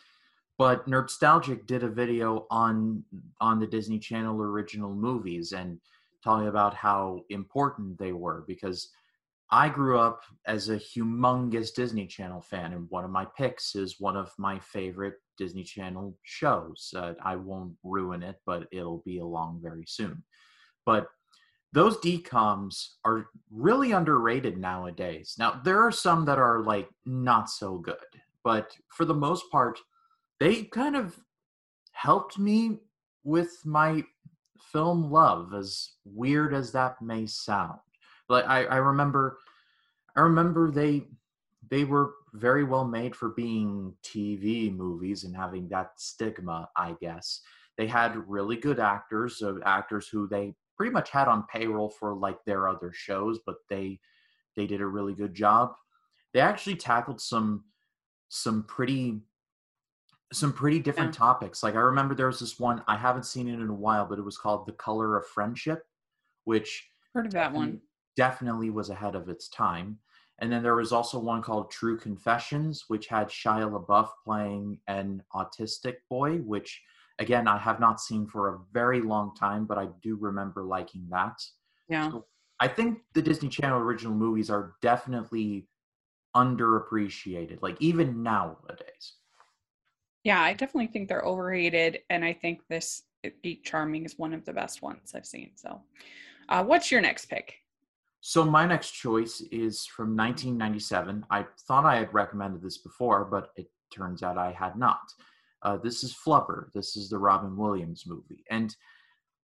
But 0.58 0.88
Nerdstalgic 0.88 1.65
did 1.65 1.84
a 1.84 1.89
video 1.89 2.45
on 2.51 3.04
on 3.39 3.60
the 3.60 3.67
Disney 3.67 3.99
Channel 3.99 4.41
original 4.41 4.93
movies 4.93 5.54
and 5.54 5.80
talking 6.23 6.47
about 6.47 6.75
how 6.75 7.21
important 7.30 7.97
they 7.97 8.12
were 8.12 8.43
because 8.47 8.89
I 9.54 9.68
grew 9.68 10.00
up 10.00 10.24
as 10.46 10.70
a 10.70 10.78
humongous 10.78 11.74
Disney 11.74 12.08
Channel 12.08 12.42
fan, 12.42 12.72
and 12.72 12.90
one 12.90 13.04
of 13.04 13.12
my 13.12 13.26
picks 13.38 13.76
is 13.76 14.00
one 14.00 14.16
of 14.16 14.32
my 14.38 14.58
favorite 14.60 15.16
Disney 15.38 15.64
Channel 15.64 16.18
shows. 16.24 16.94
Uh, 16.96 17.14
I 17.22 17.36
won't 17.36 17.74
ruin 17.84 18.24
it, 18.24 18.38
but 18.46 18.68
it'll 18.72 19.04
be 19.06 19.18
along 19.20 19.60
very 19.62 19.84
soon. 19.86 20.24
But 20.86 21.08
those 21.74 21.98
DComs 21.98 22.92
are 23.04 23.28
really 23.50 23.92
underrated 23.92 24.58
nowadays. 24.58 25.36
Now, 25.38 25.60
there 25.64 25.82
are 25.82 25.92
some 25.92 26.24
that 26.26 26.40
are 26.40 26.64
like 26.64 26.90
not 27.06 27.50
so 27.50 27.78
good, 27.78 27.96
but 28.46 28.72
for 28.88 29.04
the 29.04 29.14
most 29.14 29.52
part, 29.52 29.80
they 30.40 30.64
kind 30.64 30.96
of 30.96 31.20
helped 31.92 32.40
me 32.40 32.80
with 33.24 33.52
my 33.66 34.04
film 34.72 35.12
love, 35.12 35.54
as 35.54 35.92
weird 36.06 36.54
as 36.54 36.72
that 36.72 37.02
may 37.02 37.26
sound. 37.26 37.80
Like 38.32 38.48
I, 38.48 38.65
I 38.65 38.78
remember 38.78 39.38
I 40.15 40.22
remember 40.22 40.72
they 40.72 41.08
they 41.70 41.84
were 41.84 42.13
very 42.34 42.63
well 42.63 42.86
made 42.86 43.15
for 43.15 43.30
being 43.30 43.94
TV 44.04 44.76
movies 44.76 45.24
and 45.24 45.36
having 45.36 45.67
that 45.70 45.91
stigma, 45.98 46.70
I 46.76 46.96
guess. 47.00 47.41
They 47.78 47.88
had 47.88 48.28
really 48.28 48.56
good 48.56 48.80
actors, 48.80 49.41
of 49.41 49.62
actors 49.65 50.08
who 50.08 50.28
they 50.28 50.54
pretty 50.78 50.91
much 50.91 51.10
had 51.10 51.28
on 51.28 51.46
payroll 51.52 51.89
for 51.89 52.15
like 52.15 52.44
their 52.46 52.67
other 52.67 52.91
shows, 52.94 53.39
but 53.46 53.56
they 53.70 54.00
they 54.56 54.65
did 54.65 54.82
a 54.82 54.88
really 54.88 55.13
good 55.13 55.34
job. 55.34 55.74
They 56.34 56.39
actually 56.39 56.76
tackled 56.76 57.22
some 57.22 57.65
some 58.30 58.63
pretty 58.63 59.22
some 60.32 60.54
pretty 60.54 60.80
different 60.80 61.13
yeah. 61.13 61.20
topics. 61.20 61.63
Like 61.63 61.76
I 61.76 61.80
remember 61.80 62.15
there 62.15 62.28
was 62.28 62.39
this 62.39 62.60
one 62.60 62.82
I 62.88 62.98
haven't 62.98 63.26
seen 63.26 63.50
it 63.50 63.60
in 63.60 63.70
a 63.70 63.74
while, 63.74 64.06
but 64.06 64.20
it 64.20 64.26
was 64.26 64.38
called 64.38 64.65
"The 64.65 64.74
Color 64.74 65.17
of 65.17 65.28
Friendship," 65.28 65.84
which 66.46 66.88
heard 67.13 67.26
of 67.26 67.34
that 67.34 67.52
one. 67.52 67.82
Definitely 68.15 68.69
was 68.69 68.89
ahead 68.89 69.15
of 69.15 69.30
its 69.30 69.50
time. 69.50 70.00
And 70.39 70.52
then 70.52 70.63
there 70.63 70.76
was 70.76 70.91
also 70.91 71.19
one 71.19 71.41
called 71.41 71.69
True 71.69 71.97
Confessions, 71.97 72.86
which 72.88 73.08
had 73.08 73.28
Shia 73.30 73.69
LaBeouf 73.69 74.10
playing 74.26 74.80
an 74.88 75.24
autistic 75.34 75.97
boy, 76.10 76.38
which 76.38 76.82
again 77.21 77.47
i 77.47 77.58
have 77.58 77.80
not 77.80 78.02
seen 78.02 78.28
for 78.28 78.50
a 78.50 78.60
very 78.74 79.00
long 79.02 79.34
time 79.36 79.65
but 79.65 79.78
i 79.78 79.88
do 80.02 80.17
remember 80.19 80.63
liking 80.63 81.08
that. 81.10 81.41
Yeah. 81.88 82.10
So 82.10 82.26
i 82.60 82.67
think 82.67 83.00
the 83.13 83.21
disney 83.21 83.50
channel 83.50 83.80
original 83.80 84.13
movies 84.13 84.50
are 84.50 84.74
definitely 84.82 85.67
underappreciated 86.36 87.60
like 87.62 87.78
even 87.80 88.24
nowadays. 88.24 89.13
Yeah 90.24 90.41
i 90.41 90.54
definitely 90.54 90.88
think 90.88 91.08
they're 91.08 91.26
overrated 91.26 92.00
and 92.10 92.26
i 92.26 92.34
think 92.34 92.62
this 92.67 93.04
geek 93.43 93.63
charming 93.63 94.06
is 94.06 94.17
one 94.17 94.34
of 94.34 94.45
the 94.45 94.54
best 94.54 94.82
ones 94.82 95.13
i've 95.15 95.26
seen 95.26 95.52
so 95.56 95.82
uh, 96.50 96.63
what's 96.63 96.91
your 96.91 97.02
next 97.02 97.26
pick 97.26 97.61
so 98.22 98.46
my 98.46 98.66
next 98.66 98.92
choice 98.92 99.42
is 99.52 99.86
from 99.86 100.16
1997 100.16 101.26
i 101.30 101.46
thought 101.68 101.86
i 101.86 101.96
had 101.96 102.14
recommended 102.14 102.62
this 102.62 102.78
before 102.78 103.26
but 103.26 103.50
it 103.56 103.70
turns 103.94 104.24
out 104.24 104.38
i 104.38 104.52
had 104.52 104.78
not 104.78 105.00
uh, 105.64 105.78
this 105.78 106.04
is 106.04 106.14
Flubber. 106.14 106.72
This 106.74 106.96
is 106.96 107.10
the 107.10 107.18
Robin 107.18 107.56
Williams 107.56 108.06
movie. 108.08 108.44
And 108.50 108.76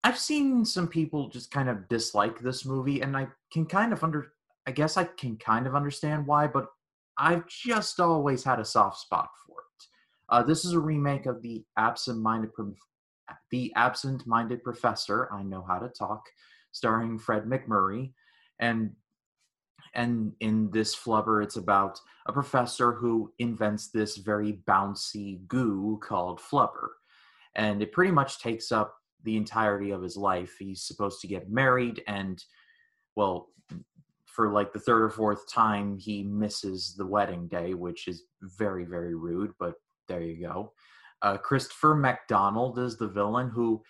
I've 0.03 0.17
seen 0.17 0.65
some 0.65 0.87
people 0.87 1.29
just 1.29 1.51
kind 1.51 1.69
of 1.69 1.87
dislike 1.89 2.39
this 2.39 2.65
movie, 2.65 3.01
and 3.01 3.15
I 3.15 3.27
can 3.51 3.65
kind 3.65 3.93
of 3.93 4.03
under, 4.03 4.33
I 4.65 4.71
guess 4.71 4.97
I 4.97 5.03
can 5.03 5.37
kind 5.37 5.67
of 5.67 5.75
understand 5.75 6.25
why, 6.25 6.47
but 6.47 6.67
I've 7.17 7.47
just 7.47 7.99
always 7.99 8.43
had 8.43 8.59
a 8.59 8.65
soft 8.65 8.99
spot 8.99 9.29
for 9.45 9.57
it. 9.59 9.85
Uh, 10.29 10.43
this 10.43 10.65
is 10.65 10.73
a 10.73 10.79
remake 10.79 11.25
of 11.25 11.41
the 11.41 11.63
absent-minded, 11.77 12.51
the 13.51 13.73
absent-minded 13.75 14.63
professor. 14.63 15.31
I 15.31 15.43
know 15.43 15.63
how 15.67 15.79
to 15.79 15.89
talk, 15.89 16.23
starring 16.71 17.17
Fred 17.17 17.43
MacMurray, 17.43 18.13
and 18.59 18.91
and 19.93 20.33
in 20.41 20.69
this 20.71 20.95
flubber 20.95 21.43
it's 21.43 21.55
about 21.55 21.99
a 22.27 22.33
professor 22.33 22.91
who 22.91 23.33
invents 23.39 23.89
this 23.89 24.17
very 24.17 24.59
bouncy 24.67 25.45
goo 25.47 25.99
called 26.03 26.39
flubber. 26.39 26.89
And 27.55 27.81
it 27.81 27.91
pretty 27.91 28.11
much 28.11 28.39
takes 28.39 28.71
up 28.71 28.95
the 29.23 29.37
entirety 29.37 29.91
of 29.91 30.03
his 30.03 30.15
life. 30.15 30.55
He's 30.59 30.83
supposed 30.83 31.21
to 31.21 31.27
get 31.27 31.49
married 31.49 32.03
and 32.07 32.43
well 33.15 33.49
for 34.25 34.51
like 34.51 34.71
the 34.71 34.79
third 34.79 35.01
or 35.01 35.09
fourth 35.09 35.51
time 35.51 35.97
he 35.97 36.21
misses 36.21 36.93
the 36.95 37.05
wedding 37.05 37.47
day 37.47 37.73
which 37.73 38.07
is 38.07 38.25
very 38.41 38.85
very 38.85 39.15
rude 39.15 39.51
but 39.59 39.73
there 40.07 40.21
you 40.21 40.39
go. 40.39 40.73
Uh, 41.23 41.37
christopher 41.37 41.95
mcdonald 41.95 42.77
is 42.77 42.97
the 42.97 43.07
villain 43.07 43.49
who 43.49 43.81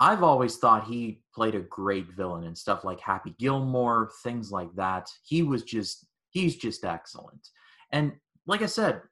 I've 0.00 0.22
always 0.22 0.56
thought 0.56 0.86
he 0.86 1.22
played 1.36 1.54
a 1.54 1.60
great 1.60 2.08
villain 2.16 2.44
and 2.44 2.56
stuff 2.56 2.82
like 2.82 2.98
Happy 2.98 3.34
Gilmore, 3.38 4.10
things 4.24 4.50
like 4.50 4.74
that. 4.74 5.08
He 5.22 5.42
was 5.42 5.62
just 5.62 6.06
he's 6.30 6.56
just 6.56 6.84
excellent. 6.84 7.50
And 7.92 8.14
like 8.46 8.62
I 8.62 8.66
said, 8.66 9.02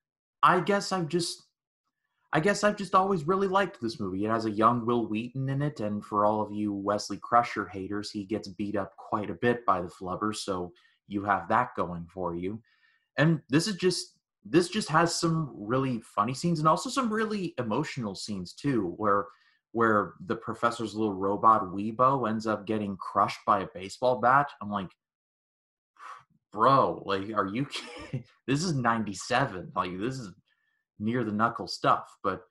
I 0.43 0.61
guess 0.61 0.91
I've 0.91 1.09
just 1.09 1.43
I 2.33 2.41
guess 2.41 2.65
I've 2.65 2.77
just 2.77 2.97
always 2.97 3.29
really 3.29 3.47
liked 3.47 3.81
this 3.81 4.01
movie. 4.01 4.25
It 4.25 4.31
has 4.31 4.47
a 4.47 4.51
young 4.51 4.85
Wil 4.85 5.07
Wheaton 5.07 5.49
in 5.51 5.63
it, 5.63 5.79
and 5.81 6.05
for 6.05 6.25
all 6.25 6.41
of 6.41 6.51
you 6.51 6.73
Wesley 6.73 7.19
Crusher 7.19 7.67
haters, 7.67 8.11
he 8.11 8.25
gets 8.25 8.49
beat 8.49 8.75
up 8.75 8.97
quite 8.97 9.31
a 9.31 9.35
bit 9.41 9.65
by 9.67 9.83
the 9.83 9.89
flubber, 9.89 10.35
so 10.35 10.73
you 11.07 11.23
have 11.25 11.49
that 11.51 11.77
going 11.77 12.07
for 12.13 12.35
you. 12.35 12.61
And 13.19 13.41
this 13.51 13.69
is 13.69 13.77
just 13.77 14.19
this 14.47 14.69
just 14.69 14.89
has 14.89 15.15
some 15.15 15.55
really 15.55 16.01
funny 16.01 16.35
scenes 16.35 16.59
and 16.59 16.69
also 16.69 16.91
some 16.91 17.13
really 17.13 17.55
emotional 17.59 18.15
scenes 18.15 18.55
too, 18.55 18.95
where 18.97 19.27
where 19.75 20.15
the 20.27 20.37
professor's 20.37 20.95
little 20.95 21.13
robot 21.13 21.65
Weebo 21.65 22.31
ends 22.31 22.47
up 22.47 22.65
getting 22.65 22.97
crushed 22.97 23.41
by 23.45 23.63
a 23.63 23.69
baseball 23.75 24.21
bat. 24.21 24.49
I'm 24.63 24.71
like, 24.71 24.91
bro, 26.53 27.03
like, 27.05 27.33
are 27.35 27.47
you? 27.47 27.67
Kidding? 27.67 28.25
This 28.47 28.63
is 28.63 28.75
'97. 28.75 29.73
Like, 29.75 29.99
this 29.99 30.19
is 30.19 30.31
near 30.99 31.25
the 31.25 31.33
knuckle 31.33 31.67
stuff. 31.67 32.15
But 32.23 32.43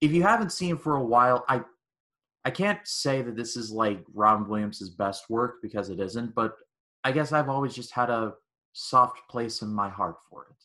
if 0.00 0.12
you 0.12 0.22
haven't 0.22 0.52
seen 0.52 0.78
for 0.78 0.96
a 0.96 1.04
while, 1.04 1.44
I 1.48 1.62
I 2.46 2.50
can't 2.50 2.78
say 2.84 3.20
that 3.20 3.36
this 3.36 3.56
is 3.56 3.70
like 3.70 4.02
Robin 4.14 4.48
Williams' 4.48 4.88
best 4.88 5.28
work 5.28 5.56
because 5.60 5.90
it 5.90 6.00
isn't, 6.00 6.34
but 6.34 6.54
I 7.02 7.12
guess 7.12 7.32
I've 7.32 7.50
always 7.50 7.74
just 7.74 7.92
had 7.92 8.08
a 8.08 8.34
soft 8.72 9.20
place 9.28 9.60
in 9.60 9.68
my 9.68 9.90
heart 9.90 10.16
for 10.30 10.46
it. 10.50 10.56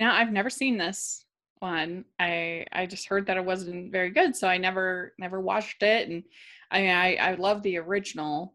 Now, 0.00 0.14
I've 0.14 0.32
never 0.32 0.50
seen 0.50 0.76
this 0.76 1.24
one. 1.60 2.04
I 2.18 2.66
I 2.72 2.86
just 2.86 3.08
heard 3.08 3.26
that 3.26 3.36
it 3.36 3.44
wasn't 3.44 3.92
very 3.92 4.10
good, 4.10 4.36
so 4.36 4.48
I 4.48 4.58
never 4.58 5.14
never 5.18 5.40
watched 5.40 5.82
it. 5.82 6.08
And 6.08 6.24
I 6.70 6.80
mean, 6.80 6.90
I 6.90 7.14
I 7.16 7.34
love 7.34 7.62
the 7.62 7.78
original. 7.78 8.54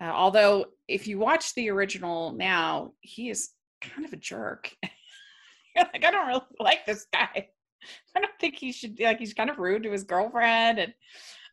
Uh, 0.00 0.06
although, 0.06 0.66
if 0.88 1.06
you 1.06 1.18
watch 1.18 1.54
the 1.54 1.70
original 1.70 2.32
now, 2.32 2.92
he 3.00 3.30
is 3.30 3.50
kind 3.80 4.04
of 4.04 4.12
a 4.12 4.16
jerk. 4.16 4.74
like 5.76 6.04
I 6.04 6.10
don't 6.10 6.26
really 6.26 6.40
like 6.58 6.86
this 6.86 7.06
guy. 7.12 7.48
I 8.16 8.20
don't 8.20 8.38
think 8.40 8.56
he 8.56 8.72
should 8.72 8.98
like 9.00 9.18
he's 9.18 9.34
kind 9.34 9.50
of 9.50 9.58
rude 9.58 9.82
to 9.84 9.90
his 9.90 10.04
girlfriend 10.04 10.78
and 10.78 10.94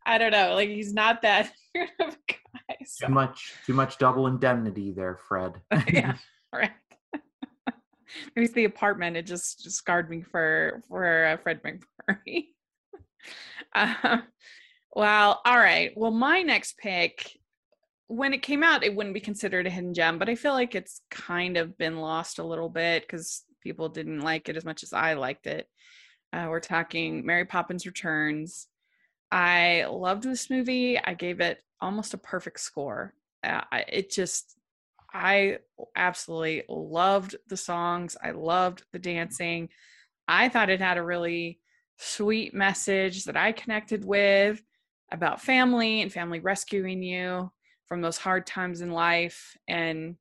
I 0.05 0.17
don't 0.17 0.31
know, 0.31 0.53
like 0.53 0.69
he's 0.69 0.93
not 0.93 1.21
that 1.23 1.51
of 1.75 1.87
a 1.99 2.17
guy. 2.27 2.75
So. 2.85 3.07
Too 3.07 3.13
much 3.13 3.53
too 3.65 3.73
much 3.73 3.97
double 3.97 4.27
indemnity 4.27 4.91
there, 4.91 5.19
Fred. 5.27 5.53
yeah, 5.87 6.15
right. 6.53 6.71
Maybe 8.35 8.45
it's 8.45 8.53
the 8.53 8.65
apartment. 8.65 9.17
It 9.17 9.25
just, 9.25 9.63
just 9.63 9.77
scarred 9.77 10.09
me 10.09 10.21
for 10.21 10.81
for 10.87 11.25
uh, 11.25 11.37
Fred 11.37 11.61
MacMurray. 11.63 12.47
uh, 13.75 14.17
well, 14.95 15.41
all 15.45 15.57
right. 15.57 15.91
Well, 15.95 16.11
my 16.11 16.41
next 16.41 16.77
pick, 16.77 17.37
when 18.07 18.33
it 18.33 18.41
came 18.41 18.63
out, 18.63 18.83
it 18.83 18.95
wouldn't 18.95 19.13
be 19.13 19.19
considered 19.19 19.67
a 19.67 19.69
hidden 19.69 19.93
gem, 19.93 20.17
but 20.17 20.29
I 20.29 20.35
feel 20.35 20.53
like 20.53 20.75
it's 20.75 21.01
kind 21.11 21.57
of 21.57 21.77
been 21.77 21.97
lost 21.97 22.39
a 22.39 22.43
little 22.43 22.69
bit 22.69 23.03
because 23.03 23.43
people 23.61 23.89
didn't 23.89 24.21
like 24.21 24.49
it 24.49 24.57
as 24.57 24.65
much 24.65 24.83
as 24.83 24.93
I 24.93 25.13
liked 25.13 25.47
it. 25.47 25.67
Uh, 26.31 26.47
we're 26.49 26.59
talking 26.59 27.25
Mary 27.25 27.45
Poppins 27.45 27.85
Returns. 27.85 28.67
I 29.31 29.85
loved 29.89 30.23
this 30.23 30.49
movie. 30.49 30.99
I 30.99 31.13
gave 31.13 31.39
it 31.39 31.61
almost 31.81 32.13
a 32.13 32.17
perfect 32.17 32.59
score. 32.59 33.13
Uh, 33.43 33.61
it 33.87 34.11
just, 34.11 34.58
I 35.13 35.59
absolutely 35.95 36.63
loved 36.69 37.35
the 37.47 37.57
songs. 37.57 38.15
I 38.21 38.31
loved 38.31 38.83
the 38.91 38.99
dancing. 38.99 39.69
I 40.27 40.49
thought 40.49 40.69
it 40.69 40.81
had 40.81 40.97
a 40.97 41.03
really 41.03 41.59
sweet 41.97 42.53
message 42.53 43.25
that 43.25 43.37
I 43.37 43.51
connected 43.51 44.05
with 44.05 44.61
about 45.11 45.41
family 45.41 46.01
and 46.01 46.13
family 46.13 46.39
rescuing 46.39 47.01
you 47.01 47.51
from 47.87 48.01
those 48.01 48.17
hard 48.17 48.45
times 48.45 48.81
in 48.81 48.91
life. 48.91 49.57
And 49.67 50.15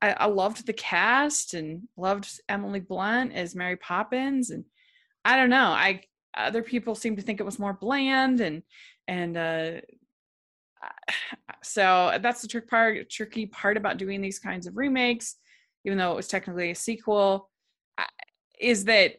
I, 0.00 0.12
I 0.12 0.26
loved 0.26 0.66
the 0.66 0.72
cast 0.72 1.54
and 1.54 1.82
loved 1.96 2.40
Emily 2.48 2.80
Blunt 2.80 3.32
as 3.32 3.56
Mary 3.56 3.76
Poppins. 3.76 4.50
And 4.50 4.64
I 5.24 5.36
don't 5.36 5.50
know, 5.50 5.68
I 5.68 6.02
other 6.36 6.62
people 6.62 6.94
seem 6.94 7.16
to 7.16 7.22
think 7.22 7.40
it 7.40 7.44
was 7.44 7.58
more 7.58 7.72
bland 7.72 8.40
and 8.40 8.62
and 9.06 9.36
uh 9.36 9.72
so 11.62 12.18
that's 12.22 12.42
the 12.42 12.48
trick 12.48 12.68
part 12.68 13.08
tricky 13.10 13.46
part 13.46 13.76
about 13.76 13.96
doing 13.96 14.20
these 14.20 14.38
kinds 14.38 14.66
of 14.66 14.76
remakes 14.76 15.36
even 15.84 15.98
though 15.98 16.12
it 16.12 16.16
was 16.16 16.28
technically 16.28 16.70
a 16.70 16.74
sequel 16.74 17.50
is 18.60 18.84
that 18.84 19.14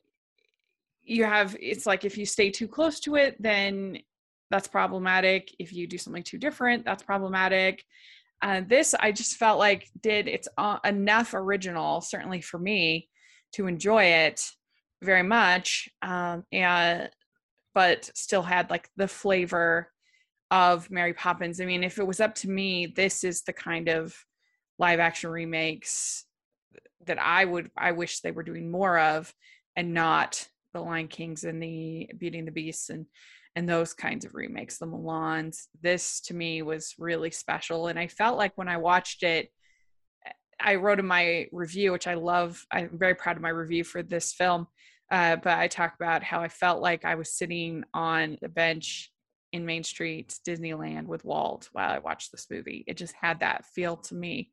you 1.03 1.23
have 1.23 1.55
it's 1.59 1.85
like 1.85 2.03
if 2.03 2.17
you 2.17 2.25
stay 2.25 2.49
too 2.49 2.67
close 2.67 2.99
to 2.99 3.15
it 3.15 3.35
then 3.41 3.97
that's 4.51 4.67
problematic. 4.67 5.53
If 5.59 5.73
you 5.73 5.87
do 5.87 5.97
something 5.97 6.23
too 6.23 6.37
different 6.37 6.85
that's 6.85 7.03
problematic. 7.03 7.83
Uh, 8.41 8.61
this 8.67 8.93
i 8.99 9.11
just 9.13 9.37
felt 9.37 9.57
like 9.57 9.89
did 10.01 10.27
it's 10.27 10.49
uh, 10.57 10.77
enough 10.83 11.33
original 11.33 12.01
certainly 12.01 12.41
for 12.41 12.59
me 12.59 13.07
to 13.53 13.65
enjoy 13.65 14.03
it 14.03 14.41
very 15.01 15.23
much 15.23 15.87
um, 16.01 16.43
and 16.51 17.09
but 17.73 18.11
still 18.13 18.41
had 18.41 18.69
like 18.69 18.89
the 18.97 19.07
flavor 19.07 19.89
of 20.55 20.89
Mary 20.89 21.13
Poppins. 21.13 21.59
I 21.59 21.65
mean, 21.65 21.83
if 21.83 21.99
it 21.99 22.07
was 22.07 22.21
up 22.21 22.33
to 22.35 22.49
me, 22.49 22.87
this 22.87 23.25
is 23.25 23.41
the 23.41 23.51
kind 23.51 23.89
of 23.89 24.15
live 24.79 25.01
action 25.01 25.29
remakes 25.29 26.23
that 27.07 27.21
I 27.21 27.43
would 27.43 27.69
I 27.77 27.91
wish 27.91 28.21
they 28.21 28.31
were 28.31 28.41
doing 28.41 28.71
more 28.71 28.97
of 28.97 29.33
and 29.75 29.93
not 29.93 30.47
the 30.73 30.79
Lion 30.79 31.09
Kings 31.09 31.43
and 31.43 31.61
the 31.61 32.09
Beauty 32.17 32.39
and 32.39 32.47
the 32.47 32.53
Beasts 32.53 32.89
and 32.89 33.05
and 33.57 33.67
those 33.67 33.93
kinds 33.93 34.23
of 34.23 34.33
remakes, 34.33 34.77
the 34.77 34.85
Mulans. 34.85 35.67
This 35.81 36.21
to 36.21 36.33
me 36.33 36.61
was 36.61 36.95
really 36.97 37.31
special. 37.31 37.87
And 37.87 37.99
I 37.99 38.07
felt 38.07 38.37
like 38.37 38.53
when 38.55 38.69
I 38.69 38.77
watched 38.77 39.23
it, 39.23 39.49
I 40.57 40.75
wrote 40.75 40.99
in 40.99 41.07
my 41.07 41.47
review, 41.51 41.91
which 41.91 42.07
I 42.07 42.13
love, 42.13 42.65
I'm 42.71 42.97
very 42.97 43.15
proud 43.15 43.35
of 43.35 43.41
my 43.41 43.49
review 43.49 43.83
for 43.83 44.03
this 44.03 44.31
film. 44.31 44.67
Uh, 45.11 45.35
but 45.35 45.57
I 45.57 45.67
talk 45.67 45.95
about 45.95 46.23
how 46.23 46.41
I 46.41 46.47
felt 46.47 46.81
like 46.81 47.03
I 47.05 47.15
was 47.15 47.37
sitting 47.37 47.83
on 47.93 48.37
the 48.41 48.49
bench 48.49 49.11
in 49.51 49.65
Main 49.65 49.83
Street, 49.83 50.37
Disneyland 50.47 51.05
with 51.05 51.25
Walt 51.25 51.69
while 51.71 51.89
I 51.89 51.99
watched 51.99 52.31
this 52.31 52.47
movie. 52.49 52.83
It 52.87 52.97
just 52.97 53.13
had 53.19 53.39
that 53.39 53.65
feel 53.65 53.97
to 53.97 54.15
me. 54.15 54.51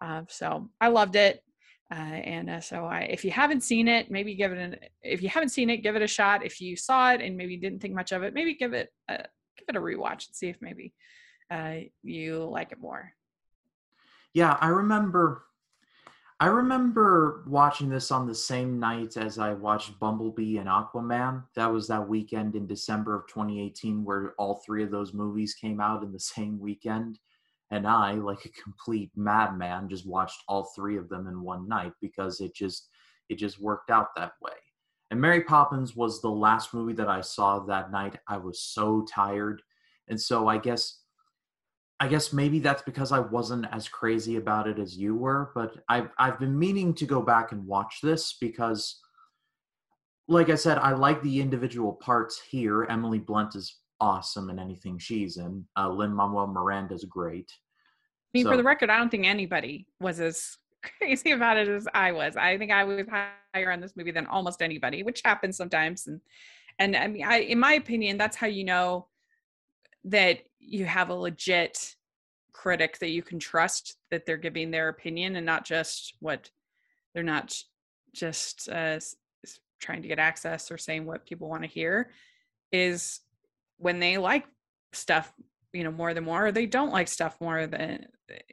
Uh, 0.00 0.22
so 0.28 0.70
I 0.80 0.88
loved 0.88 1.16
it. 1.16 1.42
Uh, 1.90 1.94
and 1.94 2.50
uh, 2.50 2.60
so 2.60 2.84
I, 2.84 3.02
if 3.02 3.24
you 3.24 3.30
haven't 3.30 3.62
seen 3.62 3.86
it, 3.86 4.10
maybe 4.10 4.34
give 4.34 4.52
it 4.52 4.58
an, 4.58 4.76
if 5.02 5.22
you 5.22 5.28
haven't 5.28 5.50
seen 5.50 5.70
it, 5.70 5.78
give 5.78 5.94
it 5.94 6.02
a 6.02 6.08
shot. 6.08 6.44
If 6.44 6.60
you 6.60 6.76
saw 6.76 7.12
it 7.12 7.20
and 7.20 7.36
maybe 7.36 7.56
didn't 7.56 7.80
think 7.80 7.94
much 7.94 8.12
of 8.12 8.22
it, 8.22 8.34
maybe 8.34 8.54
give 8.54 8.72
it, 8.72 8.92
a, 9.08 9.18
give 9.18 9.68
it 9.68 9.76
a 9.76 9.80
rewatch 9.80 10.26
and 10.26 10.34
see 10.34 10.48
if 10.48 10.56
maybe 10.60 10.92
uh, 11.50 11.76
you 12.02 12.44
like 12.44 12.72
it 12.72 12.80
more. 12.80 13.12
Yeah, 14.34 14.58
I 14.60 14.68
remember 14.68 15.44
I 16.38 16.48
remember 16.48 17.44
watching 17.46 17.88
this 17.88 18.10
on 18.10 18.26
the 18.26 18.34
same 18.34 18.78
night 18.78 19.16
as 19.16 19.38
I 19.38 19.54
watched 19.54 19.98
Bumblebee 19.98 20.58
and 20.58 20.68
Aquaman. 20.68 21.44
That 21.54 21.72
was 21.72 21.88
that 21.88 22.06
weekend 22.06 22.56
in 22.56 22.66
December 22.66 23.16
of 23.16 23.26
2018 23.28 24.04
where 24.04 24.34
all 24.36 24.56
three 24.56 24.82
of 24.82 24.90
those 24.90 25.14
movies 25.14 25.54
came 25.54 25.80
out 25.80 26.02
in 26.02 26.12
the 26.12 26.20
same 26.20 26.58
weekend. 26.60 27.18
And 27.70 27.86
I, 27.86 28.12
like 28.12 28.44
a 28.44 28.62
complete 28.62 29.10
madman, 29.16 29.88
just 29.88 30.06
watched 30.06 30.42
all 30.46 30.70
three 30.76 30.98
of 30.98 31.08
them 31.08 31.26
in 31.26 31.40
one 31.40 31.66
night 31.66 31.92
because 32.02 32.40
it 32.40 32.54
just 32.54 32.90
it 33.30 33.36
just 33.36 33.58
worked 33.58 33.90
out 33.90 34.14
that 34.14 34.32
way. 34.42 34.52
And 35.10 35.20
Mary 35.20 35.42
Poppins 35.42 35.96
was 35.96 36.20
the 36.20 36.28
last 36.28 36.74
movie 36.74 36.92
that 36.92 37.08
I 37.08 37.22
saw 37.22 37.60
that 37.60 37.90
night. 37.90 38.18
I 38.28 38.36
was 38.36 38.60
so 38.60 39.06
tired. 39.10 39.62
And 40.08 40.20
so 40.20 40.48
I 40.48 40.58
guess 40.58 40.98
I 41.98 42.08
guess 42.08 42.32
maybe 42.32 42.58
that's 42.58 42.82
because 42.82 43.10
I 43.10 43.20
wasn't 43.20 43.66
as 43.72 43.88
crazy 43.88 44.36
about 44.36 44.68
it 44.68 44.78
as 44.78 44.96
you 44.96 45.14
were, 45.14 45.50
but 45.54 45.76
I've 45.88 46.10
I've 46.18 46.38
been 46.38 46.58
meaning 46.58 46.94
to 46.94 47.06
go 47.06 47.22
back 47.22 47.52
and 47.52 47.66
watch 47.66 48.00
this 48.02 48.36
because 48.38 49.00
like 50.28 50.50
I 50.50 50.56
said, 50.56 50.78
I 50.78 50.92
like 50.92 51.22
the 51.22 51.40
individual 51.40 51.92
parts 51.92 52.40
here. 52.50 52.84
Emily 52.84 53.18
Blunt 53.18 53.54
is 53.54 53.78
awesome 54.00 54.50
in 54.50 54.58
anything 54.58 54.98
she's 54.98 55.36
in. 55.36 55.64
Uh, 55.76 55.88
Lin 55.88 56.12
Manuel 56.12 56.48
Miranda's 56.48 57.04
great. 57.04 57.50
I 57.50 58.38
mean, 58.38 58.44
so, 58.44 58.50
for 58.50 58.56
the 58.56 58.64
record, 58.64 58.90
I 58.90 58.98
don't 58.98 59.08
think 59.08 59.24
anybody 59.24 59.86
was 60.00 60.20
as 60.20 60.58
crazy 60.98 61.30
about 61.30 61.56
it 61.56 61.68
as 61.68 61.86
I 61.94 62.12
was. 62.12 62.36
I 62.36 62.58
think 62.58 62.72
I 62.72 62.84
was 62.84 63.06
higher 63.08 63.72
on 63.72 63.80
this 63.80 63.96
movie 63.96 64.10
than 64.10 64.26
almost 64.26 64.62
anybody, 64.62 65.02
which 65.02 65.22
happens 65.24 65.56
sometimes. 65.56 66.06
And 66.06 66.20
and 66.78 66.96
I 66.96 67.06
mean, 67.06 67.24
I 67.24 67.38
in 67.38 67.58
my 67.58 67.74
opinion, 67.74 68.18
that's 68.18 68.36
how 68.36 68.48
you 68.48 68.64
know 68.64 69.06
that 70.06 70.38
you 70.58 70.84
have 70.84 71.10
a 71.10 71.14
legit 71.14 71.94
critic 72.52 72.98
that 72.98 73.10
you 73.10 73.22
can 73.22 73.38
trust 73.38 73.96
that 74.10 74.24
they're 74.24 74.36
giving 74.36 74.70
their 74.70 74.88
opinion 74.88 75.36
and 75.36 75.44
not 75.44 75.64
just 75.64 76.14
what 76.20 76.50
they're 77.12 77.22
not 77.22 77.54
just 78.14 78.68
uh, 78.70 78.98
trying 79.78 80.00
to 80.00 80.08
get 80.08 80.18
access 80.18 80.70
or 80.70 80.78
saying 80.78 81.04
what 81.04 81.26
people 81.26 81.48
want 81.48 81.62
to 81.62 81.68
hear 81.68 82.10
is 82.72 83.20
when 83.78 84.00
they 84.00 84.16
like 84.16 84.46
stuff 84.92 85.32
you 85.72 85.84
know 85.84 85.90
more 85.90 86.14
than 86.14 86.24
more 86.24 86.46
or 86.46 86.52
they 86.52 86.66
don't 86.66 86.92
like 86.92 87.08
stuff 87.08 87.36
more 87.40 87.66
than 87.66 88.06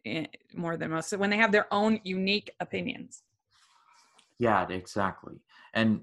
eh, 0.06 0.26
more 0.54 0.76
than 0.76 0.92
most 0.92 1.16
when 1.18 1.30
they 1.30 1.38
have 1.38 1.52
their 1.52 1.72
own 1.74 2.00
unique 2.04 2.52
opinions. 2.60 3.24
Yeah 4.40 4.68
exactly. 4.70 5.36
And 5.74 6.02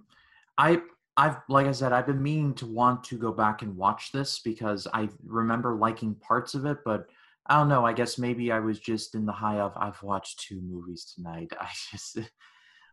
i 0.57 0.81
I've 1.21 1.37
like 1.51 1.67
I 1.67 1.73
said, 1.73 1.93
I've 1.93 2.07
been 2.07 2.23
meaning 2.23 2.55
to 2.55 2.67
want 2.67 3.05
to 3.05 3.19
go 3.19 3.31
back 3.31 3.61
and 3.61 3.77
watch 3.77 4.11
this 4.11 4.39
because 4.39 4.87
I 4.95 5.11
remember 5.27 5.75
liking 5.75 6.15
parts 6.15 6.55
of 6.55 6.65
it, 6.65 6.79
but 6.83 7.11
I 7.47 7.59
don't 7.59 7.69
know. 7.69 7.85
I 7.85 7.93
guess 7.93 8.17
maybe 8.17 8.51
I 8.51 8.59
was 8.59 8.79
just 8.79 9.15
in 9.15 9.27
the 9.27 9.33
high 9.33 9.61
of 9.61 9.75
I've 9.77 10.03
watched 10.03 10.41
two 10.41 10.63
movies 10.63 11.13
tonight. 11.15 11.53
I 11.61 11.69
just 11.91 12.17
like 12.17 12.29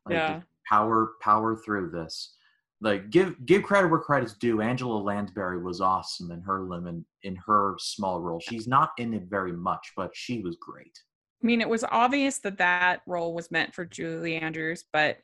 yeah. 0.10 0.42
power 0.68 1.14
power 1.22 1.56
through 1.56 1.92
this. 1.92 2.36
Like 2.82 3.12
give 3.12 3.34
give 3.46 3.64
credit 3.64 3.88
where 3.88 4.02
credit's 4.02 4.34
due. 4.34 4.60
Angela 4.60 4.98
Lansbury 4.98 5.64
was 5.64 5.80
awesome 5.80 6.30
in 6.32 6.42
her 6.42 6.66
lemon 6.66 7.06
in 7.24 7.38
her 7.48 7.78
small 7.80 8.20
role. 8.20 8.42
She's 8.42 8.68
not 8.68 8.92
in 8.98 9.14
it 9.14 9.24
very 9.30 9.54
much, 9.54 9.94
but 9.96 10.12
she 10.14 10.42
was 10.42 10.58
great. 10.60 11.00
I 11.42 11.48
mean, 11.48 11.62
it 11.62 11.70
was 11.70 11.86
obvious 11.90 12.40
that 12.40 12.58
that 12.58 13.04
role 13.08 13.34
was 13.34 13.52
meant 13.52 13.74
for 13.74 13.86
Julie 13.86 14.36
Andrews, 14.36 14.84
but 14.92 15.20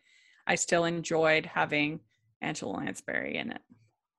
I 0.48 0.56
still 0.56 0.86
enjoyed 0.86 1.46
having 1.46 2.00
Angela 2.44 2.74
Lansbury 2.74 3.38
in 3.38 3.52
it. 3.52 3.62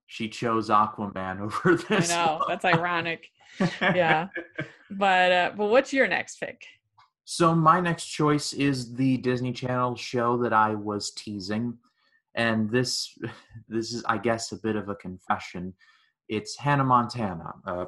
She 0.07 0.29
chose 0.29 0.69
Aquaman 0.69 1.41
over 1.65 1.77
this. 1.77 2.11
I 2.11 2.27
know 2.27 2.45
that's 2.49 2.65
ironic. 2.65 3.31
yeah, 3.81 4.29
but 4.91 5.33
uh, 5.33 5.53
but 5.57 5.67
what's 5.67 5.93
your 5.93 6.09
next 6.09 6.41
pick? 6.41 6.65
So 7.25 7.55
my 7.55 7.81
next 7.81 8.07
choice 8.07 8.53
is 8.53 8.95
the 8.95 9.17
Disney 9.19 9.53
Channel 9.53 9.97
show 9.97 10.37
that 10.39 10.53
I 10.53 10.75
was 10.75 11.11
teasing, 11.13 11.79
and 12.35 12.71
this 12.71 13.17
this 13.69 13.93
is 13.93 14.05
I 14.09 14.19
guess 14.19 14.53
a 14.53 14.57
bit 14.57 14.77
of 14.77 14.89
a 14.89 14.95
confession. 14.95 15.75
It's 16.29 16.57
Hannah 16.57 16.85
Montana. 16.85 17.55
Uh, 17.67 17.85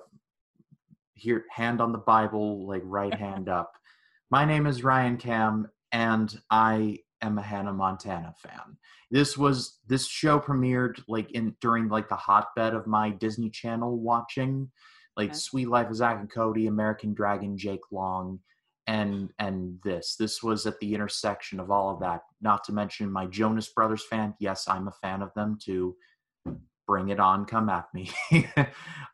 here, 1.15 1.45
hand 1.51 1.81
on 1.81 1.93
the 1.93 1.99
Bible, 1.99 2.67
like 2.67 2.83
right 2.85 3.15
hand 3.15 3.49
up. 3.49 3.73
My 4.31 4.45
name 4.45 4.67
is 4.67 4.85
Ryan 4.85 5.17
Cam, 5.17 5.71
and 5.93 6.39
I 6.51 6.99
am 7.27 7.39
a 7.39 7.43
Hannah 7.43 7.73
Montana 7.73 8.35
fan. 8.39 8.77
This 9.11 9.37
was 9.37 9.79
this 9.87 10.07
show 10.07 10.39
premiered 10.39 11.03
like 11.09 11.31
in 11.33 11.55
during 11.61 11.89
like 11.89 12.09
the 12.09 12.17
hotbed 12.17 12.75
of 12.75 12.87
my 12.87 13.11
Disney 13.11 13.51
Channel 13.51 13.99
watching, 13.99 14.71
like 15.17 15.31
okay. 15.31 15.39
Suite 15.39 15.69
Life 15.69 15.91
of 15.91 15.97
Zack 15.97 16.19
and 16.19 16.31
Cody, 16.31 16.67
American 16.67 17.15
Dragon, 17.15 17.57
Jake 17.57 17.93
Long, 17.93 18.41
and 18.87 19.31
and 19.39 19.79
this. 19.85 20.17
This 20.19 20.43
was 20.43 20.67
at 20.67 20.79
the 20.81 20.95
intersection 20.95 21.61
of 21.61 21.71
all 21.71 21.95
of 21.95 22.01
that. 22.01 22.23
Not 22.41 22.65
to 22.65 22.73
mention 22.73 23.11
my 23.11 23.27
Jonas 23.27 23.69
Brothers 23.69 24.05
fan. 24.05 24.35
Yes, 24.41 24.67
I'm 24.69 24.89
a 24.89 24.93
fan 24.93 25.23
of 25.23 25.33
them 25.35 25.59
too. 25.63 25.97
Bring 26.87 27.09
it 27.09 27.21
on, 27.21 27.47
come 27.47 27.69
at 27.69 27.87
me. 27.95 28.11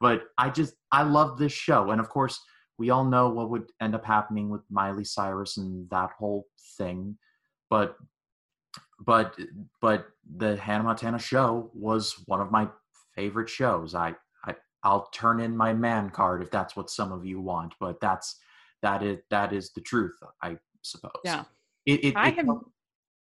but 0.00 0.24
I 0.38 0.50
just 0.50 0.74
I 0.90 1.02
love 1.02 1.38
this 1.38 1.52
show, 1.52 1.90
and 1.90 2.00
of 2.00 2.08
course 2.08 2.40
we 2.78 2.90
all 2.90 3.04
know 3.04 3.28
what 3.28 3.50
would 3.50 3.70
end 3.80 3.94
up 3.94 4.04
happening 4.04 4.48
with 4.48 4.62
Miley 4.70 5.04
Cyrus 5.04 5.58
and 5.58 5.88
that 5.90 6.10
whole 6.18 6.46
thing 6.78 7.16
but 7.72 7.96
but 9.06 9.34
but 9.80 10.08
the 10.36 10.56
Hannah 10.56 10.84
Montana 10.84 11.18
show 11.18 11.70
was 11.72 12.14
one 12.26 12.42
of 12.42 12.50
my 12.50 12.68
favorite 13.14 13.48
shows. 13.48 13.94
I, 13.94 14.14
I 14.44 14.54
I'll 14.84 15.08
turn 15.14 15.40
in 15.40 15.56
my 15.56 15.72
man 15.72 16.10
card 16.10 16.42
if 16.42 16.50
that's 16.50 16.76
what 16.76 16.90
some 16.90 17.12
of 17.12 17.24
you 17.24 17.40
want, 17.40 17.72
but 17.80 17.98
that's 17.98 18.38
that 18.82 19.02
is 19.02 19.20
that 19.30 19.54
is 19.54 19.72
the 19.72 19.80
truth, 19.80 20.18
I 20.42 20.58
suppose. 20.82 21.22
Yeah. 21.24 21.44
It, 21.86 22.04
it, 22.04 22.16
I 22.16 22.28
it, 22.28 22.36
have 22.36 22.48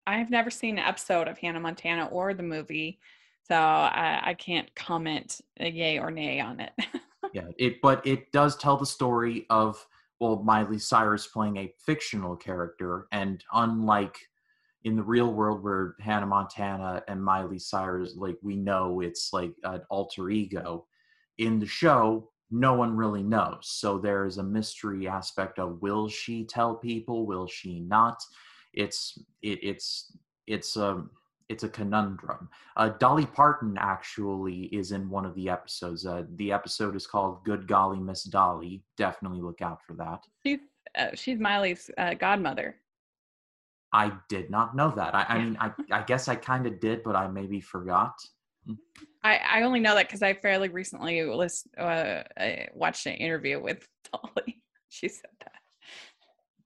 I 0.06 0.16
have 0.16 0.30
never 0.30 0.50
seen 0.50 0.78
an 0.78 0.84
episode 0.84 1.26
of 1.26 1.36
Hannah 1.38 1.58
Montana 1.58 2.06
or 2.06 2.32
the 2.32 2.44
movie, 2.44 3.00
so 3.42 3.56
I, 3.56 4.20
I 4.26 4.34
can't 4.34 4.72
comment 4.76 5.40
a 5.58 5.68
yay 5.68 5.98
or 5.98 6.12
nay 6.12 6.38
on 6.38 6.60
it. 6.60 6.72
yeah, 7.34 7.48
it 7.58 7.80
but 7.82 8.06
it 8.06 8.30
does 8.30 8.56
tell 8.56 8.76
the 8.76 8.86
story 8.86 9.44
of 9.50 9.84
well 10.20 10.40
Miley 10.44 10.78
Cyrus 10.78 11.26
playing 11.26 11.56
a 11.56 11.72
fictional 11.84 12.36
character, 12.36 13.08
and 13.10 13.42
unlike 13.52 14.16
in 14.86 14.94
the 14.94 15.02
real 15.02 15.32
world 15.32 15.64
where 15.64 15.96
Hannah 15.98 16.26
Montana 16.26 17.02
and 17.08 17.22
Miley 17.22 17.58
Cyrus, 17.58 18.14
like 18.14 18.38
we 18.40 18.54
know 18.54 19.00
it's 19.00 19.32
like 19.32 19.52
an 19.64 19.82
alter 19.90 20.30
ego. 20.30 20.86
In 21.38 21.58
the 21.58 21.66
show, 21.66 22.30
no 22.52 22.74
one 22.74 22.96
really 22.96 23.24
knows. 23.24 23.62
So 23.62 23.98
there 23.98 24.26
is 24.26 24.38
a 24.38 24.44
mystery 24.44 25.08
aspect 25.08 25.58
of 25.58 25.82
will 25.82 26.08
she 26.08 26.44
tell 26.44 26.76
people? 26.76 27.26
Will 27.26 27.48
she 27.48 27.80
not? 27.80 28.22
It's 28.74 29.18
it, 29.42 29.58
it's 29.60 30.16
it's 30.46 30.76
a 30.76 31.04
it's 31.48 31.64
a 31.64 31.68
conundrum. 31.68 32.48
Uh, 32.76 32.90
Dolly 32.90 33.26
Parton 33.26 33.76
actually 33.80 34.66
is 34.66 34.92
in 34.92 35.10
one 35.10 35.26
of 35.26 35.34
the 35.34 35.48
episodes. 35.48 36.06
Uh, 36.06 36.22
the 36.36 36.52
episode 36.52 36.94
is 36.94 37.08
called 37.08 37.44
"Good 37.44 37.66
Golly, 37.66 37.98
Miss 37.98 38.22
Dolly." 38.22 38.84
Definitely 38.96 39.40
look 39.40 39.62
out 39.62 39.80
for 39.84 39.94
that. 39.94 40.20
She's 40.44 40.60
uh, 40.96 41.08
she's 41.14 41.40
Miley's 41.40 41.90
uh, 41.98 42.14
godmother. 42.14 42.76
I 43.92 44.12
did 44.28 44.50
not 44.50 44.76
know 44.76 44.90
that. 44.96 45.14
I, 45.14 45.26
I 45.28 45.38
mean, 45.38 45.56
I, 45.60 45.70
I 45.90 46.02
guess 46.02 46.28
I 46.28 46.34
kind 46.34 46.66
of 46.66 46.80
did, 46.80 47.02
but 47.02 47.16
I 47.16 47.28
maybe 47.28 47.60
forgot. 47.60 48.14
Hmm. 48.66 48.74
I, 49.22 49.36
I 49.36 49.62
only 49.62 49.80
know 49.80 49.94
that 49.94 50.06
because 50.06 50.22
I 50.22 50.34
fairly 50.34 50.68
recently 50.68 51.22
list, 51.24 51.68
uh, 51.78 52.22
watched 52.74 53.06
an 53.06 53.14
interview 53.14 53.60
with 53.60 53.86
Dolly. 54.12 54.62
She 54.88 55.08
said 55.08 55.30
that. 55.40 55.52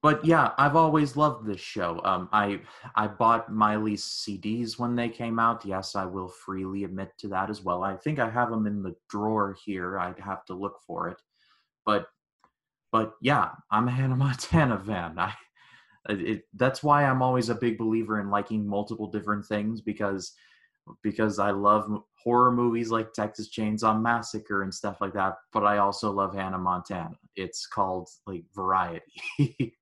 But 0.02 0.24
yeah, 0.24 0.52
I've 0.56 0.76
always 0.76 1.16
loved 1.16 1.46
this 1.46 1.60
show. 1.60 2.00
Um, 2.04 2.30
I 2.32 2.60
I 2.94 3.06
bought 3.06 3.52
Miley's 3.52 4.02
CDs 4.02 4.78
when 4.78 4.96
they 4.96 5.10
came 5.10 5.38
out. 5.38 5.64
Yes, 5.66 5.94
I 5.94 6.06
will 6.06 6.28
freely 6.28 6.84
admit 6.84 7.12
to 7.18 7.28
that 7.28 7.50
as 7.50 7.62
well. 7.62 7.82
I 7.82 7.96
think 7.96 8.18
I 8.18 8.30
have 8.30 8.50
them 8.50 8.66
in 8.66 8.82
the 8.82 8.96
drawer 9.10 9.54
here. 9.62 9.98
I'd 9.98 10.18
have 10.18 10.46
to 10.46 10.54
look 10.54 10.80
for 10.86 11.08
it. 11.08 11.20
But 11.84 12.06
but 12.92 13.12
yeah, 13.20 13.50
I'm 13.70 13.88
a 13.88 13.90
Hannah 13.90 14.16
Montana 14.24 14.78
fan. 14.78 15.18
I 15.18 15.34
Uh, 16.08 16.16
it, 16.18 16.42
that's 16.54 16.82
why 16.82 17.04
I'm 17.04 17.22
always 17.22 17.48
a 17.48 17.54
big 17.54 17.78
believer 17.78 18.20
in 18.20 18.30
liking 18.30 18.66
multiple 18.66 19.10
different 19.10 19.46
things 19.46 19.80
because 19.80 20.32
because 21.02 21.38
I 21.38 21.50
love 21.50 22.02
horror 22.22 22.50
movies 22.50 22.90
like 22.90 23.12
Texas 23.12 23.50
Chainsaw 23.50 24.00
Massacre 24.00 24.62
and 24.62 24.74
stuff 24.74 25.00
like 25.00 25.12
that, 25.14 25.34
but 25.52 25.64
I 25.64 25.78
also 25.78 26.10
love 26.10 26.34
Hannah 26.34 26.58
Montana. 26.58 27.16
It's 27.36 27.66
called 27.66 28.08
like 28.26 28.44
variety. 28.54 29.02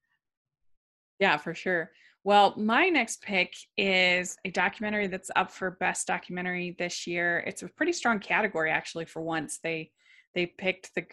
yeah, 1.20 1.36
for 1.36 1.54
sure. 1.54 1.92
Well, 2.24 2.54
my 2.56 2.88
next 2.88 3.22
pick 3.22 3.54
is 3.76 4.36
a 4.44 4.50
documentary 4.50 5.06
that's 5.06 5.30
up 5.36 5.50
for 5.50 5.70
best 5.72 6.06
documentary 6.06 6.76
this 6.78 7.06
year. 7.06 7.42
It's 7.46 7.62
a 7.62 7.68
pretty 7.68 7.92
strong 7.92 8.18
category 8.18 8.70
actually 8.70 9.06
for 9.06 9.22
once. 9.22 9.58
They 9.62 9.92
they 10.34 10.46
picked 10.46 10.94
the 10.94 11.06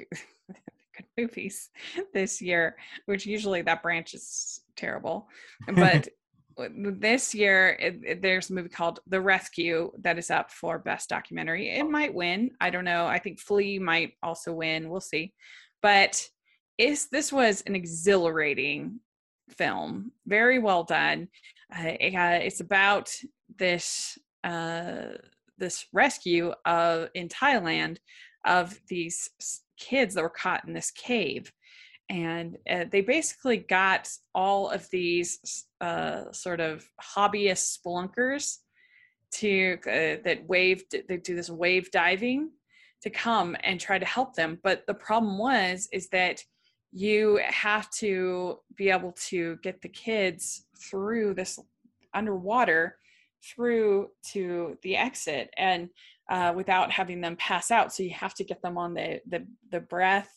good 0.96 1.06
movies 1.18 1.70
this 2.14 2.42
year, 2.42 2.76
which 3.06 3.26
usually 3.26 3.62
that 3.62 3.84
branch 3.84 4.14
is 4.14 4.62
terrible. 4.76 5.28
But 5.68 6.08
this 6.58 7.36
year, 7.36 7.78
it, 7.80 8.00
it, 8.06 8.22
there's 8.22 8.50
a 8.50 8.54
movie 8.54 8.70
called 8.70 9.00
The 9.08 9.22
Rescue 9.22 9.92
that 10.00 10.18
is 10.18 10.32
up 10.32 10.52
for 10.52 10.80
Best 10.80 11.10
Documentary. 11.10 11.70
It 11.70 11.90
might 11.90 12.14
win. 12.14 12.52
I 12.62 12.70
don't 12.70 12.86
know. 12.86 13.06
I 13.06 13.20
think 13.20 13.40
Flee 13.40 13.80
might 13.80 14.14
also 14.24 14.54
win. 14.54 14.90
We'll 14.90 15.02
see. 15.02 15.34
But 15.82 16.28
is 16.78 17.08
this 17.08 17.32
was 17.32 17.62
an 17.68 17.76
exhilarating 17.76 19.00
film, 19.50 20.12
very 20.26 20.60
well 20.60 20.84
done. 20.84 21.28
Uh, 21.74 21.94
it, 22.00 22.16
uh, 22.16 22.40
it's 22.42 22.60
about 22.60 23.12
this 23.58 24.18
uh, 24.44 25.16
this 25.58 25.86
rescue 25.94 26.54
of 26.66 27.10
in 27.14 27.28
Thailand 27.30 27.98
of 28.46 28.78
these 28.88 29.30
kids 29.78 30.16
that 30.16 30.22
were 30.22 30.30
caught 30.30 30.68
in 30.68 30.74
this 30.74 30.92
cave. 30.92 31.52
And 32.10 32.58
uh, 32.70 32.86
they 32.92 33.02
basically 33.02 33.58
got 33.58 34.10
all 34.34 34.70
of 34.70 34.88
these 34.92 35.66
uh, 35.82 36.32
sort 36.32 36.60
of 36.60 36.88
hobbyist 37.02 37.78
spelunkers 37.80 38.58
to 39.32 39.78
uh, 39.88 40.22
that 40.24 40.48
waved 40.48 40.96
they 41.10 41.18
do 41.18 41.36
this 41.36 41.50
cave 41.50 41.92
diving 41.92 42.52
to 43.02 43.10
come 43.10 43.56
and 43.64 43.80
try 43.80 43.98
to 43.98 44.06
help 44.06 44.36
them. 44.36 44.60
But 44.64 44.86
the 44.88 44.94
problem 44.94 45.38
was 45.38 45.90
is 45.92 46.10
that 46.10 46.44
you 46.92 47.42
have 47.46 47.90
to 47.92 48.60
be 48.78 48.90
able 48.90 49.14
to 49.30 49.58
get 49.64 49.82
the 49.82 49.90
kids 49.90 50.66
through 50.90 51.34
this 51.34 51.60
underwater 52.14 52.98
through 53.44 54.10
to 54.32 54.78
the 54.82 54.96
exit. 54.96 55.50
And 55.58 55.90
uh, 56.30 56.54
without 56.56 56.92
having 56.92 57.22
them 57.22 57.36
pass 57.38 57.72
out. 57.72 57.94
So 57.94 58.04
you 58.04 58.12
have 58.12 58.34
to 58.36 58.44
get 58.44 58.62
them 58.62 58.78
on 58.78 58.94
the 58.94 59.22
the, 59.28 59.46
the 59.72 59.80
breath, 59.80 60.32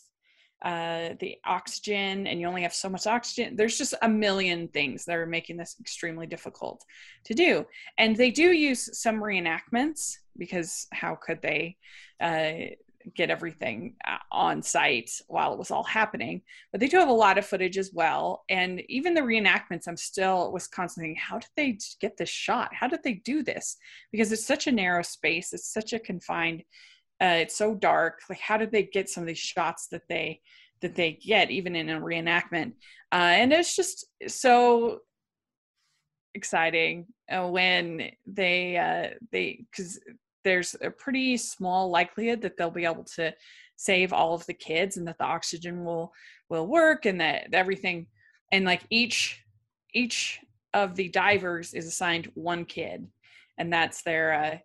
uh, 0.63 1.11
the 1.21 1.37
oxygen, 1.45 2.27
and 2.27 2.41
you 2.41 2.47
only 2.47 2.63
have 2.63 2.75
so 2.75 2.89
much 2.89 3.07
oxygen. 3.07 3.57
There's 3.57 3.79
just 3.79 3.95
a 4.03 4.09
million 4.09 4.69
things 4.69 5.05
that 5.05 5.17
are 5.17 5.27
making 5.27 5.57
this 5.57 5.77
extremely 5.81 6.27
difficult 6.27 6.85
to 7.25 7.35
do. 7.35 7.65
And 7.97 8.17
they 8.17 8.31
do 8.31 8.53
use 8.53 8.99
some 9.01 9.21
reenactments 9.21 10.17
because 10.37 10.87
how 10.93 11.17
could 11.17 11.41
they? 11.43 11.77
Uh, 12.21 12.75
get 13.15 13.31
everything 13.31 13.95
uh, 14.07 14.19
on 14.31 14.63
site 14.63 15.11
while 15.29 15.53
it 15.53 15.59
was 15.59 15.71
all 15.71 15.85
happening. 15.85 16.43
But 16.73 16.81
they 16.81 16.89
do 16.89 16.99
have 16.99 17.09
a 17.09 17.13
lot 17.13 17.39
of 17.39 17.47
footage 17.47 17.79
as 17.79 17.93
well. 17.93 18.45
And 18.49 18.83
even 18.89 19.15
the 19.15 19.21
reenactments, 19.21 19.87
I'm 19.87 19.97
still 19.97 20.53
was 20.53 20.67
constantly 20.67 21.11
thinking, 21.11 21.23
how 21.23 21.39
did 21.39 21.51
they 21.57 21.79
get 22.01 22.17
this 22.17 22.29
shot? 22.29 22.75
How 22.75 22.89
did 22.89 23.03
they 23.03 23.15
do 23.15 23.43
this? 23.43 23.77
Because 24.13 24.33
it's 24.33 24.47
such 24.47 24.67
a 24.67 24.73
narrow 24.73 25.03
space, 25.03 25.53
it's 25.53 25.73
such 25.73 25.93
a 25.93 25.99
confined, 25.99 26.63
uh, 27.21 27.39
it's 27.41 27.57
so 27.57 27.75
dark. 27.75 28.21
Like, 28.29 28.41
how 28.41 28.57
did 28.57 28.73
they 28.73 28.85
get 28.85 29.09
some 29.09 29.23
of 29.23 29.29
these 29.29 29.39
shots 29.39 29.89
that 29.89 30.03
they 30.09 30.41
that 30.81 30.95
they 30.95 31.13
get 31.13 31.51
even 31.51 31.75
in 31.75 31.91
a 31.91 32.01
reenactment? 32.01 32.75
Uh, 33.11 33.35
and 33.35 33.53
it's 33.53 33.75
just 33.75 34.07
so 34.29 35.01
exciting 36.35 37.07
uh, 37.31 37.49
when 37.49 38.11
they 38.27 38.77
uh, 38.77 39.15
they 39.33 39.65
because 39.71 39.99
there's 40.49 40.75
a 40.81 40.91
pretty 40.91 41.37
small 41.37 41.91
likelihood 41.91 42.41
that 42.41 42.57
they'll 42.57 42.71
be 42.71 42.85
able 42.85 43.05
to 43.05 43.35
save 43.77 44.13
all 44.13 44.35
of 44.35 44.47
the 44.47 44.55
kids 44.55 44.97
and 44.97 45.07
that 45.07 45.19
the 45.19 45.25
oxygen 45.25 45.85
will 45.85 46.13
will 46.49 46.67
work 46.67 47.05
and 47.07 47.21
that 47.21 47.53
everything 47.53 48.07
and 48.51 48.65
like 48.65 48.83
each 48.91 49.45
each 49.93 50.41
of 50.75 50.97
the 50.97 51.09
divers 51.09 51.75
is 51.75 51.87
assigned 51.87 52.31
one 52.35 52.65
kid 52.65 53.07
and 53.59 53.73
that's 53.73 54.03
their 54.03 54.33
uh, 54.33 54.59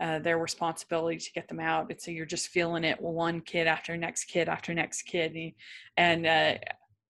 uh, 0.00 0.18
their 0.18 0.38
responsibility 0.38 1.18
to 1.18 1.32
get 1.32 1.48
them 1.48 1.60
out. 1.60 1.88
And 1.88 2.00
so 2.00 2.10
you're 2.10 2.26
just 2.26 2.48
feeling 2.48 2.84
it 2.84 3.00
one 3.00 3.40
kid 3.40 3.66
after 3.66 3.96
next 3.96 4.24
kid 4.24 4.48
after 4.48 4.74
next 4.74 5.02
kid, 5.02 5.54
and, 5.96 6.26
uh, 6.26 6.54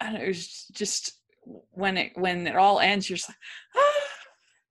it 0.03 0.29
was 0.29 0.66
just 0.72 1.14
when 1.70 1.97
it 1.97 2.12
when 2.14 2.47
it 2.47 2.57
all 2.57 2.81
ends, 2.81 3.09
you're 3.09 3.16
just 3.16 3.31
like, 3.31 3.39
ah, 3.77 3.93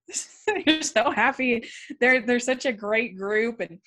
they're 0.65 0.81
so 0.81 1.11
happy. 1.11 1.67
They're 1.99 2.21
they're 2.21 2.39
such 2.39 2.65
a 2.65 2.73
great 2.73 3.17
group, 3.17 3.59
and 3.59 3.79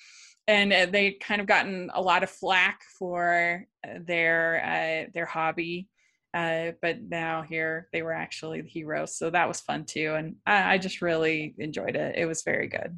and 0.47 0.73
uh, 0.73 0.85
they 0.89 1.11
kind 1.11 1.41
of 1.41 1.47
gotten 1.47 1.89
a 1.93 2.01
lot 2.01 2.23
of 2.23 2.29
flack 2.29 2.81
for 2.97 3.65
uh, 3.87 3.99
their 4.05 4.63
uh, 4.63 5.09
their 5.13 5.25
hobby. 5.25 5.89
Uh, 6.33 6.71
but 6.81 7.01
now 7.01 7.41
here 7.41 7.87
they 7.93 8.01
were 8.01 8.13
actually 8.13 8.61
the 8.61 8.69
heroes, 8.69 9.17
so 9.17 9.29
that 9.29 9.47
was 9.47 9.61
fun 9.61 9.85
too, 9.85 10.13
and 10.15 10.35
I, 10.45 10.73
I 10.73 10.77
just 10.77 11.01
really 11.01 11.55
enjoyed 11.57 11.95
it. 11.95 12.15
It 12.17 12.25
was 12.25 12.43
very 12.43 12.67
good. 12.67 12.97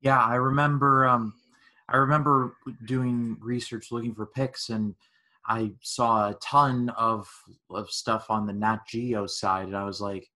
Yeah, 0.00 0.22
I 0.22 0.36
remember. 0.36 1.06
Um, 1.06 1.34
I 1.88 1.98
remember 1.98 2.56
doing 2.86 3.36
research 3.40 3.92
looking 3.92 4.14
for 4.14 4.26
pics, 4.26 4.70
and 4.70 4.94
I 5.46 5.72
saw 5.82 6.30
a 6.30 6.34
ton 6.42 6.88
of 6.90 7.28
of 7.70 7.90
stuff 7.90 8.26
on 8.30 8.46
the 8.46 8.52
Nat 8.52 8.80
Geo 8.88 9.26
side, 9.26 9.66
and 9.66 9.76
I 9.76 9.84
was 9.84 10.00
like, 10.00 10.28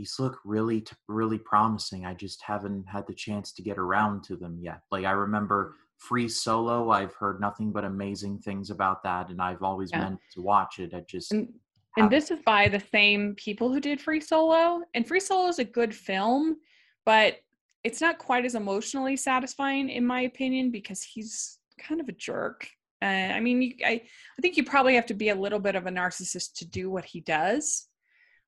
these 0.00 0.18
look 0.18 0.38
really 0.46 0.82
really 1.08 1.36
promising. 1.36 2.06
I 2.06 2.14
just 2.14 2.40
haven't 2.40 2.88
had 2.88 3.06
the 3.06 3.12
chance 3.12 3.52
to 3.52 3.62
get 3.62 3.76
around 3.76 4.24
to 4.24 4.36
them 4.36 4.58
yet. 4.58 4.80
Like 4.90 5.04
I 5.04 5.10
remember 5.10 5.76
Free 5.98 6.26
Solo, 6.26 6.90
I've 6.90 7.12
heard 7.14 7.38
nothing 7.38 7.70
but 7.70 7.84
amazing 7.84 8.38
things 8.38 8.70
about 8.70 9.02
that, 9.02 9.28
and 9.28 9.42
I've 9.42 9.62
always 9.62 9.90
yeah. 9.92 10.04
meant 10.04 10.20
to 10.32 10.40
watch 10.40 10.78
it. 10.78 10.94
I 10.94 11.00
just 11.00 11.32
and, 11.32 11.52
and 11.98 12.08
this 12.08 12.30
is 12.30 12.38
by 12.46 12.66
the 12.68 12.82
same 12.90 13.34
people 13.36 13.70
who 13.70 13.78
did 13.78 14.00
Free 14.00 14.22
Solo, 14.22 14.80
and 14.94 15.06
Free 15.06 15.20
Solo 15.20 15.48
is 15.48 15.58
a 15.58 15.64
good 15.64 15.94
film, 15.94 16.56
but 17.04 17.36
it's 17.84 18.00
not 18.00 18.16
quite 18.16 18.46
as 18.46 18.54
emotionally 18.54 19.18
satisfying 19.18 19.90
in 19.90 20.06
my 20.06 20.22
opinion 20.22 20.70
because 20.70 21.02
he's 21.02 21.58
kind 21.78 22.00
of 22.00 22.08
a 22.08 22.12
jerk. 22.12 22.66
Uh, 23.02 23.04
I 23.36 23.40
mean, 23.40 23.60
you, 23.60 23.74
I 23.84 23.90
I 23.90 24.40
think 24.40 24.56
you 24.56 24.64
probably 24.64 24.94
have 24.94 25.06
to 25.06 25.14
be 25.14 25.28
a 25.28 25.34
little 25.34 25.60
bit 25.60 25.74
of 25.74 25.86
a 25.86 25.90
narcissist 25.90 26.54
to 26.54 26.64
do 26.64 26.90
what 26.90 27.04
he 27.04 27.20
does 27.20 27.89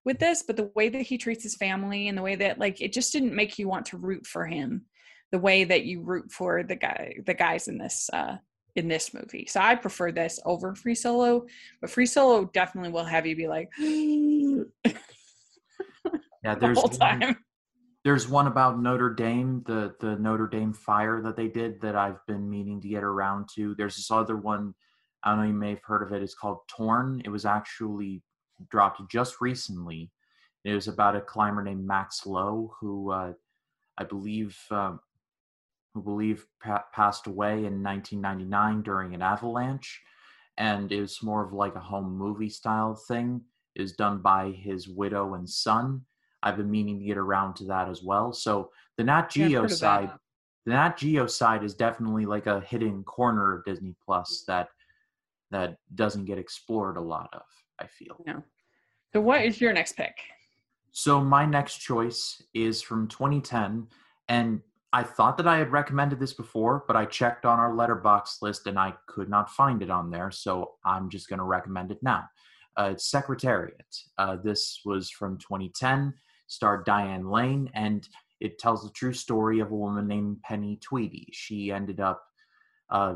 with 0.05 0.18
this, 0.18 0.42
but 0.42 0.57
the 0.57 0.70
way 0.74 0.88
that 0.88 1.03
he 1.03 1.18
treats 1.18 1.42
his 1.42 1.57
family 1.57 2.09
and 2.09 2.18
the 2.18 2.22
way 2.22 2.34
that 2.36 2.59
like 2.59 2.80
it 2.80 2.92
just 2.92 3.12
didn't 3.12 3.34
make 3.34 3.59
you 3.59 3.68
want 3.68 3.86
to 3.86 3.96
root 3.96 4.26
for 4.26 4.46
him 4.46 4.86
the 5.32 5.38
way 5.38 5.64
that 5.64 5.84
you 5.84 6.03
root 6.03 6.30
for 6.30 6.62
the 6.62 6.76
guy 6.76 7.14
the 7.26 7.34
guys 7.34 7.66
in 7.66 7.78
this 7.78 8.09
uh 8.12 8.36
in 8.74 8.88
this 8.88 9.12
movie. 9.12 9.46
So 9.46 9.61
I 9.61 9.74
prefer 9.74 10.12
this 10.12 10.40
over 10.46 10.74
Free 10.74 10.94
Solo, 10.94 11.44
but 11.82 11.90
Free 11.90 12.07
Solo 12.07 12.46
definitely 12.55 12.90
will 12.90 13.05
have 13.05 13.26
you 13.26 13.36
be 13.36 13.48
like 13.48 13.68
Yeah, 16.44 16.57
there's 16.57 16.82
the 16.82 16.96
one, 16.98 17.36
there's 18.05 18.26
one 18.26 18.46
about 18.46 18.80
Notre 18.80 19.11
Dame, 19.14 19.62
the 19.66 19.94
the 20.00 20.16
Notre 20.16 20.48
Dame 20.48 20.72
fire 20.72 21.20
that 21.22 21.36
they 21.36 21.48
did 21.48 21.80
that 21.82 21.96
I've 21.96 22.24
been 22.26 22.48
meaning 22.48 22.80
to 22.80 22.88
get 22.88 23.05
around 23.05 23.48
to. 23.55 23.74
There's 23.76 23.96
this 23.96 24.11
other 24.11 24.36
one, 24.36 24.74
I 25.22 25.30
don't 25.30 25.40
know 25.40 25.46
you 25.46 25.53
may 25.53 25.70
have 25.70 25.84
heard 25.84 26.03
of 26.03 26.12
it. 26.12 26.22
It's 26.22 26.34
called 26.34 26.59
Torn. 26.68 27.22
It 27.24 27.30
was 27.30 27.46
actually 27.46 28.22
dropped 28.70 29.11
just 29.11 29.40
recently. 29.40 30.11
It 30.64 30.74
was 30.74 30.88
about 30.88 31.16
a 31.16 31.20
climber 31.20 31.62
named 31.62 31.86
Max 31.86 32.24
Lowe 32.26 32.74
who 32.80 33.11
uh, 33.11 33.32
I 33.98 34.05
believe 34.05 34.57
um, 34.70 35.00
who 35.94 36.03
believe 36.03 36.46
pa- 36.62 36.84
passed 36.92 37.26
away 37.26 37.64
in 37.64 37.82
1999 37.82 38.82
during 38.82 39.14
an 39.14 39.22
avalanche, 39.22 40.00
and 40.57 40.90
it 40.90 41.00
was 41.00 41.22
more 41.22 41.44
of 41.44 41.53
like 41.53 41.74
a 41.74 41.80
home 41.80 42.16
movie 42.16 42.48
style 42.48 42.94
thing. 43.09 43.42
It 43.74 43.82
was 43.82 43.92
done 43.92 44.18
by 44.18 44.50
his 44.50 44.88
widow 44.88 45.34
and 45.34 45.48
son. 45.48 46.03
I've 46.42 46.57
been 46.57 46.70
meaning 46.70 46.98
to 46.98 47.05
get 47.05 47.18
around 47.18 47.55
to 47.57 47.64
that 47.66 47.88
as 47.88 48.03
well. 48.03 48.32
So 48.32 48.70
the 48.96 49.05
Nat 49.05 49.30
Geo 49.30 49.62
yeah, 49.62 49.68
side, 49.68 50.11
the 50.66 50.72
Nat 50.72 50.96
Geo 50.96 51.26
side 51.26 51.62
is 51.62 51.74
definitely 51.74 52.26
like 52.26 52.46
a 52.46 52.61
hidden 52.61 53.05
corner 53.05 53.57
of 53.57 53.64
Disney 53.64 53.94
Plus 54.05 54.44
that 54.46 54.68
that 55.50 55.76
doesn't 55.94 56.24
get 56.24 56.38
explored 56.38 56.96
a 56.96 57.00
lot 57.00 57.28
of. 57.32 57.42
I 57.83 57.87
feel. 57.87 58.16
No. 58.26 58.43
So 59.12 59.20
what 59.20 59.45
is 59.45 59.61
your 59.61 59.72
next 59.72 59.97
pick? 59.97 60.14
So 60.93 61.20
my 61.20 61.45
next 61.45 61.78
choice 61.78 62.43
is 62.55 62.83
from 62.83 63.09
2010, 63.09 63.89
and 64.28 64.61
I 64.93 65.03
thought 65.03 65.39
that 65.39 65.49
I 65.49 65.57
had 65.57 65.72
recommended 65.72 66.20
this 66.20 66.35
before, 66.35 66.85
but 66.87 66.97
I 66.97 67.07
checked 67.07 67.47
on 67.47 67.59
our 67.59 67.72
Letterboxd 67.72 68.43
list 68.43 68.66
and 68.66 68.78
I 68.78 68.93
could 69.07 69.30
not 69.30 69.51
find 69.51 69.83
it 69.83 69.89
on 69.89 70.11
there, 70.11 70.30
so 70.30 70.72
I'm 70.85 71.09
just 71.09 71.28
going 71.28 71.39
to 71.39 71.45
recommend 71.45 71.91
it 71.91 71.99
now. 72.03 72.24
Uh, 72.78 72.91
it's 72.93 73.11
Secretariat. 73.11 73.87
Uh, 74.18 74.37
this 74.43 74.80
was 74.85 75.11
from 75.11 75.39
2010, 75.39 76.12
starred 76.47 76.85
Diane 76.85 77.30
Lane, 77.30 77.70
and 77.74 78.07
it 78.41 78.59
tells 78.59 78.83
the 78.83 78.91
true 78.91 79.14
story 79.14 79.61
of 79.61 79.70
a 79.70 79.76
woman 79.76 80.07
named 80.07 80.43
Penny 80.43 80.78
Tweedy. 80.83 81.28
She 81.33 81.72
ended 81.72 82.01
up 82.01 82.22
uh, 82.91 83.14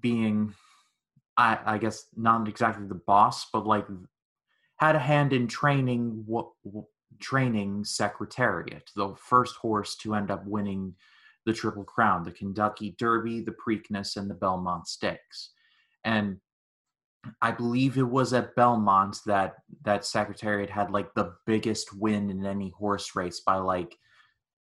being, 0.00 0.54
I, 1.36 1.58
I, 1.64 1.78
guess, 1.78 2.06
not 2.16 2.46
exactly 2.48 2.86
the 2.86 3.00
boss, 3.06 3.46
but 3.52 3.66
like 3.66 3.86
had 4.76 4.96
a 4.96 5.00
hand 5.00 5.32
in 5.32 5.46
training 5.46 6.24
what 6.26 6.48
training 7.20 7.84
Secretariat, 7.84 8.90
the 8.96 9.14
first 9.16 9.56
horse 9.56 9.96
to 9.96 10.14
end 10.14 10.30
up 10.30 10.44
winning 10.46 10.94
the 11.46 11.52
Triple 11.52 11.84
Crown, 11.84 12.24
the 12.24 12.32
Kentucky 12.32 12.94
Derby, 12.98 13.40
the 13.40 13.54
Preakness, 13.66 14.16
and 14.16 14.28
the 14.28 14.34
Belmont 14.34 14.86
Stakes. 14.86 15.50
And 16.04 16.38
I 17.40 17.52
believe 17.52 17.96
it 17.96 18.02
was 18.02 18.32
at 18.32 18.54
Belmont 18.56 19.18
that 19.26 19.54
that 19.84 20.04
Secretariat 20.04 20.70
had 20.70 20.90
like 20.90 21.14
the 21.14 21.34
biggest 21.46 21.96
win 21.96 22.30
in 22.30 22.44
any 22.44 22.70
horse 22.70 23.14
race 23.14 23.40
by 23.40 23.56
like 23.56 23.96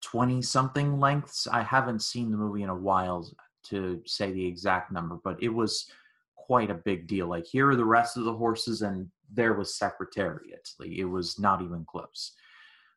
20 0.02 0.42
something 0.42 0.98
lengths. 0.98 1.46
I 1.46 1.62
haven't 1.62 2.02
seen 2.02 2.30
the 2.30 2.36
movie 2.36 2.62
in 2.62 2.68
a 2.68 2.74
while 2.74 3.28
to 3.66 4.02
say 4.06 4.32
the 4.32 4.46
exact 4.46 4.92
number, 4.92 5.18
but 5.22 5.42
it 5.42 5.48
was 5.48 5.90
quite 6.48 6.70
a 6.70 6.74
big 6.74 7.06
deal. 7.06 7.28
Like 7.28 7.46
here 7.46 7.68
are 7.68 7.76
the 7.76 7.84
rest 7.84 8.16
of 8.16 8.24
the 8.24 8.32
horses 8.32 8.80
and 8.80 9.06
there 9.30 9.52
was 9.52 9.76
Secretariat. 9.76 10.66
Like 10.80 10.90
it 10.90 11.04
was 11.04 11.38
not 11.38 11.60
even 11.60 11.84
close. 11.84 12.32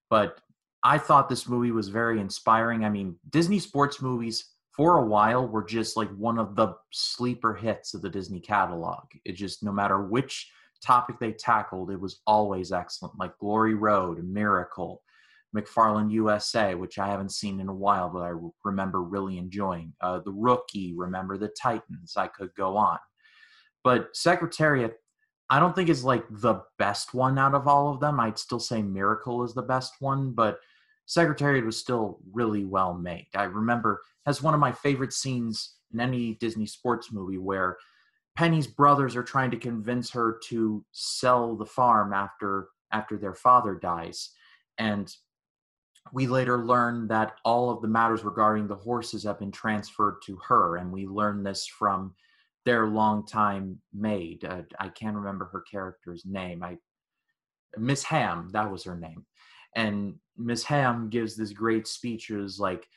But 0.09 0.39
I 0.83 0.97
thought 0.97 1.27
this 1.27 1.49
movie 1.49 1.71
was 1.71 1.89
very 1.89 2.21
inspiring. 2.21 2.85
I 2.85 2.89
mean, 2.89 3.17
Disney 3.29 3.59
sports 3.59 4.01
movies 4.01 4.51
for 4.71 4.97
a 4.97 5.05
while 5.05 5.45
were 5.45 5.65
just 5.65 5.97
like 5.97 6.09
one 6.15 6.39
of 6.39 6.55
the 6.55 6.75
sleeper 6.91 7.53
hits 7.53 7.93
of 7.93 8.01
the 8.01 8.09
Disney 8.09 8.39
catalog. 8.39 9.03
It 9.25 9.33
just, 9.33 9.63
no 9.63 9.73
matter 9.73 10.01
which 10.01 10.49
topic 10.81 11.17
they 11.19 11.33
tackled, 11.33 11.91
it 11.91 11.99
was 11.99 12.21
always 12.25 12.71
excellent. 12.71 13.19
Like 13.19 13.37
Glory 13.37 13.73
Road, 13.73 14.23
Miracle, 14.23 15.03
McFarland 15.55 16.11
USA, 16.11 16.73
which 16.73 16.97
I 16.97 17.07
haven't 17.07 17.33
seen 17.33 17.59
in 17.59 17.67
a 17.67 17.73
while, 17.73 18.09
but 18.09 18.21
I 18.21 18.31
remember 18.63 19.01
really 19.01 19.37
enjoying. 19.37 19.93
Uh, 19.99 20.19
the 20.19 20.31
Rookie, 20.31 20.93
Remember 20.95 21.37
the 21.37 21.49
Titans. 21.61 22.13
I 22.15 22.27
could 22.27 22.53
go 22.55 22.77
on. 22.77 22.97
But 23.83 24.15
Secretariat 24.15 24.97
I 25.51 25.59
don't 25.59 25.75
think 25.75 25.89
is 25.89 26.05
like 26.05 26.23
the 26.29 26.61
best 26.79 27.13
one 27.13 27.37
out 27.37 27.53
of 27.53 27.67
all 27.67 27.93
of 27.93 27.99
them. 27.99 28.21
I'd 28.21 28.39
still 28.39 28.59
say 28.59 28.81
Miracle 28.81 29.43
is 29.43 29.53
the 29.53 29.61
best 29.61 29.95
one, 29.99 30.31
but 30.31 30.61
Secretariat 31.07 31.65
was 31.65 31.77
still 31.77 32.19
really 32.31 32.63
well 32.63 32.93
made. 32.93 33.27
I 33.35 33.43
remember 33.43 34.01
has 34.25 34.41
one 34.41 34.53
of 34.53 34.61
my 34.61 34.71
favorite 34.71 35.11
scenes 35.11 35.73
in 35.93 35.99
any 35.99 36.35
Disney 36.35 36.65
sports 36.65 37.11
movie 37.11 37.37
where 37.37 37.75
Penny's 38.37 38.65
brothers 38.65 39.17
are 39.17 39.23
trying 39.23 39.51
to 39.51 39.57
convince 39.57 40.09
her 40.11 40.39
to 40.45 40.85
sell 40.93 41.57
the 41.57 41.65
farm 41.65 42.13
after 42.13 42.69
after 42.93 43.17
their 43.17 43.35
father 43.35 43.75
dies. 43.75 44.29
And 44.77 45.13
we 46.13 46.27
later 46.27 46.65
learn 46.65 47.09
that 47.09 47.33
all 47.43 47.69
of 47.69 47.81
the 47.81 47.89
matters 47.89 48.23
regarding 48.23 48.67
the 48.67 48.75
horses 48.75 49.23
have 49.23 49.39
been 49.39 49.51
transferred 49.51 50.21
to 50.27 50.37
her. 50.47 50.77
And 50.77 50.93
we 50.93 51.07
learn 51.07 51.43
this 51.43 51.67
from 51.67 52.15
their 52.65 52.87
longtime 52.87 53.79
maid. 53.93 54.45
Uh, 54.45 54.61
I 54.79 54.89
can't 54.89 55.15
remember 55.15 55.45
her 55.45 55.61
character's 55.61 56.23
name. 56.25 56.63
I 56.63 56.77
Miss 57.77 58.03
Ham, 58.03 58.49
that 58.53 58.69
was 58.69 58.83
her 58.83 58.97
name. 58.97 59.25
And 59.75 60.15
Miss 60.37 60.63
Ham 60.63 61.09
gives 61.09 61.35
this 61.35 61.53
great 61.53 61.87
speech. 61.87 62.29
It 62.29 62.37
was 62.37 62.59
like, 62.59 62.87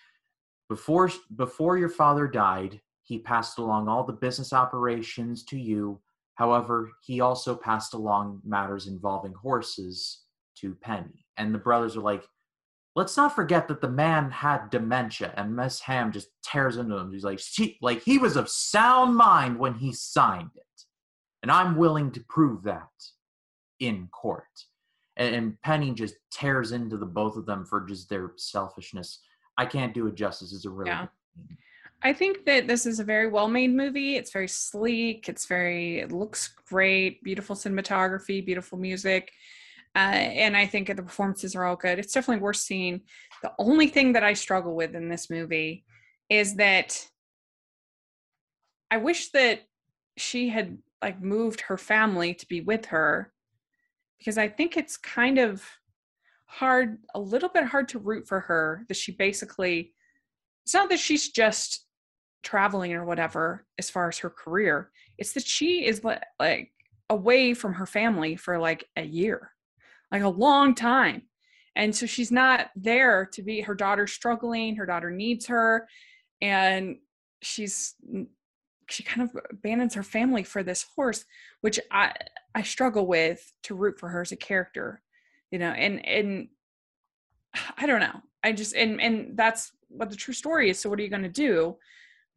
before 0.69 1.11
before 1.37 1.79
your 1.79 1.89
father 1.89 2.27
died, 2.27 2.81
he 3.05 3.19
passed 3.19 3.59
along 3.59 3.89
all 3.89 4.05
the 4.05 4.13
business 4.13 4.53
operations 4.53 5.45
to 5.45 5.59
you. 5.59 6.01
However, 6.35 6.91
he 7.03 7.21
also 7.21 7.55
passed 7.55 7.95
along 7.95 8.41
matters 8.45 8.89
involving 8.89 9.35
horses 9.35 10.23
to 10.57 10.75
Penny. 10.75 11.27
And 11.37 11.55
the 11.55 11.59
brothers 11.59 11.97
are 11.97 12.01
like, 12.01 12.27
let's 12.97 13.17
not 13.17 13.35
forget 13.35 13.69
that 13.69 13.81
the 13.81 13.89
man 13.89 14.31
had 14.31 14.71
dementia 14.71 15.33
and 15.37 15.55
miss 15.55 15.81
ham 15.81 16.13
just 16.13 16.29
tears 16.43 16.77
into 16.77 16.97
him 16.97 17.13
he's 17.13 17.25
like 17.25 17.39
she 17.39 17.79
like 17.81 18.03
he 18.03 18.19
was 18.19 18.37
of 18.37 18.49
sound 18.49 19.17
mind 19.17 19.59
when 19.59 19.75
he 19.75 19.93
signed 19.93 20.51
it 20.55 20.83
and 21.43 21.51
i'm 21.51 21.77
willing 21.77 22.11
to 22.11 22.21
prove 22.29 22.63
that 22.63 22.89
in 23.81 24.09
court 24.09 24.45
and, 25.17 25.35
and 25.35 25.63
penny 25.63 25.93
just 25.93 26.15
tears 26.31 26.73
into 26.73 26.97
the 26.97 27.07
both 27.07 27.37
of 27.37 27.47
them 27.47 27.65
for 27.65 27.81
just 27.81 28.09
their 28.09 28.33
selfishness 28.37 29.21
i 29.59 29.67
can't 29.67 29.95
do 29.95 30.07
it 30.07 30.15
justice 30.15 30.53
is 30.53 30.65
a 30.65 30.71
really 30.71 30.91
yeah. 30.91 31.07
I 32.03 32.13
think 32.13 32.45
that 32.45 32.67
this 32.69 32.85
is 32.85 33.01
a 33.01 33.05
very 33.05 33.29
well 33.29 33.49
made 33.49 33.75
movie. 33.75 34.17
It's 34.17 34.31
very 34.31 34.47
sleek. 34.47 35.27
It's 35.27 35.47
very, 35.47 36.01
it 36.01 36.13
looks 36.13 36.49
great, 36.69 37.25
beautiful 37.25 37.57
cinematography, 37.57 38.45
beautiful 38.45 38.77
music. 38.77 39.33
Uh, 39.97 39.99
and 39.99 40.57
I 40.57 40.67
think 40.67 40.89
the 40.89 41.03
performances 41.03 41.55
are 41.55 41.65
all 41.65 41.77
good. 41.77 41.99
It's 41.99 42.13
definitely 42.13 42.43
worth 42.43 42.57
seeing. 42.57 43.03
The 43.43 43.53
only 43.59 43.87
thing 43.87 44.13
that 44.15 44.25
I 44.25 44.33
struggle 44.33 44.75
with 44.75 44.95
in 44.95 45.09
this 45.09 45.31
movie 45.31 45.85
is 46.29 46.57
that 46.57 47.07
I 48.91 48.97
wish 48.97 49.31
that 49.31 49.63
she 50.17 50.49
had 50.49 50.79
like 51.03 51.21
moved 51.21 51.61
her 51.63 51.77
family 51.77 52.35
to 52.35 52.47
be 52.47 52.61
with 52.61 52.87
her 52.87 53.33
because 54.19 54.39
I 54.39 54.49
think 54.49 54.77
it's 54.77 54.97
kind 54.97 55.39
of 55.39 55.63
hard, 56.47 56.99
a 57.15 57.21
little 57.21 57.49
bit 57.49 57.65
hard 57.65 57.89
to 57.91 57.99
root 57.99 58.27
for 58.27 58.41
her 58.41 58.85
that 58.89 58.97
she 58.97 59.13
basically, 59.13 59.93
it's 60.65 60.75
not 60.75 60.89
that 60.89 60.99
she's 60.99 61.31
just 61.31 61.85
traveling 62.43 62.95
or 62.95 63.05
whatever 63.05 63.67
as 63.79 63.91
far 63.91 64.09
as 64.09 64.19
her 64.19 64.31
career. 64.31 64.91
It's 65.19 65.33
that 65.35 65.47
she 65.47 65.85
is 65.85 66.03
like 66.05 66.73
away 67.11 67.55
from 67.55 67.75
her 67.75 67.87
family 67.87 68.37
for 68.37 68.59
like 68.59 68.85
a 68.97 69.03
year, 69.03 69.51
like 70.15 70.23
a 70.23 70.29
long 70.29 70.77
time. 70.77 71.23
And 71.75 71.95
so 71.95 72.07
she's 72.07 72.31
not 72.31 72.71
there 72.77 73.29
to 73.33 73.43
be 73.43 73.61
her 73.63 73.75
daughter's 73.75 74.13
struggling, 74.13 74.77
her 74.77 74.87
daughter 74.87 75.11
needs 75.11 75.47
her. 75.47 75.89
And 76.41 76.99
she's 77.43 77.97
she 78.89 79.03
kind 79.03 79.29
of 79.29 79.37
abandons 79.51 79.95
her 79.95 80.05
family 80.05 80.45
for 80.45 80.63
this 80.63 80.87
horse, 80.95 81.25
which 81.63 81.81
I 81.91 82.13
I 82.55 82.63
struggle 82.63 83.09
with 83.09 83.53
to 83.65 83.75
root 83.75 83.99
for 83.99 84.09
her 84.09 84.21
as 84.21 84.31
a 84.31 84.37
character, 84.37 85.03
you 85.51 85.59
know, 85.59 85.71
and 85.71 86.07
and 86.07 86.49
I 87.77 87.87
don't 87.87 88.01
know. 88.01 88.21
I 88.45 88.53
just 88.53 88.77
and 88.77 89.01
and 89.01 89.37
that's 89.37 89.73
what 89.89 90.11
the 90.11 90.17
true 90.17 90.35
story 90.35 90.71
is. 90.71 90.79
So 90.79 90.89
what 90.89 91.01
are 91.01 91.03
you 91.03 91.11
going 91.11 91.23
to 91.23 91.29
do? 91.29 91.77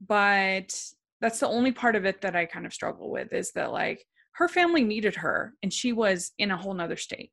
But 0.06 0.76
that's 1.22 1.40
the 1.40 1.48
only 1.48 1.72
part 1.72 1.96
of 1.96 2.06
it 2.06 2.22
that 2.22 2.36
I 2.36 2.48
kind 2.48 2.66
of 2.66 2.74
struggle 2.74 3.12
with 3.12 3.34
is 3.34 3.52
that 3.52 3.72
like 3.72 4.04
her 4.32 4.48
family 4.48 4.84
needed 4.84 5.16
her 5.16 5.54
and 5.62 5.72
she 5.72 5.94
was 5.94 6.32
in 6.40 6.50
a 6.50 6.58
whole 6.58 6.74
nother 6.74 6.98
state. 6.98 7.32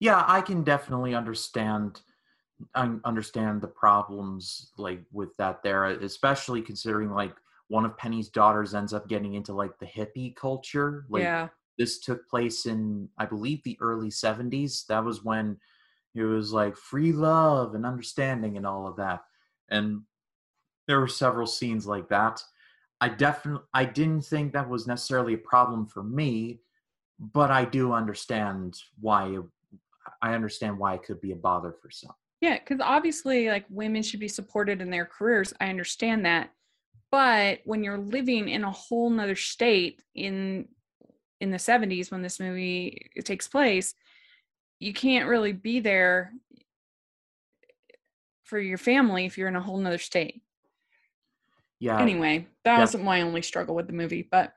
Yeah, 0.00 0.24
I 0.26 0.40
can 0.40 0.62
definitely 0.62 1.14
understand 1.14 2.00
understand 2.74 3.60
the 3.60 3.68
problems 3.68 4.72
like 4.76 5.00
with 5.12 5.36
that 5.36 5.62
there, 5.62 5.84
uh, 5.84 5.96
especially 6.00 6.60
considering 6.60 7.10
like 7.10 7.34
one 7.68 7.84
of 7.84 7.96
Penny's 7.96 8.28
daughters 8.28 8.74
ends 8.74 8.92
up 8.92 9.08
getting 9.08 9.34
into 9.34 9.52
like 9.52 9.78
the 9.78 9.86
hippie 9.86 10.34
culture. 10.34 11.04
Like 11.08 11.22
yeah. 11.22 11.48
this 11.76 12.00
took 12.00 12.28
place 12.28 12.66
in 12.66 13.08
I 13.18 13.26
believe 13.26 13.62
the 13.62 13.78
early 13.80 14.08
70s. 14.08 14.86
That 14.86 15.04
was 15.04 15.24
when 15.24 15.58
it 16.14 16.24
was 16.24 16.52
like 16.52 16.76
free 16.76 17.12
love 17.12 17.74
and 17.74 17.86
understanding 17.86 18.56
and 18.56 18.66
all 18.66 18.86
of 18.86 18.96
that. 18.96 19.22
And 19.68 20.02
there 20.86 21.00
were 21.00 21.08
several 21.08 21.46
scenes 21.46 21.86
like 21.86 22.08
that. 22.08 22.42
I 23.00 23.08
definitely 23.08 23.66
I 23.74 23.84
didn't 23.84 24.22
think 24.22 24.52
that 24.52 24.68
was 24.68 24.86
necessarily 24.86 25.34
a 25.34 25.38
problem 25.38 25.86
for 25.86 26.02
me, 26.02 26.60
but 27.20 27.50
I 27.50 27.64
do 27.64 27.92
understand 27.92 28.80
why 29.00 29.38
I 30.22 30.34
understand 30.34 30.78
why 30.78 30.94
it 30.94 31.02
could 31.02 31.20
be 31.20 31.32
a 31.32 31.36
bother 31.36 31.74
for 31.80 31.90
some. 31.90 32.12
Yeah, 32.40 32.58
because 32.58 32.80
obviously, 32.80 33.48
like 33.48 33.64
women 33.68 34.02
should 34.02 34.20
be 34.20 34.28
supported 34.28 34.80
in 34.80 34.90
their 34.90 35.06
careers. 35.06 35.52
I 35.60 35.68
understand 35.68 36.24
that, 36.26 36.50
but 37.10 37.60
when 37.64 37.82
you're 37.82 37.98
living 37.98 38.48
in 38.48 38.64
a 38.64 38.70
whole 38.70 39.10
nother 39.10 39.36
state 39.36 40.02
in 40.14 40.68
in 41.40 41.50
the 41.50 41.56
70s 41.56 42.10
when 42.10 42.22
this 42.22 42.40
movie 42.40 43.10
takes 43.24 43.46
place, 43.46 43.94
you 44.80 44.92
can't 44.92 45.28
really 45.28 45.52
be 45.52 45.80
there 45.80 46.32
for 48.42 48.58
your 48.58 48.78
family 48.78 49.24
if 49.24 49.38
you're 49.38 49.48
in 49.48 49.56
a 49.56 49.60
whole 49.60 49.78
nother 49.78 49.98
state. 49.98 50.42
Yeah. 51.78 52.00
Anyway, 52.00 52.46
that 52.64 52.74
yeah. 52.74 52.80
wasn't 52.80 53.04
my 53.04 53.22
only 53.22 53.42
struggle 53.42 53.74
with 53.74 53.86
the 53.86 53.92
movie, 53.92 54.26
but 54.28 54.52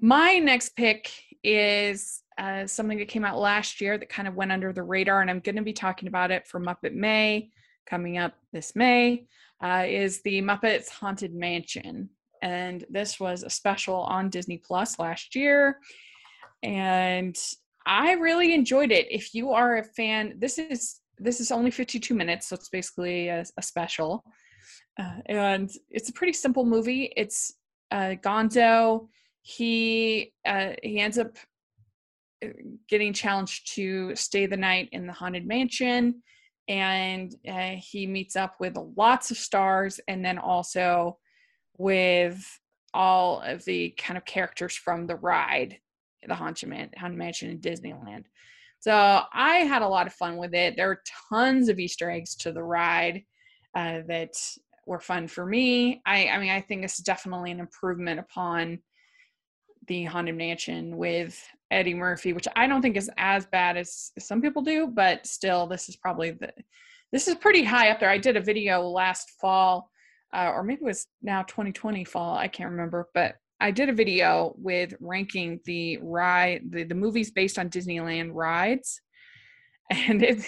my 0.00 0.38
next 0.38 0.70
pick 0.76 1.10
is 1.42 2.22
uh, 2.38 2.66
something 2.66 2.98
that 2.98 3.08
came 3.08 3.24
out 3.24 3.38
last 3.38 3.80
year 3.80 3.96
that 3.96 4.08
kind 4.08 4.28
of 4.28 4.34
went 4.34 4.52
under 4.52 4.72
the 4.72 4.82
radar, 4.82 5.20
and 5.20 5.30
I'm 5.30 5.40
going 5.40 5.56
to 5.56 5.62
be 5.62 5.72
talking 5.72 6.08
about 6.08 6.30
it 6.30 6.46
for 6.46 6.60
Muppet 6.60 6.92
May 6.92 7.50
coming 7.86 8.18
up 8.18 8.34
this 8.52 8.76
May. 8.76 9.26
Uh, 9.62 9.84
is 9.88 10.20
the 10.20 10.42
Muppets 10.42 10.90
Haunted 10.90 11.34
Mansion, 11.34 12.10
and 12.42 12.84
this 12.90 13.18
was 13.18 13.42
a 13.42 13.48
special 13.48 13.96
on 13.96 14.28
Disney 14.28 14.58
Plus 14.58 14.98
last 14.98 15.34
year, 15.34 15.78
and 16.62 17.36
I 17.86 18.12
really 18.12 18.52
enjoyed 18.52 18.92
it. 18.92 19.06
If 19.10 19.34
you 19.34 19.52
are 19.52 19.78
a 19.78 19.84
fan, 19.84 20.34
this 20.38 20.58
is 20.58 21.00
this 21.18 21.40
is 21.40 21.50
only 21.50 21.70
52 21.70 22.14
minutes, 22.14 22.48
so 22.48 22.54
it's 22.54 22.68
basically 22.68 23.28
a, 23.28 23.46
a 23.56 23.62
special, 23.62 24.22
uh, 25.00 25.20
and 25.24 25.70
it's 25.90 26.10
a 26.10 26.12
pretty 26.12 26.34
simple 26.34 26.66
movie. 26.66 27.14
It's 27.16 27.54
uh, 27.90 28.16
Gonzo. 28.22 29.08
He 29.40 30.34
uh, 30.46 30.72
he 30.82 31.00
ends 31.00 31.16
up 31.16 31.38
getting 32.88 33.12
challenged 33.12 33.74
to 33.74 34.14
stay 34.14 34.46
the 34.46 34.56
night 34.56 34.88
in 34.92 35.06
the 35.06 35.12
haunted 35.12 35.46
mansion. 35.46 36.22
And 36.68 37.34
uh, 37.48 37.76
he 37.78 38.06
meets 38.06 38.36
up 38.36 38.56
with 38.58 38.76
lots 38.96 39.30
of 39.30 39.36
stars 39.36 40.00
and 40.08 40.24
then 40.24 40.38
also 40.38 41.18
with 41.78 42.44
all 42.92 43.40
of 43.40 43.64
the 43.64 43.90
kind 43.90 44.16
of 44.16 44.24
characters 44.24 44.74
from 44.74 45.06
the 45.06 45.16
ride 45.16 45.78
the 46.26 46.34
haunted, 46.34 46.68
Man- 46.68 46.90
haunted 46.96 47.18
mansion 47.18 47.50
in 47.50 47.60
disneyland. 47.60 48.24
So 48.80 48.92
i 49.32 49.58
had 49.58 49.82
a 49.82 49.88
lot 49.88 50.06
of 50.06 50.12
fun 50.12 50.36
with 50.36 50.54
it. 50.54 50.76
There 50.76 50.88
were 50.88 51.02
tons 51.28 51.68
of 51.68 51.78
easter 51.78 52.10
eggs 52.10 52.34
to 52.36 52.52
the 52.52 52.62
ride 52.62 53.22
uh, 53.74 54.00
that 54.08 54.32
were 54.86 55.00
fun 55.00 55.28
for 55.28 55.46
me. 55.46 56.02
I 56.06 56.28
i 56.28 56.38
mean 56.38 56.50
i 56.50 56.60
think 56.60 56.84
it's 56.84 56.98
definitely 56.98 57.50
an 57.50 57.60
improvement 57.60 58.20
upon 58.20 58.78
the 59.86 60.04
haunted 60.04 60.36
mansion 60.36 60.96
with 60.96 61.42
Eddie 61.70 61.94
Murphy, 61.94 62.32
which 62.32 62.48
I 62.54 62.66
don't 62.66 62.82
think 62.82 62.96
is 62.96 63.10
as 63.16 63.46
bad 63.46 63.76
as 63.76 64.12
some 64.18 64.40
people 64.40 64.62
do, 64.62 64.86
but 64.86 65.26
still, 65.26 65.66
this 65.66 65.88
is 65.88 65.96
probably 65.96 66.32
the 66.32 66.52
this 67.12 67.28
is 67.28 67.36
pretty 67.36 67.62
high 67.62 67.90
up 67.90 68.00
there. 68.00 68.10
I 68.10 68.18
did 68.18 68.36
a 68.36 68.40
video 68.40 68.82
last 68.82 69.30
fall, 69.40 69.90
uh, 70.34 70.50
or 70.52 70.62
maybe 70.62 70.82
it 70.82 70.84
was 70.84 71.06
now 71.22 71.42
2020 71.42 72.04
fall. 72.04 72.36
I 72.36 72.48
can't 72.48 72.70
remember, 72.70 73.08
but 73.14 73.36
I 73.60 73.70
did 73.70 73.88
a 73.88 73.94
video 73.94 74.54
with 74.58 74.94
ranking 75.00 75.60
the 75.64 75.98
ride 76.02 76.62
the, 76.70 76.84
the 76.84 76.94
movies 76.94 77.30
based 77.30 77.58
on 77.58 77.70
Disneyland 77.70 78.30
rides, 78.32 79.00
and 79.90 80.22
it 80.22 80.44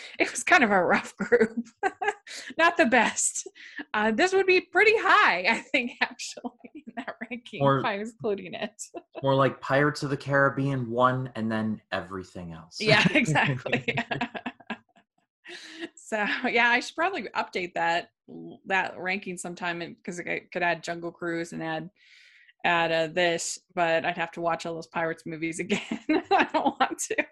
it 0.18 0.30
was 0.30 0.42
kind 0.42 0.64
of 0.64 0.70
a 0.70 0.84
rough 0.84 1.16
group, 1.16 1.68
not 2.58 2.76
the 2.76 2.86
best. 2.86 3.48
Uh, 3.94 4.10
this 4.10 4.32
would 4.32 4.46
be 4.46 4.60
pretty 4.60 4.94
high, 4.96 5.46
I 5.48 5.58
think, 5.58 5.92
actually, 6.00 6.50
in 6.74 6.92
that 6.96 7.14
ranking 7.30 7.62
or, 7.62 7.80
if 7.80 7.84
I 7.84 7.98
was 7.98 8.12
including 8.12 8.54
it. 8.54 8.82
more 9.22 9.34
like 9.34 9.60
Pirates 9.60 10.02
of 10.02 10.10
the 10.10 10.16
Caribbean 10.16 10.90
one, 10.90 11.30
and 11.34 11.50
then 11.50 11.80
everything 11.92 12.52
else. 12.52 12.76
Yeah, 12.80 13.06
exactly. 13.10 13.84
so 15.94 16.26
yeah, 16.48 16.68
I 16.68 16.80
should 16.80 16.96
probably 16.96 17.28
update 17.36 17.74
that 17.74 18.10
that 18.66 18.98
ranking 18.98 19.38
sometime 19.38 19.78
because 19.78 20.20
I 20.20 20.42
could 20.52 20.62
add 20.62 20.82
Jungle 20.82 21.10
Cruise 21.10 21.52
and 21.52 21.62
add 21.62 21.90
add 22.64 22.92
uh, 22.92 23.12
this, 23.12 23.58
but 23.74 24.04
I'd 24.04 24.18
have 24.18 24.32
to 24.32 24.40
watch 24.40 24.66
all 24.66 24.74
those 24.74 24.86
pirates 24.86 25.24
movies 25.26 25.60
again. 25.60 25.80
I 26.10 26.48
don't 26.52 26.78
want 26.78 26.98
to. 27.08 27.24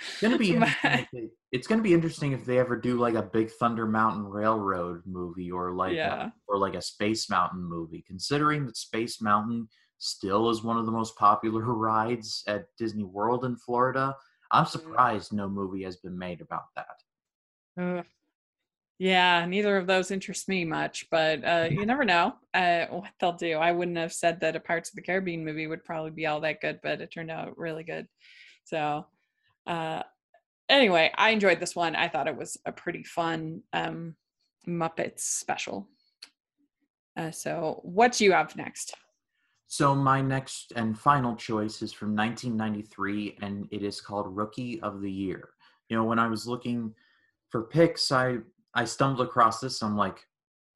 It's 0.00 0.20
gonna 0.20 0.38
be 0.38 0.52
they, 1.12 1.28
it's 1.52 1.66
gonna 1.66 1.82
be 1.82 1.94
interesting 1.94 2.32
if 2.32 2.44
they 2.44 2.58
ever 2.58 2.76
do 2.76 2.98
like 2.98 3.14
a 3.14 3.22
Big 3.22 3.50
Thunder 3.50 3.86
Mountain 3.86 4.24
Railroad 4.24 5.02
movie 5.06 5.50
or 5.50 5.72
like 5.72 5.94
yeah. 5.94 6.26
a, 6.26 6.32
or 6.48 6.58
like 6.58 6.74
a 6.74 6.82
Space 6.82 7.28
Mountain 7.28 7.62
movie. 7.62 8.02
Considering 8.06 8.66
that 8.66 8.76
Space 8.76 9.20
Mountain 9.20 9.68
still 9.98 10.48
is 10.48 10.62
one 10.62 10.78
of 10.78 10.86
the 10.86 10.92
most 10.92 11.16
popular 11.16 11.62
rides 11.74 12.42
at 12.46 12.66
Disney 12.78 13.04
World 13.04 13.44
in 13.44 13.56
Florida, 13.56 14.14
I'm 14.50 14.64
mm. 14.64 14.68
surprised 14.68 15.32
no 15.32 15.48
movie 15.48 15.82
has 15.84 15.96
been 15.96 16.18
made 16.18 16.40
about 16.40 16.64
that. 16.76 16.86
Uh, 17.80 18.02
yeah, 18.98 19.46
neither 19.46 19.78
of 19.78 19.86
those 19.86 20.10
interest 20.10 20.46
me 20.46 20.64
much, 20.64 21.06
but 21.10 21.42
uh, 21.42 21.68
you 21.70 21.86
never 21.86 22.04
know 22.04 22.34
uh, 22.52 22.86
what 22.86 23.10
they'll 23.20 23.32
do. 23.32 23.54
I 23.54 23.72
wouldn't 23.72 23.96
have 23.96 24.12
said 24.12 24.40
that 24.40 24.56
a 24.56 24.60
Pirates 24.60 24.90
of 24.90 24.96
the 24.96 25.02
Caribbean 25.02 25.44
movie 25.44 25.66
would 25.66 25.84
probably 25.84 26.10
be 26.10 26.26
all 26.26 26.40
that 26.40 26.60
good, 26.60 26.80
but 26.82 27.00
it 27.00 27.10
turned 27.12 27.30
out 27.30 27.56
really 27.56 27.82
good. 27.84 28.06
So 28.64 29.06
uh, 29.66 30.02
anyway, 30.68 31.10
I 31.16 31.30
enjoyed 31.30 31.60
this 31.60 31.76
one. 31.76 31.96
I 31.96 32.08
thought 32.08 32.28
it 32.28 32.36
was 32.36 32.56
a 32.64 32.72
pretty 32.72 33.02
fun 33.02 33.62
um, 33.72 34.16
Muppets 34.66 35.20
special. 35.20 35.88
Uh, 37.16 37.30
so, 37.30 37.80
what 37.82 38.12
do 38.12 38.24
you 38.24 38.32
have 38.32 38.56
next? 38.56 38.94
So, 39.66 39.94
my 39.94 40.20
next 40.22 40.72
and 40.76 40.98
final 40.98 41.36
choice 41.36 41.82
is 41.82 41.92
from 41.92 42.14
1993, 42.16 43.38
and 43.42 43.68
it 43.70 43.82
is 43.82 44.00
called 44.00 44.34
Rookie 44.36 44.80
of 44.80 45.00
the 45.00 45.10
Year. 45.10 45.50
You 45.88 45.96
know, 45.96 46.04
when 46.04 46.18
I 46.18 46.28
was 46.28 46.46
looking 46.46 46.94
for 47.50 47.62
picks, 47.62 48.10
I 48.12 48.38
I 48.74 48.84
stumbled 48.84 49.26
across 49.26 49.60
this. 49.60 49.82
I'm 49.82 49.96
like, 49.96 50.24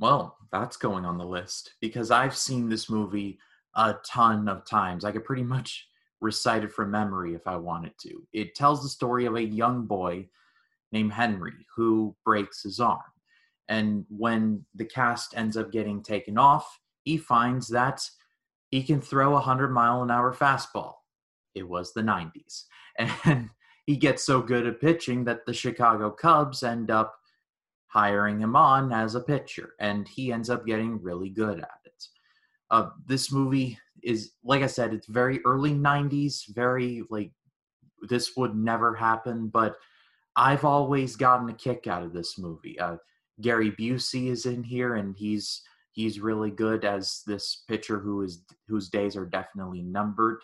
well, 0.00 0.36
that's 0.50 0.76
going 0.76 1.04
on 1.04 1.18
the 1.18 1.24
list 1.24 1.74
because 1.80 2.10
I've 2.10 2.36
seen 2.36 2.68
this 2.68 2.90
movie 2.90 3.38
a 3.76 3.94
ton 4.04 4.48
of 4.48 4.64
times. 4.64 5.04
I 5.04 5.12
could 5.12 5.24
pretty 5.24 5.44
much 5.44 5.86
recite 6.24 6.64
it 6.64 6.72
from 6.72 6.90
memory 6.90 7.34
if 7.34 7.46
I 7.46 7.56
wanted 7.56 7.92
to. 8.00 8.26
It 8.32 8.54
tells 8.54 8.82
the 8.82 8.88
story 8.88 9.26
of 9.26 9.36
a 9.36 9.44
young 9.44 9.86
boy 9.86 10.26
named 10.90 11.12
Henry 11.12 11.52
who 11.76 12.16
breaks 12.24 12.62
his 12.62 12.80
arm. 12.80 13.02
And 13.68 14.06
when 14.08 14.64
the 14.74 14.86
cast 14.86 15.36
ends 15.36 15.56
up 15.56 15.70
getting 15.70 16.02
taken 16.02 16.38
off, 16.38 16.80
he 17.04 17.18
finds 17.18 17.68
that 17.68 18.00
he 18.70 18.82
can 18.82 19.00
throw 19.00 19.30
a 19.30 19.34
100 19.34 19.68
mile 19.70 20.02
an 20.02 20.10
hour 20.10 20.34
fastball. 20.34 20.94
It 21.54 21.68
was 21.68 21.92
the 21.92 22.02
90s. 22.02 22.64
And 23.24 23.50
he 23.86 23.96
gets 23.96 24.24
so 24.24 24.40
good 24.40 24.66
at 24.68 24.80
pitching 24.80 25.24
that 25.24 25.44
the 25.44 25.52
Chicago 25.52 26.10
Cubs 26.10 26.62
end 26.62 26.92
up 26.92 27.16
hiring 27.88 28.38
him 28.38 28.54
on 28.56 28.92
as 28.92 29.14
a 29.16 29.20
pitcher. 29.20 29.74
And 29.80 30.06
he 30.06 30.32
ends 30.32 30.48
up 30.48 30.64
getting 30.64 31.02
really 31.02 31.28
good 31.28 31.58
at 31.58 31.80
it. 31.84 32.04
Uh, 32.74 32.90
this 33.06 33.30
movie 33.30 33.78
is 34.02 34.32
like 34.42 34.62
I 34.62 34.66
said, 34.66 34.92
it's 34.92 35.06
very 35.06 35.40
early 35.44 35.70
'90s, 35.70 36.42
very 36.48 37.04
like 37.08 37.30
this 38.08 38.36
would 38.36 38.56
never 38.56 38.96
happen, 38.96 39.46
but 39.46 39.76
I've 40.34 40.64
always 40.64 41.14
gotten 41.14 41.48
a 41.48 41.54
kick 41.54 41.86
out 41.86 42.02
of 42.02 42.12
this 42.12 42.36
movie. 42.36 42.76
Uh, 42.80 42.96
Gary 43.40 43.70
Busey 43.70 44.28
is 44.28 44.46
in 44.46 44.64
here, 44.64 44.96
and 44.96 45.14
he's 45.16 45.62
he's 45.92 46.18
really 46.18 46.50
good 46.50 46.84
as 46.84 47.22
this 47.28 47.62
pitcher 47.68 48.00
who 48.00 48.22
is 48.22 48.42
whose 48.66 48.88
days 48.88 49.16
are 49.16 49.26
definitely 49.26 49.82
numbered. 49.82 50.40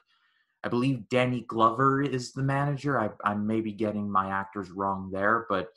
I 0.63 0.69
believe 0.69 1.09
Danny 1.09 1.41
Glover 1.49 2.01
is 2.01 2.33
the 2.33 2.45
manager. 2.45 3.01
I, 3.01 3.11
I 3.25 3.35
may 3.35 3.61
be 3.61 3.73
getting 3.73 4.09
my 4.09 4.31
actors 4.31 4.71
wrong 4.71 5.11
there, 5.13 5.47
but 5.49 5.71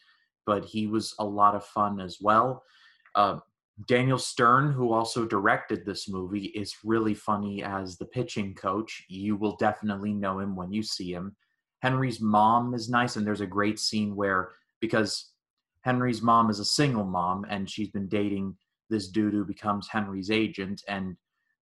but 0.46 0.66
he 0.66 0.86
was 0.86 1.16
a 1.18 1.26
lot 1.26 1.56
of 1.56 1.66
fun 1.66 2.00
as 2.00 2.20
well. 2.22 2.62
Uh, 3.16 3.40
Daniel 3.88 4.20
Stern, 4.20 4.72
who 4.72 4.94
also 4.94 5.26
directed 5.26 5.86
this 5.86 6.08
movie, 6.08 6.46
is 6.46 6.76
really 6.84 7.14
funny 7.14 7.64
as 7.64 7.98
the 7.98 8.06
pitching 8.06 8.54
coach. 8.54 9.04
You 9.10 9.36
will 9.36 9.56
definitely 9.56 10.14
know 10.14 10.40
him 10.40 10.56
when 10.56 10.72
you 10.72 10.84
see 10.84 11.12
him. 11.12 11.36
Henry's 11.82 12.22
mom 12.22 12.74
is 12.74 12.90
nice, 12.90 13.16
and 13.16 13.26
there's 13.26 13.42
a 13.42 13.48
great 13.48 13.80
scene 13.80 14.16
where 14.16 14.52
because 14.80 15.32
Henry's 15.82 16.22
mom 16.22 16.50
is 16.50 16.60
a 16.60 16.66
single 16.66 17.04
mom 17.04 17.46
and 17.50 17.70
she's 17.70 17.90
been 17.90 18.08
dating 18.08 18.56
this 18.90 19.10
dude 19.10 19.34
who 19.34 19.44
becomes 19.44 19.88
Henry's 19.88 20.32
agent 20.32 20.82
and 20.88 21.18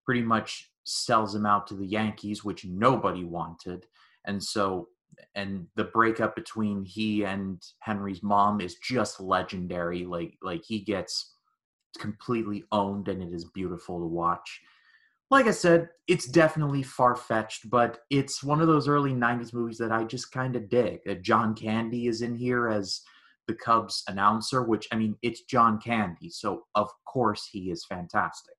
pretty 0.05 0.21
much 0.21 0.71
sells 0.83 1.33
him 1.33 1.45
out 1.45 1.65
to 1.67 1.75
the 1.75 1.85
Yankees, 1.85 2.43
which 2.43 2.65
nobody 2.65 3.23
wanted. 3.23 3.85
And 4.25 4.43
so, 4.43 4.89
and 5.35 5.67
the 5.75 5.85
breakup 5.85 6.35
between 6.35 6.83
he 6.83 7.23
and 7.23 7.63
Henry's 7.79 8.21
mom 8.21 8.61
is 8.61 8.75
just 8.75 9.19
legendary. 9.19 10.05
Like, 10.05 10.37
like 10.41 10.63
he 10.63 10.79
gets 10.79 11.35
completely 11.97 12.63
owned, 12.71 13.07
and 13.07 13.21
it 13.21 13.33
is 13.33 13.45
beautiful 13.45 13.99
to 13.99 14.05
watch. 14.05 14.61
Like 15.29 15.47
I 15.47 15.51
said, 15.51 15.89
it's 16.07 16.27
definitely 16.27 16.83
far 16.83 17.15
fetched, 17.15 17.69
but 17.69 17.99
it's 18.09 18.43
one 18.43 18.61
of 18.61 18.67
those 18.67 18.87
early 18.87 19.13
'90s 19.13 19.53
movies 19.53 19.77
that 19.77 19.91
I 19.91 20.03
just 20.03 20.31
kind 20.31 20.55
of 20.55 20.69
dig. 20.69 20.99
Uh, 21.09 21.15
John 21.15 21.55
Candy 21.55 22.07
is 22.07 22.21
in 22.21 22.35
here 22.35 22.67
as 22.67 23.01
the 23.47 23.53
Cubs 23.53 24.03
announcer, 24.07 24.63
which 24.63 24.87
I 24.91 24.95
mean, 24.95 25.15
it's 25.21 25.43
John 25.43 25.79
Candy, 25.79 26.29
so 26.29 26.63
of 26.75 26.89
course 27.05 27.47
he 27.51 27.71
is 27.71 27.85
fantastic. 27.85 28.55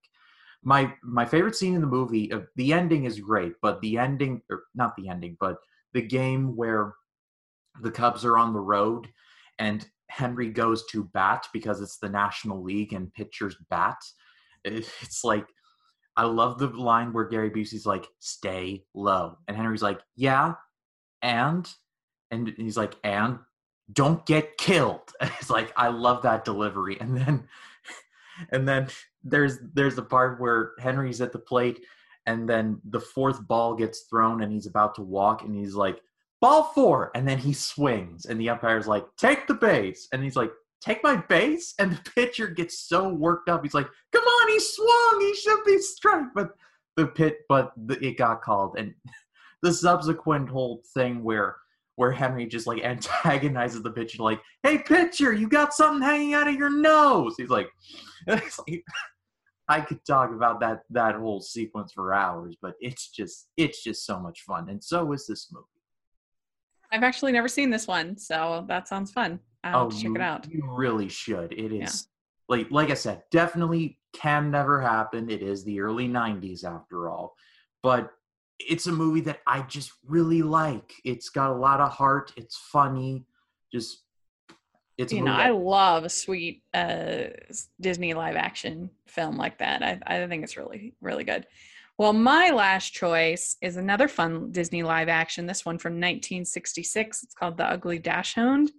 My 0.63 0.93
my 1.03 1.25
favorite 1.25 1.57
scene 1.57 1.75
in 1.75 1.81
the 1.81 1.87
movie, 1.87 2.33
uh, 2.33 2.41
the 2.57 2.73
ending 2.73 3.05
is 3.05 3.21
great, 3.21 3.53
but 3.61 3.81
the 3.81 3.99
ending, 3.99 4.43
or 4.51 4.65
not 4.75 4.97
the 4.97 5.09
ending, 5.09 5.37
but 5.41 5.57
the 5.93 6.03
game 6.03 6.57
where 6.57 6.95
the 7.81 7.91
Cubs 7.91 8.25
are 8.25 8.39
on 8.39 8.53
the 8.53 8.61
road 8.61 9.09
and 9.59 9.87
Henry 10.17 10.51
goes 10.51 10.85
to 10.87 11.05
bat 11.05 11.47
because 11.53 11.81
it's 11.81 11.99
the 11.99 12.09
National 12.09 12.63
League 12.63 12.93
and 12.93 13.13
pitchers 13.13 13.57
bat. 13.71 13.99
It's 14.65 15.25
like 15.25 15.47
I 16.17 16.25
love 16.25 16.59
the 16.59 16.69
line 16.69 17.13
where 17.13 17.25
Gary 17.25 17.51
Busey's 17.51 17.85
like, 17.85 18.07
"Stay 18.21 18.85
low," 18.95 19.39
and 19.49 19.57
Henry's 19.57 19.83
like, 19.83 20.01
"Yeah," 20.15 20.55
and 21.21 21.69
and 22.31 22.55
he's 22.57 22.77
like, 22.77 22.95
"And 23.03 23.41
don't 23.93 24.25
get 24.27 24.57
killed. 24.59 25.13
It's 25.21 25.51
like 25.51 25.73
I 25.77 25.89
love 25.89 26.23
that 26.23 26.45
delivery. 26.45 26.99
And 27.01 27.17
then 27.17 27.49
and 28.53 28.69
then 28.69 28.89
there's 29.25 29.59
there's 29.75 29.97
the 29.97 30.03
part 30.03 30.41
where 30.41 30.73
Henry's 30.79 31.21
at 31.21 31.33
the 31.33 31.39
plate 31.39 31.81
and 32.27 32.49
then 32.49 32.81
the 32.85 33.01
fourth 33.01 33.47
ball 33.47 33.75
gets 33.75 34.03
thrown 34.03 34.43
and 34.43 34.53
he's 34.53 34.67
about 34.67 34.95
to 34.97 35.03
walk 35.03 35.43
and 35.43 35.55
he's 35.55 35.75
like 35.75 36.01
ball 36.43 36.65
four 36.75 37.13
and 37.15 37.27
then 37.27 37.39
he 37.39 37.53
swings 37.53 38.27
and 38.27 38.39
the 38.39 38.51
umpire's 38.51 38.89
like 38.89 39.07
take 39.17 39.47
the 39.47 39.55
base 39.55 40.09
and 40.13 40.25
he's 40.25 40.37
like 40.37 40.51
take 40.83 41.03
my 41.03 41.17
base 41.17 41.73
and 41.79 41.93
the 41.93 42.11
pitcher 42.15 42.49
gets 42.49 42.81
so 42.81 43.09
worked 43.09 43.49
up 43.49 43.63
he's 43.63 43.75
like 43.75 43.87
come 44.13 44.25
on 44.25 44.49
he 44.49 44.59
swung 44.59 45.21
he 45.21 45.35
should 45.37 45.65
be 45.65 45.79
struck 45.79 46.25
but 46.35 46.51
the 46.97 47.07
pit 47.07 47.39
but 47.49 47.73
the, 47.87 47.95
it 48.05 48.19
got 48.19 48.43
called 48.43 48.75
and 48.77 48.93
the 49.63 49.73
subsequent 49.73 50.49
whole 50.49 50.83
thing 50.93 51.23
where 51.23 51.57
where 51.97 52.11
Henry 52.11 52.47
just 52.47 52.67
like 52.67 52.83
antagonizes 52.85 53.83
the 53.83 53.91
pitcher, 53.91 54.23
like, 54.23 54.41
"Hey, 54.63 54.79
pitcher, 54.79 55.31
you 55.31 55.47
got 55.47 55.75
something 55.75 56.03
hanging 56.03 56.33
out 56.33 56.49
of 56.49 56.55
your 56.55 56.71
nose." 56.71 57.35
He's 57.37 57.51
like, 57.51 57.69
like 58.27 58.51
I 59.69 59.83
could 59.83 60.05
talk 60.05 60.33
about 60.33 60.59
that 60.61 60.85
that 60.91 61.15
whole 61.15 61.41
sequence 61.41 61.93
for 61.93 62.15
hours, 62.15 62.57
but 62.61 62.75
it's 62.81 63.11
just 63.11 63.49
it's 63.57 63.85
just 63.85 64.07
so 64.07 64.19
much 64.19 64.41
fun, 64.41 64.69
and 64.69 64.83
so 64.83 65.13
is 65.13 65.27
this 65.27 65.49
movie. 65.53 65.67
I've 66.93 67.03
actually 67.03 67.33
never 67.33 67.49
seen 67.49 67.71
this 67.71 67.89
one, 67.89 68.17
so 68.19 68.65
that 68.69 68.87
sounds 68.87 69.11
fun. 69.11 69.41
I'll 69.65 69.87
oh, 69.87 69.91
check 69.91 70.05
you, 70.05 70.15
it 70.15 70.21
out. 70.21 70.47
You 70.51 70.69
really 70.71 71.09
should. 71.09 71.53
It 71.53 71.73
is 71.73 72.07
yeah. 72.51 72.57
like 72.57 72.71
like 72.71 72.91
I 72.91 72.95
said, 72.95 73.23
definitely 73.31 73.99
can 74.13 74.51
never 74.51 74.81
happen. 74.81 75.31
It 75.31 75.43
is 75.43 75.65
the 75.65 75.81
early 75.81 76.09
'90s 76.09 76.65
after 76.65 77.09
all, 77.09 77.35
but 77.83 78.13
it's 78.59 78.87
a 78.87 78.93
movie 78.93 79.23
that 79.23 79.41
I 79.47 79.63
just 79.63 79.93
really 80.07 80.43
like. 80.43 80.93
It's 81.05 81.31
got 81.31 81.51
a 81.51 81.55
lot 81.55 81.81
of 81.81 81.91
heart. 81.91 82.33
It's 82.37 82.57
funny. 82.57 83.25
Just 83.73 84.03
it's 84.99 85.13
you 85.13 85.23
know 85.23 85.33
I 85.33 85.51
love 85.51 86.05
a 86.05 86.11
sweet 86.11 86.63
uh, 86.75 87.25
Disney 87.81 88.13
live 88.13 88.37
action 88.37 88.91
film 89.07 89.37
like 89.39 89.59
that. 89.59 89.83
I 89.83 89.99
I 90.07 90.27
think 90.27 90.45
it's 90.45 90.57
really 90.57 90.95
really 91.01 91.25
good. 91.25 91.47
Well, 92.03 92.13
my 92.13 92.51
last 92.51 92.93
choice 92.93 93.57
is 93.63 93.77
another 93.77 94.09
fun 94.09 94.51
Disney 94.51 94.83
live 94.83 95.09
action. 95.09 95.47
This 95.47 95.65
one 95.65 95.79
from 95.79 95.93
1966. 95.93 97.23
It's 97.23 97.33
called 97.33 97.57
The 97.57 97.65
Ugly 97.65 98.01
Dachshund. 98.01 98.73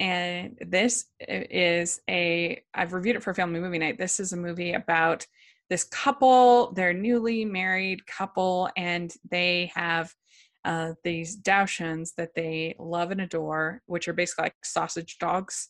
And 0.00 0.58
this 0.66 1.04
is 1.20 2.00
a, 2.10 2.60
I've 2.74 2.94
reviewed 2.94 3.14
it 3.14 3.22
for 3.22 3.32
Family 3.32 3.60
Movie 3.60 3.78
Night. 3.78 3.96
This 3.96 4.18
is 4.18 4.32
a 4.32 4.36
movie 4.36 4.72
about 4.72 5.24
this 5.70 5.84
couple, 5.84 6.72
they're 6.72 6.92
newly 6.92 7.44
married 7.44 8.04
couple, 8.08 8.68
and 8.76 9.14
they 9.30 9.70
have 9.76 10.12
uh, 10.64 10.94
these 11.04 11.40
Dachshunds 11.40 12.16
that 12.16 12.34
they 12.34 12.74
love 12.80 13.12
and 13.12 13.20
adore, 13.20 13.82
which 13.86 14.08
are 14.08 14.14
basically 14.14 14.46
like 14.46 14.56
sausage 14.64 15.18
dogs. 15.20 15.68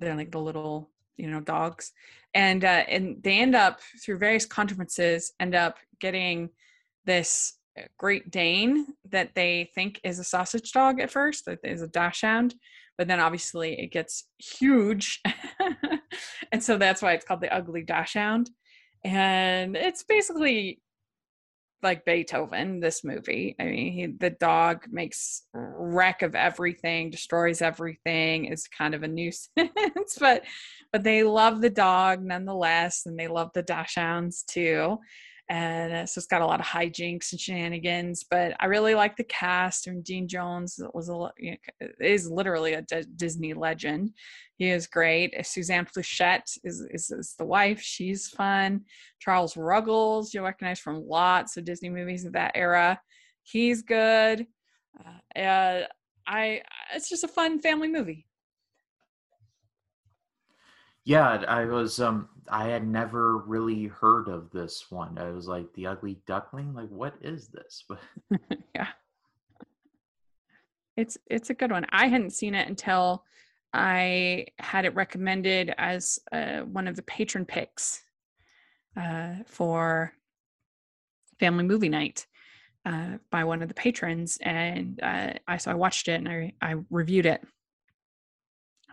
They're 0.00 0.16
like 0.16 0.32
the 0.32 0.40
little, 0.40 0.90
you 1.16 1.28
know, 1.28 1.40
dogs, 1.40 1.92
and 2.34 2.64
uh, 2.64 2.84
and 2.88 3.22
they 3.22 3.38
end 3.38 3.54
up 3.54 3.80
through 4.04 4.18
various 4.18 4.46
conferences 4.46 5.32
end 5.40 5.54
up 5.54 5.76
getting 6.00 6.50
this 7.04 7.54
Great 7.98 8.30
Dane 8.30 8.86
that 9.10 9.34
they 9.34 9.70
think 9.74 10.00
is 10.02 10.18
a 10.18 10.24
sausage 10.24 10.72
dog 10.72 11.00
at 11.00 11.10
first, 11.10 11.44
that 11.44 11.58
is 11.62 11.82
a 11.82 11.88
Dachshund, 11.88 12.54
but 12.96 13.06
then 13.06 13.20
obviously 13.20 13.78
it 13.78 13.92
gets 13.92 14.24
huge, 14.38 15.20
and 16.52 16.62
so 16.62 16.78
that's 16.78 17.02
why 17.02 17.12
it's 17.12 17.24
called 17.24 17.40
the 17.40 17.54
Ugly 17.54 17.82
Dachshund 17.82 18.50
and 19.06 19.76
it's 19.76 20.02
basically 20.02 20.80
like 21.86 22.04
Beethoven, 22.04 22.80
this 22.80 23.04
movie. 23.04 23.54
I 23.60 23.64
mean, 23.64 23.92
he, 23.92 24.06
the 24.06 24.30
dog 24.30 24.86
makes 24.90 25.42
wreck 25.54 26.22
of 26.22 26.34
everything, 26.34 27.10
destroys 27.10 27.62
everything, 27.62 28.46
is 28.46 28.66
kind 28.66 28.94
of 28.94 29.02
a 29.02 29.08
nuisance, 29.08 29.48
but 30.20 30.44
but 30.92 31.04
they 31.04 31.22
love 31.22 31.60
the 31.60 31.70
dog 31.70 32.22
nonetheless, 32.22 33.06
and 33.06 33.18
they 33.18 33.28
love 33.28 33.50
the 33.54 33.62
dachshunds 33.62 34.44
too 34.46 34.98
and 35.48 35.92
uh, 35.92 36.06
so 36.06 36.18
it's 36.18 36.26
got 36.26 36.42
a 36.42 36.46
lot 36.46 36.58
of 36.58 36.66
hijinks 36.66 37.30
and 37.30 37.40
shenanigans. 37.40 38.24
But 38.28 38.54
I 38.58 38.66
really 38.66 38.94
like 38.94 39.16
the 39.16 39.24
cast. 39.24 39.86
And 39.86 40.02
Dean 40.02 40.26
Jones 40.26 40.80
was 40.92 41.08
a 41.08 41.30
you 41.38 41.52
know, 41.52 41.88
is 42.00 42.30
literally 42.30 42.74
a 42.74 42.82
D- 42.82 43.06
Disney 43.14 43.54
legend. 43.54 44.10
He 44.56 44.70
is 44.70 44.86
great. 44.86 45.34
Suzanne 45.46 45.86
Pleshette 45.86 46.58
is, 46.64 46.84
is, 46.90 47.10
is 47.10 47.34
the 47.38 47.44
wife. 47.44 47.80
She's 47.80 48.28
fun. 48.28 48.82
Charles 49.20 49.56
Ruggles, 49.56 50.34
you 50.34 50.42
recognize 50.42 50.80
from 50.80 51.06
lots 51.06 51.56
of 51.56 51.64
Disney 51.64 51.90
movies 51.90 52.24
of 52.24 52.32
that 52.32 52.52
era. 52.54 53.00
He's 53.42 53.82
good. 53.82 54.46
Uh, 54.98 55.38
uh, 55.38 55.86
I 56.26 56.62
it's 56.92 57.08
just 57.08 57.22
a 57.22 57.28
fun 57.28 57.60
family 57.60 57.88
movie. 57.88 58.26
Yeah, 61.04 61.44
I 61.46 61.66
was 61.66 62.00
um 62.00 62.28
I 62.50 62.68
had 62.68 62.86
never 62.86 63.38
really 63.38 63.86
heard 63.86 64.28
of 64.28 64.50
this 64.50 64.90
one. 64.90 65.18
I 65.18 65.30
was 65.30 65.46
like 65.46 65.72
the 65.74 65.86
ugly 65.86 66.18
duckling, 66.26 66.74
like 66.74 66.88
what 66.88 67.14
is 67.20 67.48
this? 67.48 67.84
yeah. 68.74 68.88
It's 70.96 71.18
it's 71.26 71.50
a 71.50 71.54
good 71.54 71.70
one. 71.70 71.86
I 71.90 72.06
hadn't 72.06 72.30
seen 72.30 72.54
it 72.54 72.68
until 72.68 73.24
I 73.72 74.46
had 74.58 74.84
it 74.84 74.94
recommended 74.94 75.74
as 75.76 76.18
uh, 76.32 76.60
one 76.60 76.88
of 76.88 76.96
the 76.96 77.02
patron 77.02 77.44
picks 77.44 78.02
uh, 78.96 79.34
for 79.46 80.12
family 81.38 81.64
movie 81.64 81.90
night 81.90 82.26
uh, 82.86 83.18
by 83.30 83.44
one 83.44 83.60
of 83.60 83.68
the 83.68 83.74
patrons, 83.74 84.38
and 84.40 84.98
uh, 85.02 85.34
I 85.46 85.58
so 85.58 85.70
I 85.70 85.74
watched 85.74 86.08
it 86.08 86.14
and 86.14 86.28
I 86.28 86.54
I 86.62 86.76
reviewed 86.88 87.26
it 87.26 87.42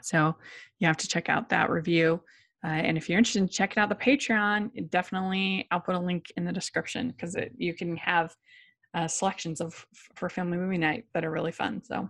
so 0.03 0.35
you 0.79 0.87
have 0.87 0.97
to 0.97 1.07
check 1.07 1.29
out 1.29 1.49
that 1.49 1.69
review. 1.69 2.21
Uh, 2.63 2.67
and 2.67 2.97
if 2.97 3.09
you're 3.09 3.17
interested 3.17 3.41
in 3.41 3.49
checking 3.49 3.81
out 3.81 3.89
the 3.89 3.95
Patreon, 3.95 4.89
definitely 4.89 5.67
I'll 5.69 5.81
put 5.81 5.95
a 5.95 5.99
link 5.99 6.31
in 6.37 6.45
the 6.45 6.53
description 6.53 7.11
because 7.11 7.35
you 7.57 7.73
can 7.73 7.97
have 7.97 8.33
uh, 8.93 9.07
selections 9.07 9.59
of 9.59 9.85
for 10.15 10.29
family 10.29 10.57
movie 10.57 10.77
night 10.77 11.05
that 11.13 11.25
are 11.25 11.31
really 11.31 11.51
fun. 11.51 11.83
So 11.83 12.09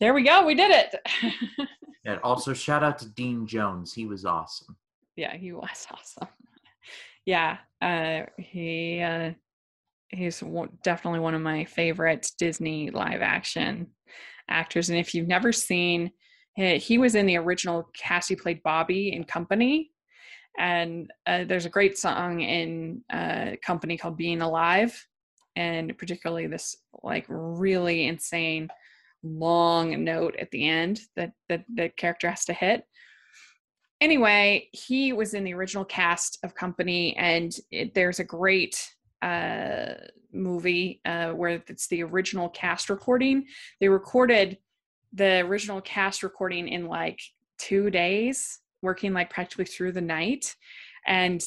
there 0.00 0.14
we 0.14 0.22
go, 0.22 0.44
we 0.44 0.54
did 0.54 0.70
it. 0.70 1.68
and 2.04 2.20
also 2.20 2.52
shout 2.52 2.84
out 2.84 2.98
to 3.00 3.08
Dean 3.08 3.46
Jones, 3.46 3.92
he 3.92 4.06
was 4.06 4.24
awesome. 4.24 4.76
Yeah, 5.16 5.36
he 5.36 5.52
was 5.52 5.86
awesome. 5.92 6.28
yeah, 7.26 7.58
uh, 7.80 8.22
he 8.38 9.00
uh, 9.00 9.32
he's 10.08 10.42
definitely 10.84 11.20
one 11.20 11.34
of 11.34 11.40
my 11.40 11.64
favorite 11.64 12.30
Disney 12.38 12.90
live 12.90 13.22
action 13.22 13.88
actors. 14.48 14.90
And 14.90 14.98
if 14.98 15.14
you've 15.14 15.28
never 15.28 15.52
seen, 15.52 16.10
he 16.54 16.98
was 16.98 17.14
in 17.14 17.26
the 17.26 17.36
original 17.36 17.88
cast. 17.94 18.28
He 18.28 18.36
played 18.36 18.62
Bobby 18.62 19.12
in 19.12 19.24
Company, 19.24 19.90
and 20.58 21.10
uh, 21.26 21.44
there's 21.44 21.66
a 21.66 21.70
great 21.70 21.98
song 21.98 22.40
in 22.40 23.02
uh, 23.12 23.52
Company 23.62 23.96
called 23.96 24.16
"Being 24.16 24.42
Alive," 24.42 25.06
and 25.56 25.96
particularly 25.96 26.46
this 26.46 26.76
like 27.02 27.24
really 27.28 28.06
insane 28.06 28.68
long 29.24 30.02
note 30.02 30.34
at 30.38 30.50
the 30.50 30.68
end 30.68 31.00
that 31.16 31.32
that 31.48 31.64
the 31.72 31.88
character 31.90 32.28
has 32.28 32.44
to 32.44 32.52
hit 32.52 32.84
anyway, 34.02 34.68
he 34.72 35.12
was 35.12 35.32
in 35.32 35.44
the 35.44 35.54
original 35.54 35.84
cast 35.84 36.38
of 36.42 36.54
Company, 36.54 37.16
and 37.16 37.54
it, 37.70 37.94
there's 37.94 38.18
a 38.18 38.24
great 38.24 38.76
uh, 39.22 39.94
movie 40.32 41.00
uh, 41.04 41.30
where 41.30 41.62
it's 41.68 41.86
the 41.86 42.02
original 42.02 42.48
cast 42.48 42.90
recording. 42.90 43.46
They 43.80 43.88
recorded 43.88 44.58
the 45.12 45.40
original 45.40 45.80
cast 45.80 46.22
recording 46.22 46.68
in 46.68 46.86
like 46.86 47.18
two 47.58 47.90
days, 47.90 48.60
working 48.82 49.12
like 49.12 49.30
practically 49.30 49.64
through 49.64 49.92
the 49.92 50.00
night, 50.00 50.54
and 51.06 51.42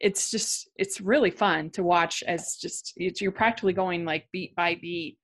it's 0.00 0.30
just 0.30 0.68
it's 0.76 1.00
really 1.00 1.30
fun 1.30 1.70
to 1.70 1.82
watch 1.82 2.22
as 2.26 2.56
just 2.56 2.94
you're 2.96 3.30
practically 3.32 3.74
going 3.74 4.04
like 4.04 4.26
beat 4.32 4.54
by 4.56 4.74
beat 4.80 5.18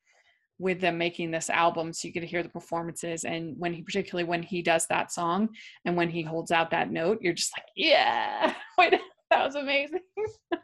with 0.58 0.80
them 0.80 0.96
making 0.96 1.30
this 1.30 1.50
album 1.50 1.92
so 1.92 2.08
you 2.08 2.14
get 2.14 2.20
to 2.20 2.26
hear 2.26 2.42
the 2.42 2.48
performances. 2.48 3.24
And 3.24 3.54
when 3.58 3.74
he 3.74 3.82
particularly 3.82 4.28
when 4.28 4.42
he 4.42 4.62
does 4.62 4.86
that 4.86 5.12
song 5.12 5.50
and 5.84 5.96
when 5.96 6.08
he 6.08 6.22
holds 6.22 6.50
out 6.50 6.70
that 6.70 6.90
note 6.90 7.18
you're 7.20 7.34
just 7.34 7.52
like 7.56 7.66
yeah 7.76 8.54
Wait, 8.78 8.94
that 9.30 9.44
was 9.44 9.56
amazing. 9.56 10.00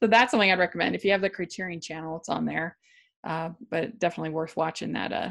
So 0.00 0.06
that's 0.06 0.30
something 0.30 0.52
i'd 0.52 0.60
recommend 0.60 0.94
if 0.94 1.04
you 1.04 1.10
have 1.10 1.20
the 1.20 1.28
criterion 1.28 1.80
channel 1.80 2.16
it's 2.18 2.28
on 2.28 2.44
there. 2.44 2.76
Uh, 3.24 3.50
but 3.68 3.98
definitely 3.98 4.30
worth 4.30 4.56
watching 4.56 4.92
that 4.92 5.12
uh, 5.12 5.30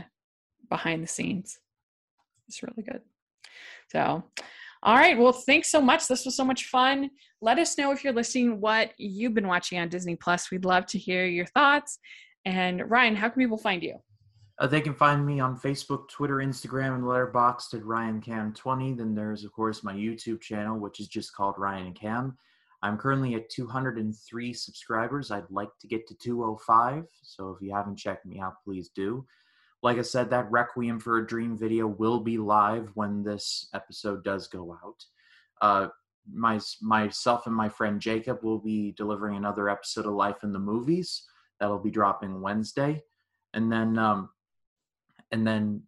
behind 0.70 1.03
the 1.03 1.07
scenes 1.07 1.59
it's 2.47 2.63
really 2.63 2.84
good 2.84 3.01
so 3.91 4.24
all 4.84 4.95
right 4.95 5.18
well 5.18 5.34
thanks 5.34 5.70
so 5.70 5.82
much 5.82 6.07
this 6.07 6.26
was 6.26 6.36
so 6.36 6.45
much 6.45 6.65
fun 6.65 7.09
let 7.41 7.59
us 7.59 7.78
know 7.78 7.91
if 7.91 8.03
you're 8.03 8.13
listening 8.13 8.59
what 8.59 8.91
you've 8.97 9.34
been 9.34 9.47
watching 9.47 9.80
on 9.80 9.89
disney 9.89 10.15
plus 10.15 10.51
we'd 10.51 10.65
love 10.65 10.86
to 10.86 10.97
hear 10.97 11.26
your 11.26 11.45
thoughts 11.47 11.99
and 12.47 12.89
Ryan, 12.89 13.18
how 13.18 13.28
can 13.28 13.41
people 13.41 13.57
find 13.57 13.84
you? 13.84 13.97
Uh, 14.57 14.68
they 14.68 14.80
can 14.80 14.93
find 14.93 15.26
me 15.26 15.41
on 15.41 15.59
Facebook, 15.59 16.07
Twitter, 16.07 16.38
Instagram, 16.38 16.95
and 16.95 17.03
Letterboxd 17.03 17.74
at 17.74 17.86
Ryan 17.86 18.22
Cam 18.22 18.53
20 18.53 18.93
Then 18.93 19.13
there's, 19.13 19.43
of 19.43 19.51
course, 19.51 19.84
my 19.84 19.93
YouTube 19.93 20.39
channel, 20.39 20.80
which 20.80 21.01
is 21.01 21.09
just 21.09 21.36
called 21.36 21.55
Ryan 21.57 21.93
Cam. 21.93 22.38
I'm 22.82 22.97
currently 22.97 23.36
at 23.36 23.49
203 23.49 24.53
subscribers. 24.53 25.30
I'd 25.30 25.43
like 25.49 25.68
to 25.82 25.88
get 25.88 26.07
to 26.07 26.15
205. 26.15 27.03
So 27.22 27.49
if 27.49 27.61
you 27.61 27.74
haven't 27.74 27.97
checked 27.97 28.26
me 28.26 28.39
out, 28.39 28.53
please 28.63 28.91
do. 28.95 29.26
Like 29.88 29.99
I 29.99 30.01
said, 30.01 30.29
that 30.31 30.51
Requiem 30.51 30.99
for 30.99 31.17
a 31.17 31.25
Dream 31.25 31.57
video 31.57 31.88
will 31.88 32.19
be 32.19 32.38
live 32.38 32.91
when 32.95 33.23
this 33.23 33.69
episode 33.73 34.21
does 34.21 34.49
go 34.49 34.77
out. 34.83 35.05
Uh, 35.61 35.88
my 36.29 36.59
myself 36.81 37.47
and 37.47 37.55
my 37.55 37.69
friend 37.69 38.01
Jacob 38.01 38.43
will 38.43 38.59
be 38.59 38.91
delivering 38.97 39.38
another 39.38 39.69
episode 39.69 40.05
of 40.05 40.11
Life 40.11 40.43
in 40.43 40.51
the 40.51 40.59
Movies 40.59 41.23
that'll 41.57 41.79
be 41.79 41.89
dropping 41.89 42.41
Wednesday, 42.41 43.01
and 43.53 43.71
then 43.71 43.97
um, 43.97 44.29
and 45.31 45.47
then 45.47 45.83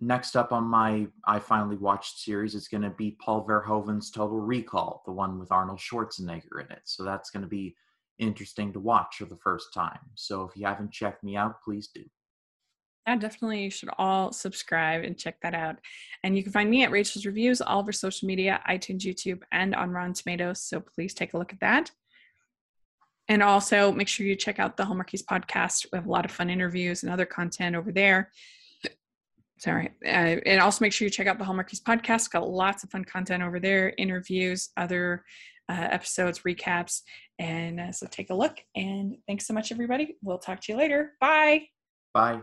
next 0.00 0.34
up 0.34 0.50
on 0.50 0.64
my 0.64 1.06
I 1.24 1.38
finally 1.38 1.76
watched 1.76 2.18
series 2.18 2.56
is 2.56 2.66
going 2.66 2.82
to 2.82 2.90
be 2.90 3.16
Paul 3.20 3.46
Verhoeven's 3.46 4.10
Total 4.10 4.40
Recall, 4.40 5.04
the 5.06 5.12
one 5.12 5.38
with 5.38 5.52
Arnold 5.52 5.78
Schwarzenegger 5.78 6.64
in 6.64 6.72
it. 6.72 6.82
So 6.86 7.04
that's 7.04 7.30
going 7.30 7.44
to 7.44 7.48
be 7.48 7.76
interesting 8.18 8.72
to 8.72 8.80
watch 8.80 9.18
for 9.18 9.26
the 9.26 9.36
first 9.36 9.72
time. 9.72 10.00
So 10.16 10.42
if 10.42 10.56
you 10.56 10.66
haven't 10.66 10.90
checked 10.90 11.22
me 11.22 11.36
out, 11.36 11.62
please 11.64 11.86
do. 11.94 12.02
Yeah, 13.06 13.16
definitely 13.16 13.64
you 13.64 13.70
should 13.70 13.90
all 13.98 14.32
subscribe 14.32 15.04
and 15.04 15.18
check 15.18 15.38
that 15.42 15.54
out. 15.54 15.76
And 16.22 16.36
you 16.36 16.42
can 16.42 16.52
find 16.52 16.70
me 16.70 16.84
at 16.84 16.90
Rachel's 16.90 17.26
Reviews, 17.26 17.60
all 17.60 17.80
over 17.80 17.92
social 17.92 18.26
media, 18.26 18.62
iTunes, 18.68 19.00
YouTube, 19.00 19.42
and 19.52 19.74
on 19.74 19.90
Rotten 19.90 20.14
Tomatoes. 20.14 20.62
So 20.62 20.80
please 20.80 21.12
take 21.12 21.34
a 21.34 21.38
look 21.38 21.52
at 21.52 21.60
that. 21.60 21.90
And 23.28 23.42
also 23.42 23.92
make 23.92 24.08
sure 24.08 24.26
you 24.26 24.36
check 24.36 24.58
out 24.58 24.76
the 24.76 24.84
Hallmarkies 24.84 25.24
podcast. 25.24 25.86
We 25.92 25.96
have 25.96 26.06
a 26.06 26.10
lot 26.10 26.24
of 26.24 26.30
fun 26.30 26.50
interviews 26.50 27.02
and 27.02 27.12
other 27.12 27.26
content 27.26 27.76
over 27.76 27.92
there. 27.92 28.30
Sorry. 29.58 29.90
Uh, 30.04 30.40
and 30.44 30.60
also 30.60 30.84
make 30.84 30.92
sure 30.92 31.06
you 31.06 31.10
check 31.10 31.26
out 31.26 31.38
the 31.38 31.44
Hallmarkies 31.44 31.82
podcast. 31.82 32.30
Got 32.30 32.48
lots 32.48 32.84
of 32.84 32.90
fun 32.90 33.04
content 33.04 33.42
over 33.42 33.60
there, 33.60 33.94
interviews, 33.96 34.70
other 34.76 35.24
uh, 35.70 35.88
episodes, 35.90 36.40
recaps. 36.40 37.02
And 37.38 37.80
uh, 37.80 37.92
so 37.92 38.06
take 38.10 38.30
a 38.30 38.34
look. 38.34 38.58
And 38.74 39.16
thanks 39.26 39.46
so 39.46 39.54
much, 39.54 39.72
everybody. 39.72 40.16
We'll 40.22 40.38
talk 40.38 40.60
to 40.62 40.72
you 40.72 40.78
later. 40.78 41.12
Bye. 41.20 41.68
Bye. 42.12 42.40